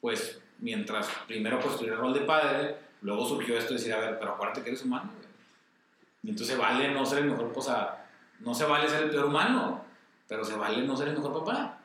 pues 0.00 0.40
mientras 0.60 1.08
primero 1.26 1.60
construí 1.60 1.90
el 1.90 1.96
rol 1.96 2.14
de 2.14 2.20
padre, 2.20 2.76
luego 3.02 3.26
surgió 3.26 3.58
esto 3.58 3.74
de 3.74 3.78
decir, 3.80 3.92
a 3.92 3.98
ver, 3.98 4.18
pero 4.20 4.32
acuérdate 4.32 4.62
que 4.62 4.70
eres 4.70 4.84
humano. 4.84 5.10
Y 6.22 6.30
entonces 6.30 6.56
vale 6.56 6.92
no 6.92 7.04
ser 7.04 7.18
el 7.20 7.30
mejor, 7.30 7.52
o 7.54 7.62
sea, 7.62 8.06
no 8.38 8.54
se 8.54 8.64
vale 8.64 8.88
ser 8.88 9.04
el 9.04 9.10
peor 9.10 9.26
humano, 9.26 9.84
pero 10.28 10.44
se 10.44 10.54
vale 10.54 10.82
no 10.82 10.96
ser 10.96 11.08
el 11.08 11.16
mejor 11.16 11.44
papá. 11.44 11.78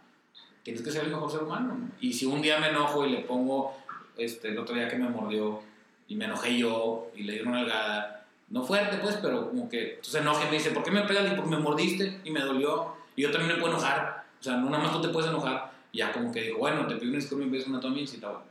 Tienes 0.61 0.83
que 0.83 0.91
ser 0.91 1.05
el 1.05 1.11
mejor 1.11 1.31
ser 1.31 1.43
humano. 1.43 1.73
¿no? 1.73 1.89
Y 1.99 2.13
si 2.13 2.25
un 2.25 2.41
día 2.41 2.59
me 2.59 2.69
enojo 2.69 3.05
y 3.05 3.11
le 3.11 3.19
pongo, 3.21 3.75
este, 4.17 4.49
el 4.49 4.59
otro 4.59 4.75
día 4.75 4.87
que 4.87 4.97
me 4.97 5.09
mordió, 5.09 5.61
y 6.07 6.15
me 6.15 6.25
enojé 6.25 6.57
yo, 6.57 7.11
y 7.15 7.23
le 7.23 7.33
di 7.33 7.39
una 7.39 7.61
nalgada, 7.61 8.24
no 8.49 8.63
fuerte 8.63 8.97
pues, 8.97 9.17
pero 9.21 9.49
como 9.49 9.67
que 9.67 9.95
entonces 9.95 10.21
enoja 10.21 10.43
y 10.43 10.51
me 10.51 10.57
dice, 10.57 10.71
¿por 10.71 10.83
qué 10.83 10.91
me 10.91 11.01
pegas? 11.01 11.31
Y 11.31 11.35
porque 11.35 11.49
me 11.49 11.57
mordiste 11.57 12.21
y 12.23 12.31
me 12.31 12.41
dolió. 12.41 12.93
Y 13.15 13.23
yo 13.23 13.31
también 13.31 13.55
me 13.55 13.59
puedo 13.59 13.73
enojar. 13.73 14.25
O 14.39 14.43
sea, 14.43 14.57
no 14.57 14.69
nada 14.69 14.83
más 14.83 14.93
tú 14.93 15.01
te 15.01 15.09
puedes 15.09 15.29
enojar. 15.29 15.71
Y 15.91 15.99
ya 15.99 16.11
como 16.11 16.31
que 16.31 16.41
digo, 16.43 16.59
bueno, 16.59 16.85
te 16.85 16.95
pido 16.95 17.09
una 17.09 17.19
disculpa 17.19 17.45
y 17.45 17.49
me 17.49 17.63
una 17.63 17.79
toma 17.79 17.95
bueno. 17.95 18.41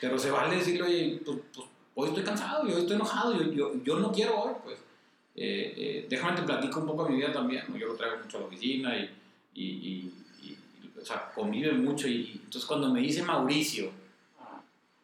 Pero 0.00 0.18
se 0.18 0.30
vale 0.30 0.56
decirle, 0.56 0.82
oye, 0.82 1.20
pues, 1.24 1.38
pues, 1.54 1.66
hoy 1.94 2.08
estoy 2.08 2.24
cansado, 2.24 2.66
yo 2.66 2.78
estoy 2.78 2.96
enojado, 2.96 3.34
yo, 3.34 3.52
yo, 3.52 3.84
yo 3.84 3.98
no 3.98 4.10
quiero 4.10 4.40
hoy, 4.40 4.54
pues. 4.64 4.78
Eh, 5.36 5.74
eh, 5.76 6.06
déjame 6.10 6.36
te 6.36 6.42
platico 6.42 6.80
un 6.80 6.86
poco 6.86 7.04
de 7.04 7.10
mi 7.10 7.16
vida 7.16 7.32
también. 7.32 7.64
¿no? 7.68 7.76
Yo 7.76 7.86
lo 7.86 7.94
traigo 7.94 8.18
mucho 8.18 8.36
a 8.38 8.40
la 8.40 8.46
oficina 8.46 8.98
y, 8.98 9.10
y, 9.54 9.64
y, 9.64 10.14
y 10.42 10.58
o 11.00 11.04
sea, 11.04 11.30
convive 11.32 11.72
mucho. 11.72 12.08
Y, 12.08 12.40
entonces 12.44 12.64
cuando 12.64 12.92
me 12.92 13.00
dice 13.00 13.22
Mauricio, 13.22 13.90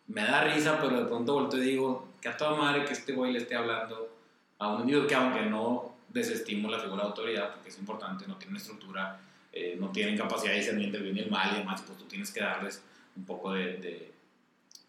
me 0.08 0.22
da 0.22 0.44
risa, 0.44 0.80
pero 0.80 0.98
de 0.98 1.06
pronto 1.06 1.34
volteo 1.34 1.62
y 1.62 1.66
digo, 1.66 2.08
que 2.20 2.28
a 2.28 2.36
toda 2.36 2.56
madre 2.56 2.84
que 2.84 2.92
este 2.92 3.12
güey 3.12 3.32
le 3.32 3.38
esté 3.38 3.54
hablando 3.54 4.15
a 4.58 4.68
un 4.68 4.80
individuo 4.80 5.06
que 5.06 5.14
aunque 5.14 5.42
no 5.42 5.96
desestimo 6.08 6.70
la 6.70 6.80
figura 6.80 7.02
de 7.02 7.08
autoridad, 7.08 7.52
porque 7.52 7.68
es 7.68 7.78
importante, 7.78 8.26
no 8.26 8.36
tienen 8.36 8.56
estructura, 8.56 9.20
eh, 9.52 9.76
no 9.78 9.90
tienen 9.90 10.16
capacidad 10.16 10.52
de 10.52 10.58
discernir 10.58 10.94
el 10.94 11.02
bien 11.02 11.16
y 11.16 11.20
el 11.20 11.30
mal 11.30 11.54
y 11.54 11.58
demás, 11.58 11.82
pues 11.82 11.98
tú 11.98 12.04
tienes 12.04 12.30
que 12.30 12.40
darles 12.40 12.82
un 13.16 13.24
poco 13.24 13.52
de, 13.52 13.76
de, 13.76 14.12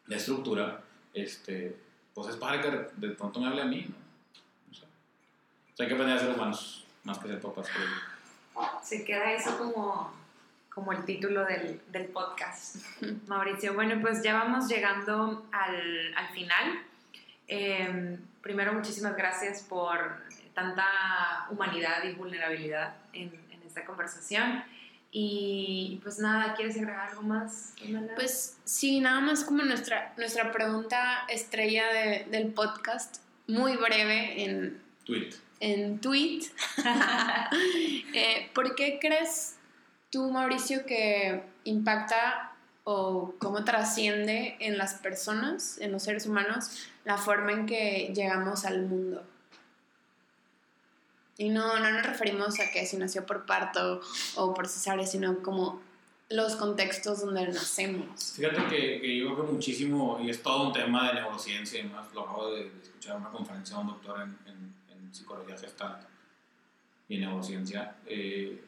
de 0.05 0.15
estructura, 0.15 0.81
este, 1.13 1.75
pues 2.13 2.29
es 2.29 2.35
padre 2.37 2.61
que 2.61 3.07
de 3.07 3.13
pronto 3.13 3.39
me 3.39 3.47
hable 3.47 3.61
a 3.61 3.65
mí, 3.65 3.85
¿no? 3.89 3.95
O 4.71 4.73
sea, 4.73 4.87
hay 5.79 5.87
que 5.87 5.93
aprender 5.93 6.17
a 6.17 6.19
ser 6.19 6.29
humanos 6.29 6.85
más 7.03 7.19
que 7.19 7.27
ser 7.27 7.39
papás. 7.39 7.67
Pero... 7.73 8.69
Se 8.83 9.03
queda 9.05 9.33
eso 9.33 9.57
como, 9.57 10.13
como 10.69 10.91
el 10.93 11.05
título 11.05 11.45
del, 11.45 11.81
del 11.89 12.05
podcast, 12.05 12.77
Mauricio. 13.27 13.73
Bueno, 13.73 13.99
pues 14.01 14.23
ya 14.23 14.33
vamos 14.33 14.67
llegando 14.67 15.45
al, 15.51 16.13
al 16.15 16.27
final. 16.29 16.79
Eh, 17.47 18.17
primero, 18.47 18.71
muchísimas 18.71 19.17
gracias 19.17 19.61
por 19.61 20.21
tanta 20.53 20.85
humanidad 21.49 22.01
y 22.05 22.13
vulnerabilidad 22.13 22.95
en, 23.11 23.27
en, 23.51 23.61
esta 23.63 23.83
conversación. 23.83 24.63
Y 25.11 25.99
pues 26.01 26.19
nada, 26.19 26.53
¿quieres 26.55 26.77
agregar 26.77 27.09
algo 27.09 27.23
más? 27.23 27.73
Pues 28.15 28.57
sí, 28.63 29.01
nada 29.01 29.19
más 29.19 29.43
como 29.43 29.63
nuestra, 29.63 30.13
nuestra 30.15 30.53
pregunta 30.53 31.25
estrella 31.27 31.87
de, 31.91 32.25
del 32.31 32.53
podcast, 32.53 33.17
muy 33.47 33.75
breve 33.75 34.41
en 34.41 34.81
tweet. 35.03 35.31
En 35.59 35.99
tweet. 35.99 36.43
eh, 38.13 38.49
¿Por 38.55 38.75
qué 38.75 38.97
crees 39.01 39.57
tú, 40.09 40.31
Mauricio, 40.31 40.85
que 40.85 41.43
impacta 41.65 42.53
o 42.89 43.35
cómo 43.37 43.65
trasciende 43.65 44.55
en 44.61 44.77
las 44.77 44.93
personas, 44.93 45.77
en 45.79 45.91
los 45.91 46.03
seres 46.03 46.25
humanos, 46.25 46.87
la 47.03 47.17
forma 47.17 47.51
en 47.51 47.65
que 47.65 48.13
llegamos 48.15 48.63
al 48.63 48.83
mundo. 48.83 49.25
Y 51.37 51.49
no, 51.49 51.77
no 51.79 51.91
nos 51.91 52.05
referimos 52.05 52.57
a 52.61 52.71
que 52.71 52.85
si 52.85 52.95
nació 52.95 53.25
por 53.25 53.45
parto 53.45 53.99
o 54.37 54.53
por 54.53 54.69
cesárea, 54.69 55.05
sino 55.05 55.43
como 55.43 55.81
los 56.29 56.55
contextos 56.55 57.19
donde 57.19 57.45
nacemos. 57.49 58.33
Fíjate 58.37 58.63
que, 58.69 59.01
que 59.01 59.17
yo 59.17 59.35
creo 59.35 59.51
muchísimo, 59.51 60.21
y 60.23 60.29
es 60.29 60.41
todo 60.41 60.67
un 60.67 60.73
tema 60.73 61.09
de 61.09 61.15
neurociencia 61.15 61.81
y 61.81 61.89
más, 61.89 62.13
lo 62.13 62.21
acabo 62.21 62.51
de, 62.51 62.69
de 62.69 62.81
escuchar 62.83 63.17
en 63.17 63.21
una 63.23 63.31
conferencia 63.31 63.75
de 63.75 63.81
un 63.81 63.87
doctor 63.87 64.21
en, 64.21 64.37
en, 64.49 64.73
en 64.97 65.13
psicología 65.13 65.57
gestal, 65.57 66.07
y 67.09 67.17
neurociencia. 67.17 67.97
Eh, 68.05 68.63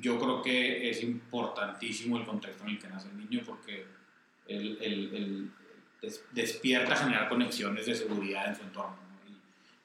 yo 0.00 0.18
creo 0.18 0.42
que 0.42 0.90
es 0.90 1.02
importantísimo 1.02 2.18
el 2.18 2.24
contexto 2.24 2.64
en 2.64 2.70
el 2.70 2.78
que 2.78 2.88
nace 2.88 3.08
el 3.08 3.16
niño 3.18 3.42
porque 3.44 3.84
él, 4.46 4.78
él- 4.80 5.10
él 5.14 5.50
des- 6.02 6.24
despierta 6.32 6.92
a 6.92 6.96
generar 6.96 7.28
conexiones 7.28 7.86
de 7.86 7.94
seguridad 7.94 8.48
en 8.48 8.56
su 8.56 8.62
entorno. 8.62 8.96
¿no? 8.96 9.36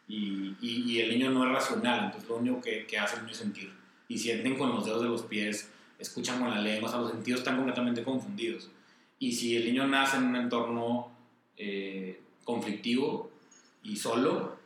Y, 0.07 0.55
y- 0.61 0.83
y 0.91 0.99
el 1.01 1.09
niño 1.09 1.31
no 1.31 1.43
es 1.45 1.51
racional, 1.51 2.05
entonces 2.05 2.29
lo 2.29 2.37
único 2.37 2.61
que, 2.61 2.85
que 2.85 2.97
hace 2.97 3.15
el 3.15 3.21
niño 3.23 3.31
es 3.31 3.37
sentir. 3.39 3.71
Y 4.07 4.17
sienten 4.17 4.55
con 4.57 4.69
los 4.69 4.85
dedos 4.85 5.01
de 5.01 5.07
los 5.09 5.23
pies, 5.23 5.71
escuchan 5.97 6.39
con 6.39 6.49
la 6.51 6.61
lengua, 6.61 6.89
o 6.89 6.91
sea, 6.91 7.01
los 7.01 7.11
sentidos 7.11 7.39
están 7.39 7.55
completamente 7.55 8.03
confundidos. 8.03 8.69
Y 9.17 9.31
si 9.31 9.55
el 9.55 9.65
niño 9.65 9.87
nace 9.87 10.17
en 10.17 10.25
un 10.25 10.35
entorno 10.35 11.11
eh, 11.57 12.19
conflictivo 12.43 13.31
y 13.83 13.95
solo, 13.95 14.57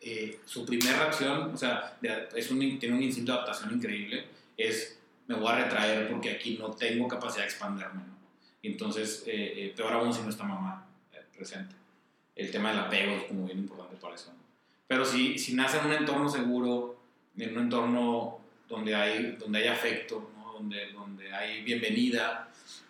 eh, 0.00 0.40
su 0.46 0.64
primera 0.66 0.98
reacción, 0.98 1.54
o 1.54 1.56
sea, 1.56 1.96
es 2.34 2.50
un, 2.50 2.78
tiene 2.80 2.96
un 2.96 3.02
instinto 3.02 3.32
de 3.32 3.38
adaptación 3.38 3.74
increíble, 3.74 4.26
es 4.56 4.98
me 5.26 5.36
voy 5.36 5.48
a 5.48 5.64
retraer 5.64 6.10
porque 6.10 6.30
aquí 6.30 6.58
no 6.58 6.70
tengo 6.70 7.08
capacidad 7.08 7.42
de 7.42 7.48
expandirme. 7.48 8.02
¿no? 8.06 8.16
Entonces, 8.62 9.24
eh, 9.26 9.52
eh, 9.56 9.74
peor 9.76 9.92
aún 9.92 10.12
si 10.12 10.22
no 10.22 10.28
está 10.28 10.44
mamá 10.44 10.86
eh, 11.12 11.24
presente. 11.34 11.74
El 12.34 12.50
tema 12.50 12.70
del 12.70 12.80
apego 12.80 13.12
es 13.12 13.24
como 13.24 13.46
bien 13.46 13.58
importante 13.58 13.96
para 13.96 14.14
eso. 14.14 14.32
Pero 14.86 15.04
si, 15.04 15.38
si 15.38 15.54
nace 15.54 15.78
en 15.78 15.86
un 15.86 15.92
entorno 15.92 16.28
seguro, 16.28 17.00
en 17.36 17.56
un 17.56 17.64
entorno 17.64 18.38
donde 18.68 18.94
hay, 18.94 19.36
donde 19.38 19.60
hay 19.60 19.68
afecto, 19.68 20.30
donde, 20.54 20.92
donde 20.92 21.32
hay 21.32 21.62
bienvenida, 21.62 22.48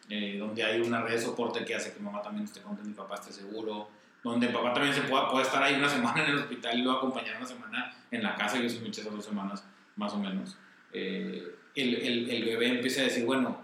eh, 0.09 0.37
donde 0.39 0.63
hay 0.63 0.81
una 0.81 1.01
red 1.01 1.15
de 1.15 1.21
soporte 1.21 1.65
que 1.65 1.75
hace 1.75 1.93
que 1.93 2.01
mamá 2.01 2.21
también 2.23 2.45
esté 2.45 2.61
contenta 2.61 2.91
y 2.91 2.95
papá 2.95 3.15
esté 3.15 3.33
seguro, 3.33 3.89
donde 4.23 4.49
papá 4.49 4.73
también 4.73 4.95
se 4.95 5.03
pueda, 5.03 5.31
puede 5.31 5.45
estar 5.45 5.63
ahí 5.63 5.75
una 5.75 5.89
semana 5.89 6.25
en 6.25 6.31
el 6.31 6.39
hospital 6.39 6.79
y 6.79 6.83
luego 6.83 6.99
acompañar 6.99 7.37
una 7.37 7.47
semana 7.47 7.97
en 8.11 8.23
la 8.23 8.35
casa, 8.35 8.61
yo 8.61 8.69
soy 8.69 8.81
muchas 8.81 9.05
dos 9.05 9.25
semanas 9.25 9.65
más 9.97 10.13
o 10.13 10.19
menos, 10.19 10.57
eh, 10.93 11.55
el, 11.74 11.95
el, 11.95 12.30
el 12.30 12.45
bebé 12.45 12.68
empieza 12.68 13.01
a 13.01 13.05
decir, 13.05 13.24
bueno, 13.24 13.61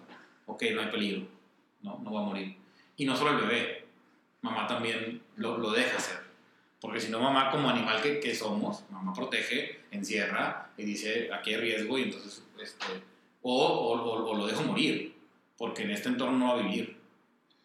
ok, 0.46 0.62
no 0.74 0.80
hay 0.82 0.88
peligro, 0.88 1.26
no, 1.82 1.98
no 2.02 2.12
va 2.12 2.20
a 2.22 2.24
morir. 2.24 2.56
Y 2.96 3.04
no 3.04 3.16
solo 3.16 3.30
el 3.38 3.46
bebé, 3.46 3.84
mamá 4.42 4.66
también 4.66 5.20
lo, 5.36 5.58
lo 5.58 5.70
deja 5.72 5.96
hacer. 5.98 6.18
Porque 6.80 7.00
si 7.00 7.10
no, 7.10 7.20
mamá 7.20 7.50
como 7.50 7.68
animal 7.70 8.00
que, 8.02 8.20
que 8.20 8.34
somos, 8.34 8.84
mamá 8.90 9.12
protege, 9.12 9.80
encierra 9.90 10.70
y 10.76 10.84
dice, 10.84 11.28
aquí 11.32 11.50
hay 11.54 11.60
riesgo 11.60 11.98
y 11.98 12.02
entonces, 12.04 12.42
este, 12.62 12.86
o, 13.42 13.66
o, 13.66 14.00
o- 14.00 14.30
o 14.30 14.36
lo 14.36 14.46
dejo 14.46 14.62
morir, 14.62 15.14
porque 15.56 15.82
en 15.82 15.90
este 15.90 16.08
entorno 16.08 16.38
no 16.38 16.54
va 16.54 16.60
a 16.60 16.62
vivir 16.62 16.96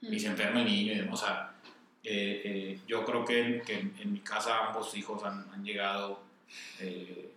y 0.01 0.20
se 0.20 0.28
enferma 0.28 0.61
el 0.61 0.66
niño 0.66 0.93
y 0.93 0.97
demás. 0.97 1.22
O 1.22 1.26
sea, 1.26 1.55
eh, 2.03 2.41
eh, 2.43 2.80
yo 2.88 3.05
creo 3.05 3.24
que, 3.24 3.61
que 3.66 3.76
en, 3.80 3.95
en 3.99 4.14
mi 4.14 4.20
casa 4.20 4.68
ambos 4.68 4.95
hijos 4.97 5.24
han, 5.24 5.45
han 5.53 5.64
llegado, 5.64 6.20
eh, 6.80 7.30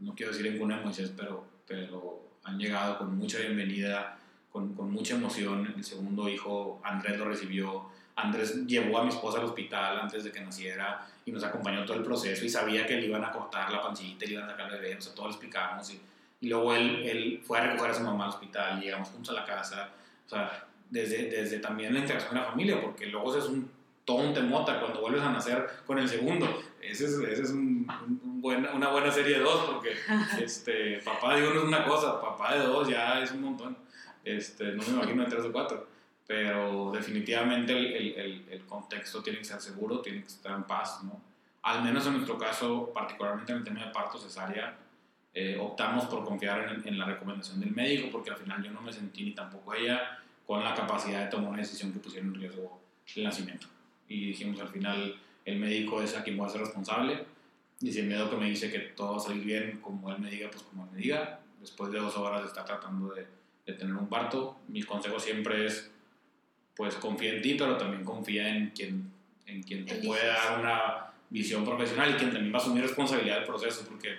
no 0.00 0.14
quiero 0.14 0.30
decir 0.32 0.46
en 0.46 0.58
cuna 0.58 0.76
de 0.78 0.84
Moisés, 0.84 1.12
pero, 1.16 1.46
pero 1.66 2.22
han 2.44 2.58
llegado 2.58 2.98
con 2.98 3.16
mucha 3.16 3.38
bienvenida, 3.38 4.18
con, 4.50 4.74
con 4.74 4.90
mucha 4.92 5.14
emoción. 5.14 5.72
El 5.76 5.84
segundo 5.84 6.28
hijo, 6.28 6.80
Andrés, 6.84 7.18
lo 7.18 7.26
recibió. 7.26 7.86
Andrés 8.16 8.66
llevó 8.66 8.98
a 8.98 9.02
mi 9.02 9.08
esposa 9.10 9.38
al 9.38 9.46
hospital 9.46 10.00
antes 10.00 10.24
de 10.24 10.30
que 10.30 10.40
naciera 10.40 11.06
y 11.24 11.32
nos 11.32 11.42
acompañó 11.42 11.84
todo 11.84 11.96
el 11.96 12.04
proceso 12.04 12.44
y 12.44 12.48
sabía 12.48 12.86
que 12.86 12.96
le 12.96 13.06
iban 13.06 13.24
a 13.24 13.32
cortar 13.32 13.72
la 13.72 13.82
pancita 13.82 14.24
le 14.24 14.32
iban 14.32 14.44
a 14.44 14.50
sacar 14.52 14.72
el 14.72 14.80
bebé, 14.80 14.96
o 14.96 15.00
sea, 15.00 15.14
todo 15.14 15.26
lo 15.26 15.32
explicamos. 15.32 15.90
Y, 15.90 16.00
y 16.40 16.48
luego 16.48 16.74
él, 16.74 17.02
él 17.02 17.40
fue 17.44 17.58
a 17.58 17.66
recoger 17.66 17.90
a 17.90 17.94
su 17.94 18.02
mamá 18.02 18.24
al 18.24 18.30
hospital, 18.30 18.80
llegamos 18.80 19.08
juntos 19.08 19.30
a 19.30 19.40
la 19.40 19.44
casa, 19.44 19.90
o 20.26 20.28
sea, 20.28 20.66
desde, 20.90 21.30
desde 21.30 21.58
también 21.58 21.92
la 21.92 22.00
interacción 22.00 22.32
con 22.32 22.40
la 22.40 22.50
familia, 22.50 22.80
porque 22.80 23.06
luego 23.06 23.36
es 23.36 23.44
un 23.46 23.68
todo 24.04 24.18
un 24.18 24.34
temota 24.34 24.80
cuando 24.80 25.00
vuelves 25.00 25.22
a 25.22 25.30
nacer 25.30 25.66
con 25.86 25.98
el 25.98 26.08
segundo. 26.08 26.62
Ese 26.84 27.06
es, 27.06 27.12
ese 27.18 27.42
es 27.42 27.50
un, 27.50 27.86
un 28.22 28.40
buen- 28.42 28.68
una 28.74 28.90
buena 28.90 29.10
serie 29.10 29.38
de 29.38 29.44
dos, 29.44 29.64
porque 29.70 29.94
este, 30.42 30.98
papá 31.04 31.36
de 31.36 31.48
uno 31.48 31.60
es 31.60 31.66
una 31.66 31.84
cosa, 31.84 32.20
papá 32.20 32.54
de 32.54 32.64
dos 32.66 32.88
ya 32.88 33.20
es 33.22 33.30
un 33.32 33.42
montón. 33.42 33.76
Este, 34.24 34.72
no 34.72 34.82
me 34.82 34.88
imagino 34.90 35.24
de 35.24 35.30
tres 35.30 35.44
o 35.44 35.52
cuatro, 35.52 35.86
pero 36.26 36.90
definitivamente 36.92 37.72
el, 37.76 37.86
el- 37.86 38.14
el- 38.18 38.44
el 38.50 38.60
contexto 38.66 39.22
tiene 39.22 39.38
que 39.40 39.44
ser 39.44 39.60
seguro, 39.60 40.00
tiene 40.00 40.20
que 40.22 40.28
estar 40.28 40.52
en 40.52 40.64
paz, 40.64 41.02
¿no? 41.04 41.20
Al 41.62 41.82
menos 41.82 42.06
en 42.06 42.12
nuestro 42.14 42.36
caso, 42.38 42.90
particularmente 42.92 43.52
en 43.52 43.58
el 43.58 43.64
tema 43.64 43.86
de 43.86 43.90
parto 43.92 44.18
cesárea, 44.18 44.76
eh, 45.32 45.56
optamos 45.60 46.04
por 46.04 46.24
confiar 46.24 46.68
en, 46.72 46.86
en 46.86 46.98
la 46.98 47.06
recomendación 47.06 47.58
del 47.60 47.72
médico, 47.72 48.08
porque 48.12 48.30
al 48.30 48.36
final 48.36 48.62
yo 48.62 48.70
no 48.70 48.80
me 48.82 48.92
sentí 48.92 49.24
ni 49.24 49.32
tampoco 49.32 49.74
ella 49.74 50.18
con 50.46 50.62
la 50.62 50.74
capacidad 50.74 51.24
de 51.24 51.30
tomar 51.30 51.48
una 51.50 51.58
decisión 51.58 51.92
que 51.92 51.98
pusiera 51.98 52.26
en 52.26 52.34
riesgo 52.34 52.80
el 53.16 53.24
nacimiento. 53.24 53.66
Y 54.08 54.26
dijimos 54.28 54.60
al 54.60 54.68
final, 54.68 55.16
el 55.44 55.58
médico 55.58 56.02
es 56.02 56.16
a 56.16 56.22
quien 56.22 56.36
voy 56.36 56.46
a 56.46 56.50
ser 56.50 56.60
responsable, 56.60 57.24
y 57.80 57.92
si 57.92 58.00
el 58.00 58.30
que 58.30 58.36
me 58.36 58.48
dice 58.48 58.70
que 58.70 58.78
todo 58.78 59.12
va 59.12 59.16
a 59.18 59.20
salir 59.20 59.44
bien, 59.44 59.80
como 59.82 60.10
él 60.10 60.18
me 60.18 60.30
diga, 60.30 60.48
pues 60.50 60.62
como 60.62 60.84
él 60.84 60.90
me 60.92 60.98
diga, 60.98 61.40
después 61.60 61.90
de 61.92 61.98
dos 61.98 62.16
horas 62.16 62.42
de 62.42 62.48
estar 62.48 62.64
tratando 62.64 63.12
de, 63.14 63.26
de 63.66 63.72
tener 63.72 63.94
un 63.94 64.08
parto, 64.08 64.58
mi 64.68 64.82
consejo 64.82 65.18
siempre 65.18 65.66
es, 65.66 65.90
pues 66.76 66.94
confía 66.94 67.34
en 67.34 67.42
ti, 67.42 67.54
pero 67.58 67.76
también 67.76 68.04
confía 68.04 68.48
en 68.48 68.70
quien, 68.70 69.12
en 69.46 69.62
quien 69.62 69.84
te 69.84 69.96
puede 69.96 70.26
dar 70.26 70.60
una 70.60 71.12
visión 71.30 71.64
profesional 71.64 72.10
y 72.10 72.14
quien 72.14 72.32
también 72.32 72.54
va 72.54 72.58
a 72.58 72.62
asumir 72.62 72.82
responsabilidad 72.82 73.36
del 73.36 73.44
proceso, 73.44 73.84
porque, 73.88 74.14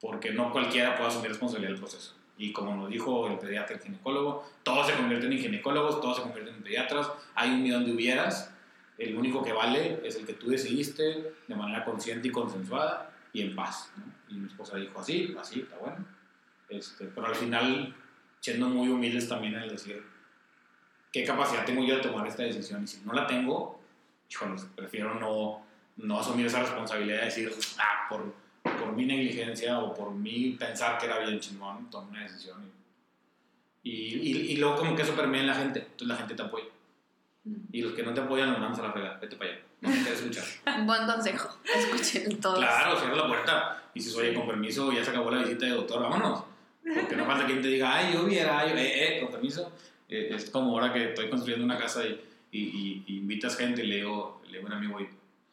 porque 0.00 0.32
no 0.32 0.52
cualquiera 0.52 0.96
puede 0.96 1.08
asumir 1.08 1.30
responsabilidad 1.30 1.72
del 1.72 1.80
proceso. 1.80 2.14
Y 2.38 2.52
como 2.52 2.76
nos 2.76 2.90
dijo 2.90 3.28
el 3.28 3.38
pediatra, 3.38 3.76
el 3.76 3.82
ginecólogo, 3.82 4.46
todos 4.62 4.86
se 4.86 4.94
convierten 4.94 5.32
en 5.32 5.38
ginecólogos, 5.38 6.00
todos 6.00 6.16
se 6.16 6.22
convierten 6.22 6.56
en 6.56 6.62
pediatras, 6.62 7.10
hay 7.34 7.50
un 7.50 7.62
millón 7.62 7.86
de 7.86 7.92
hubieras, 7.92 8.52
el 8.98 9.16
único 9.16 9.44
que 9.44 9.52
vale 9.52 10.00
es 10.04 10.16
el 10.16 10.26
que 10.26 10.34
tú 10.34 10.48
decidiste 10.48 11.34
de 11.46 11.54
manera 11.54 11.84
consciente 11.84 12.28
y 12.28 12.30
consensuada 12.30 13.10
y 13.32 13.42
en 13.42 13.54
paz. 13.54 13.92
¿no? 13.96 14.04
Y 14.28 14.38
mi 14.38 14.48
esposa 14.48 14.76
dijo 14.76 14.98
así, 15.00 15.34
así, 15.38 15.60
está 15.60 15.76
bueno. 15.76 16.04
Este, 16.68 17.06
pero 17.06 17.26
al 17.26 17.34
final, 17.34 17.94
siendo 18.40 18.68
muy 18.68 18.88
humildes 18.88 19.28
también 19.28 19.54
en 19.54 19.62
el 19.62 19.70
decir, 19.70 20.02
¿qué 21.12 21.24
capacidad 21.24 21.64
tengo 21.64 21.84
yo 21.84 21.96
de 21.96 22.02
tomar 22.02 22.26
esta 22.26 22.42
decisión? 22.42 22.84
Y 22.84 22.86
si 22.86 23.00
no 23.04 23.12
la 23.12 23.26
tengo, 23.26 23.80
híjole, 24.30 24.54
prefiero 24.74 25.14
no, 25.14 25.64
no 25.96 26.20
asumir 26.20 26.46
esa 26.46 26.60
responsabilidad 26.60 27.18
de 27.18 27.24
decir, 27.26 27.52
ah, 27.78 28.06
por, 28.08 28.34
por 28.62 28.92
mi 28.92 29.04
negligencia 29.04 29.78
o 29.78 29.94
por 29.94 30.12
mi 30.12 30.52
pensar 30.52 30.98
que 30.98 31.06
era 31.06 31.18
bien 31.18 31.38
chingón, 31.38 31.90
tomo 31.90 32.08
una 32.08 32.22
decisión. 32.22 32.72
Y, 33.82 33.90
y, 33.90 34.52
y 34.52 34.56
luego 34.56 34.76
como 34.76 34.96
que 34.96 35.02
eso 35.02 35.14
permea 35.14 35.42
en 35.42 35.46
la 35.46 35.54
gente, 35.54 35.80
entonces 35.80 36.08
la 36.08 36.16
gente 36.16 36.34
te 36.34 36.42
apoya. 36.42 36.66
Y 37.72 37.82
los 37.82 37.92
que 37.92 38.02
no 38.02 38.12
te 38.12 38.20
apoyan 38.20 38.48
los 38.50 38.58
mandamos 38.58 38.78
a 38.80 38.82
la 38.82 38.92
fregada, 38.92 39.18
vete 39.20 39.36
para 39.36 39.50
allá, 39.50 39.60
no 39.80 39.88
me 39.90 39.94
quieres 39.96 40.20
escuchar. 40.20 40.44
Buen 40.86 41.06
consejo. 41.06 41.58
Escuchen 41.74 42.40
todos. 42.40 42.58
Claro, 42.58 42.98
cierra 42.98 43.16
la 43.16 43.28
puerta 43.28 43.82
y 43.94 44.00
si 44.00 44.16
oye, 44.18 44.34
con 44.34 44.46
permiso, 44.46 44.92
ya 44.92 45.04
se 45.04 45.10
acabó 45.10 45.30
la 45.30 45.38
visita 45.42 45.66
de 45.66 45.72
doctor, 45.72 46.02
vámonos. 46.02 46.44
Porque 46.94 47.16
no 47.16 47.24
falta 47.26 47.46
quien 47.46 47.60
te 47.62 47.68
diga, 47.68 47.94
ay, 47.96 48.14
yo 48.14 48.22
hubiera, 48.24 48.66
yo, 48.68 48.76
eh, 48.76 49.18
eh, 49.18 49.20
con 49.20 49.30
permiso. 49.32 49.72
Eh, 50.08 50.30
es 50.34 50.50
como 50.50 50.70
ahora 50.72 50.92
que 50.92 51.08
estoy 51.08 51.28
construyendo 51.28 51.64
una 51.64 51.76
casa 51.78 52.04
y, 52.04 52.20
y, 52.52 52.60
y- 52.60 53.04
y 53.06 53.16
invitas 53.18 53.56
gente 53.56 53.82
y 53.84 53.88
le 53.88 53.96
digo, 53.96 54.40
le 54.46 54.58
digo 54.58 54.64
a 54.64 54.70
un 54.70 54.76
amigo, 54.76 54.96
"Oye, 54.96 55.10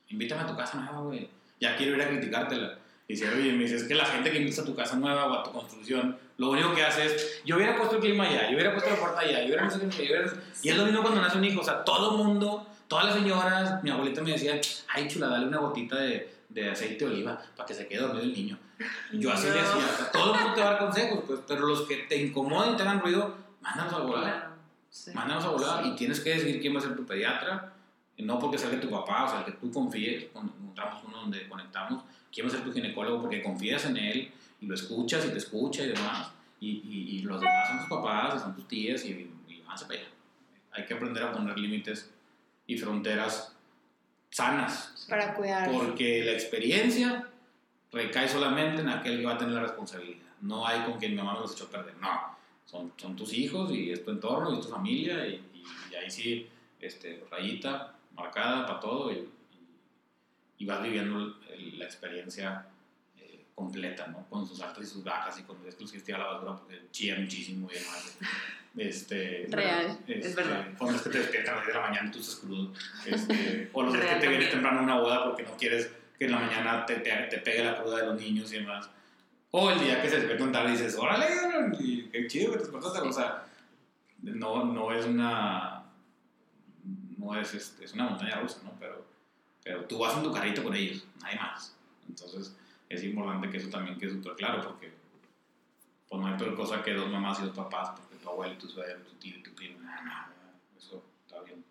invítame 0.10 0.41
a 0.44 0.48
tu 0.48 0.56
casa 0.56 0.80
nueva, 0.80 1.00
güey. 1.02 1.28
Ya 1.60 1.76
quiero 1.76 1.96
ir 1.96 2.02
a 2.04 2.08
criticártela. 2.10 2.78
Y 3.08 3.14
dice, 3.14 3.30
oye, 3.30 3.51
me 3.54 3.64
dice, 3.64 3.76
es 3.76 3.84
que 3.84 3.95
la 3.95 4.06
gente 4.06 4.32
que 4.32 4.38
invita 4.39 4.62
a 4.62 4.66
tu 4.66 4.76
casa 4.76 4.95
nueva 4.95 5.26
o 5.28 5.34
a 5.34 5.43
tu 5.43 5.51
construcción, 5.51 6.18
lo 6.38 6.49
único 6.51 6.74
que 6.74 6.84
hace 6.84 7.06
es, 7.06 7.41
yo 7.45 7.58
hubiera 7.58 7.76
puesto 7.76 7.95
el 7.95 8.01
clima 8.01 8.24
allá, 8.26 8.47
yo 8.49 8.56
hubiera 8.56 8.72
puesto 8.72 8.89
la 8.89 8.95
puerta 8.95 9.20
allá, 9.20 9.39
yo 9.41 9.47
hubiera 9.47 9.64
no 9.66 9.72
sé 9.72 9.80
qué, 9.89 10.08
yo 10.08 10.14
hubiera... 10.14 10.34
Y 10.62 10.70
es 10.70 10.78
lo 10.78 10.86
mismo 10.86 11.01
cuando 11.01 11.22
nace 11.22 11.38
un 11.38 11.43
hijo, 11.45 11.62
o 11.62 11.64
sea, 11.64 11.84
todo 11.84 12.12
el 12.12 12.26
mundo, 12.26 12.66
todas 12.88 13.06
las 13.06 13.16
señoras, 13.16 13.84
mi 13.84 13.89
abuelita 13.89 14.22
me 14.22 14.32
decía, 14.32 14.60
ay, 14.93 15.08
chula, 15.10 15.28
dale 15.28 15.47
una 15.47 15.58
gotita 15.58 15.97
de, 15.97 16.34
de 16.49 16.70
aceite 16.70 17.06
de 17.06 17.12
oliva 17.12 17.41
para 17.58 17.68
que 17.68 17.74
se 17.74 17.88
quede 17.88 17.99
dormido 17.99 18.24
el 18.24 18.34
niño. 18.34 18.58
Yo 19.12 19.32
así 19.34 19.47
le 19.47 19.54
No. 19.54 19.62
decía, 19.62 19.86
o 19.93 19.97
sea, 19.97 20.12
todo 20.12 20.34
el 20.34 20.39
mundo 20.39 20.54
te 20.56 20.62
va 20.62 20.68
a 20.68 20.72
dar 20.72 20.80
consejos, 20.80 21.24
pues, 21.28 21.39
pero 21.47 21.68
los 21.68 21.82
que 21.82 21.97
te 21.97 22.16
incomodan 22.18 22.74
y 22.74 22.78
te 22.78 22.84
hagan 22.84 23.01
ruido, 23.01 23.36
mándanos 23.62 23.93
a 23.93 23.97
volar. 23.99 24.49
Sí. 24.89 25.12
Mándanos 25.14 25.43
a 25.43 25.49
volar 25.49 25.84
Sí. 25.84 25.89
y 25.89 25.95
tienes 25.95 26.20
que 26.22 26.30
decidir 26.36 26.62
quién 26.62 26.74
va 26.74 26.80
a 26.80 26.84
ser 26.84 26.95
tu 26.95 27.06
pediatra, 27.06 27.74
no 28.20 28.39
porque 28.39 28.58
de 28.58 28.78
tu 28.78 28.89
papá, 28.89 29.26
o 29.26 29.30
sea, 29.30 29.43
que 29.43 29.51
tú 29.54 29.72
confíes, 29.72 30.26
cuando 30.32 30.54
encontramos 30.54 31.04
uno 31.06 31.18
donde 31.18 31.47
conectamos, 31.49 32.04
a 32.42 32.50
ser 32.50 32.64
tu 32.64 32.74
ginecólogo 32.74 33.22
porque 33.22 33.42
confías 33.44 33.86
en 33.86 33.98
él 33.98 34.32
y 34.62 34.66
lo 34.66 34.76
escuchas 34.76 35.26
y 35.26 35.30
te 35.30 35.38
escucha 35.38 35.84
y 35.84 35.90
demás, 35.90 36.32
y, 36.60 36.70
y, 36.88 37.18
y 37.18 37.22
los 37.24 37.40
demás 37.40 37.68
son 37.70 37.80
tus 37.80 37.88
papás 37.90 38.36
y 38.36 38.40
son 38.40 38.56
tus 38.56 38.68
tías 38.68 39.04
y, 39.06 39.30
y 39.48 39.62
avance 39.66 39.86
para 39.86 40.00
allá. 40.00 40.10
Hay 40.72 40.86
que 40.86 40.94
aprender 40.94 41.24
a 41.24 41.32
poner 41.34 41.58
límites 41.60 42.10
y 42.66 42.78
fronteras 42.78 43.54
sanas, 44.30 45.06
Para 45.10 45.34
cuidar. 45.36 45.70
porque 45.72 46.24
la 46.26 46.32
experiencia 46.32 47.28
recae 47.92 48.28
solamente 48.28 48.82
en 48.82 48.90
aquel 48.90 49.20
que 49.20 49.26
va 49.26 49.34
a 49.34 49.38
tener 49.38 49.54
la 49.54 49.62
responsabilidad. 49.62 50.20
No 50.42 50.66
hay 50.66 50.82
con 50.82 50.98
quien 51.00 51.12
mi 51.12 51.18
mamá 51.18 51.34
me 51.36 51.40
los 51.42 51.54
echó 51.54 51.66
a 51.66 51.70
perder. 51.70 51.96
No, 52.02 52.10
son, 52.66 52.92
son 52.98 53.16
tus 53.16 53.34
hijos 53.34 53.72
y 53.72 53.92
es 53.92 54.04
tu 54.04 54.12
entorno 54.12 54.52
y 54.56 54.60
es 54.60 54.66
tu 54.66 54.72
familia 54.72 55.28
y, 55.28 55.34
y- 55.54 55.64
y 55.92 55.96
ahí 55.96 56.10
sí, 56.10 56.48
este, 56.82 57.24
rayita 57.30 57.96
marcada 58.16 58.66
para 58.66 58.80
todo 58.80 59.12
y, 59.12 59.30
y- 60.58 60.66
vas 60.66 60.82
viviendo 60.84 61.38
la 61.78 61.86
experiencia 61.86 62.66
eh, 63.18 63.45
completa, 63.56 64.08
¿no? 64.08 64.26
Con 64.30 64.47
sus 64.47 64.62
altas 64.62 64.84
y 64.84 64.88
sus 64.88 65.04
bajas 65.04 65.39
y 65.39 65.43
con 65.43 65.58
es 65.68 65.76
que 65.76 66.14
a 66.14 66.18
la 66.18 66.26
basura 66.26 66.56
porque 66.56 66.82
chilla 66.91 67.18
muchísimo 67.20 67.70
y 67.72 67.76
demás. 67.76 68.18
Este, 68.76 69.45
Real, 69.49 69.99
este, 70.08 70.28
es 70.28 70.36
verdad. 70.36 70.68
O 70.80 70.91
los 70.91 71.01
que 71.01 71.10
te 71.12 71.20
despiertan 71.20 71.54
a 71.54 71.58
las 71.58 71.66
10 71.68 71.76
de 71.76 71.82
la 71.82 71.88
mañana 71.89 72.08
y 72.08 72.12
tú 72.12 72.20
estás 72.20 72.36
crudo. 72.38 72.74
Este, 73.06 73.70
o 73.72 73.84
los 73.84 73.93
días 73.93 74.06
que 74.06 74.10
Real 74.10 74.22
te 74.22 74.28
vienes 74.30 74.49
temprano 74.51 74.80
a 74.80 74.84
una 74.84 74.99
boda 74.99 75.24
porque 75.26 75.43
no 75.43 75.56
quieres 75.58 75.91
que 76.18 76.26
en 76.26 76.32
la 76.32 76.39
mañana 76.39 76.86
te, 76.86 76.95
te, 76.95 77.12
te 77.30 77.38
pegue 77.39 77.64
la 77.64 77.78
cruda 77.78 77.97
de 77.99 78.06
los 78.08 78.20
niños 78.20 78.51
y 78.51 78.58
demás. 78.58 78.89
O 79.51 79.70
el 79.70 79.80
día 79.80 80.01
que 80.01 80.10
se 80.10 80.16
despiertan 80.16 80.51
tarde 80.51 80.70
y 80.70 80.72
dices, 80.72 80.95
órale, 80.97 81.28
y 81.80 82.04
qué 82.10 82.26
chido 82.28 82.51
que 82.54 82.58
te 82.58 82.64
despertaste. 82.64 82.99
O 83.01 83.14
sea, 83.14 83.45
no, 84.24 84.66
no 84.66 84.91
es 84.91 85.06
una. 85.06 85.84
No 87.18 87.39
es, 87.39 87.54
este, 87.54 87.86
es 87.86 87.93
una 87.93 88.06
montaña 88.06 88.39
rusa, 88.39 88.60
¿no? 88.64 88.72
Pero, 88.80 89.06
pero 89.64 89.86
tú 89.86 89.97
vas 89.99 90.18
en 90.18 90.24
tu 90.24 90.32
carrito 90.32 90.64
con 90.64 90.76
ellos, 90.76 91.03
nadie 91.22 91.38
más. 91.38 91.76
Entonces, 92.07 92.55
es 92.89 93.03
importante 93.03 93.49
que 93.49 93.57
eso 93.57 93.70
también 93.70 93.97
quede 93.97 94.11
súper 94.11 94.34
claro, 94.34 94.61
porque 94.64 94.91
pues 96.07 96.22
no 96.22 96.28
hay 96.28 96.38
peor 96.38 96.55
cosa 96.55 96.84
que 96.84 96.93
dos 96.93 97.09
mamás 97.09 97.39
y 97.39 97.43
dos 97.43 97.55
papás, 97.55 97.91
porque 97.97 98.16
tu 98.22 98.30
abuelo 98.30 98.53
y 98.53 98.57
tu 98.57 98.68
suegro, 98.68 98.99
tu 99.01 99.14
tío 99.16 99.38
y 99.38 99.43
tu 99.43 99.51
primo, 99.53 99.80
nada, 99.82 100.01
nada, 100.01 100.34
eso 100.78 101.03
está 101.26 101.41
bien. 101.41 101.64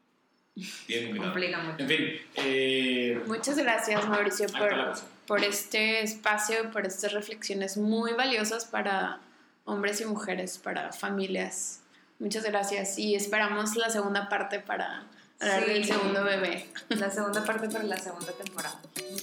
Bien 0.88 1.04
complicado. 1.04 1.32
Complica 1.32 1.58
mucho. 1.62 1.82
En 1.82 1.88
fin, 1.88 2.20
eh, 2.36 3.22
Muchas 3.26 3.56
gracias, 3.58 4.08
Mauricio, 4.08 4.48
por, 4.48 4.94
por 5.26 5.44
este 5.44 6.02
espacio, 6.02 6.70
por 6.72 6.86
estas 6.86 7.12
reflexiones 7.12 7.76
muy 7.76 8.12
valiosas 8.14 8.64
para 8.64 9.20
hombres 9.64 10.00
y 10.00 10.06
mujeres, 10.06 10.58
para 10.58 10.92
familias. 10.92 11.80
Muchas 12.18 12.44
gracias 12.44 12.98
y 12.98 13.14
esperamos 13.14 13.76
la 13.76 13.90
segunda 13.90 14.28
parte 14.28 14.60
para 14.60 15.04
Sí. 15.42 15.70
del 15.72 15.84
segundo 15.84 16.24
bebé. 16.24 16.66
La 16.90 17.10
segunda 17.10 17.44
parte 17.44 17.68
para 17.68 17.84
la 17.84 17.96
segunda 17.96 18.32
temporada. 18.32 18.80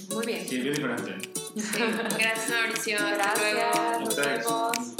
Muy 0.10 0.26
bien. 0.26 0.48
Sí, 0.48 0.60
bien 0.60 0.74
diferente. 0.74 1.30
Sí, 1.56 1.80
gracias, 2.20 2.50
Mauricio. 2.50 2.98
Hasta 2.98 3.36
luego. 3.40 3.60
Gracias. 3.74 4.00
Nos 4.02 4.16
vemos. 4.16 4.99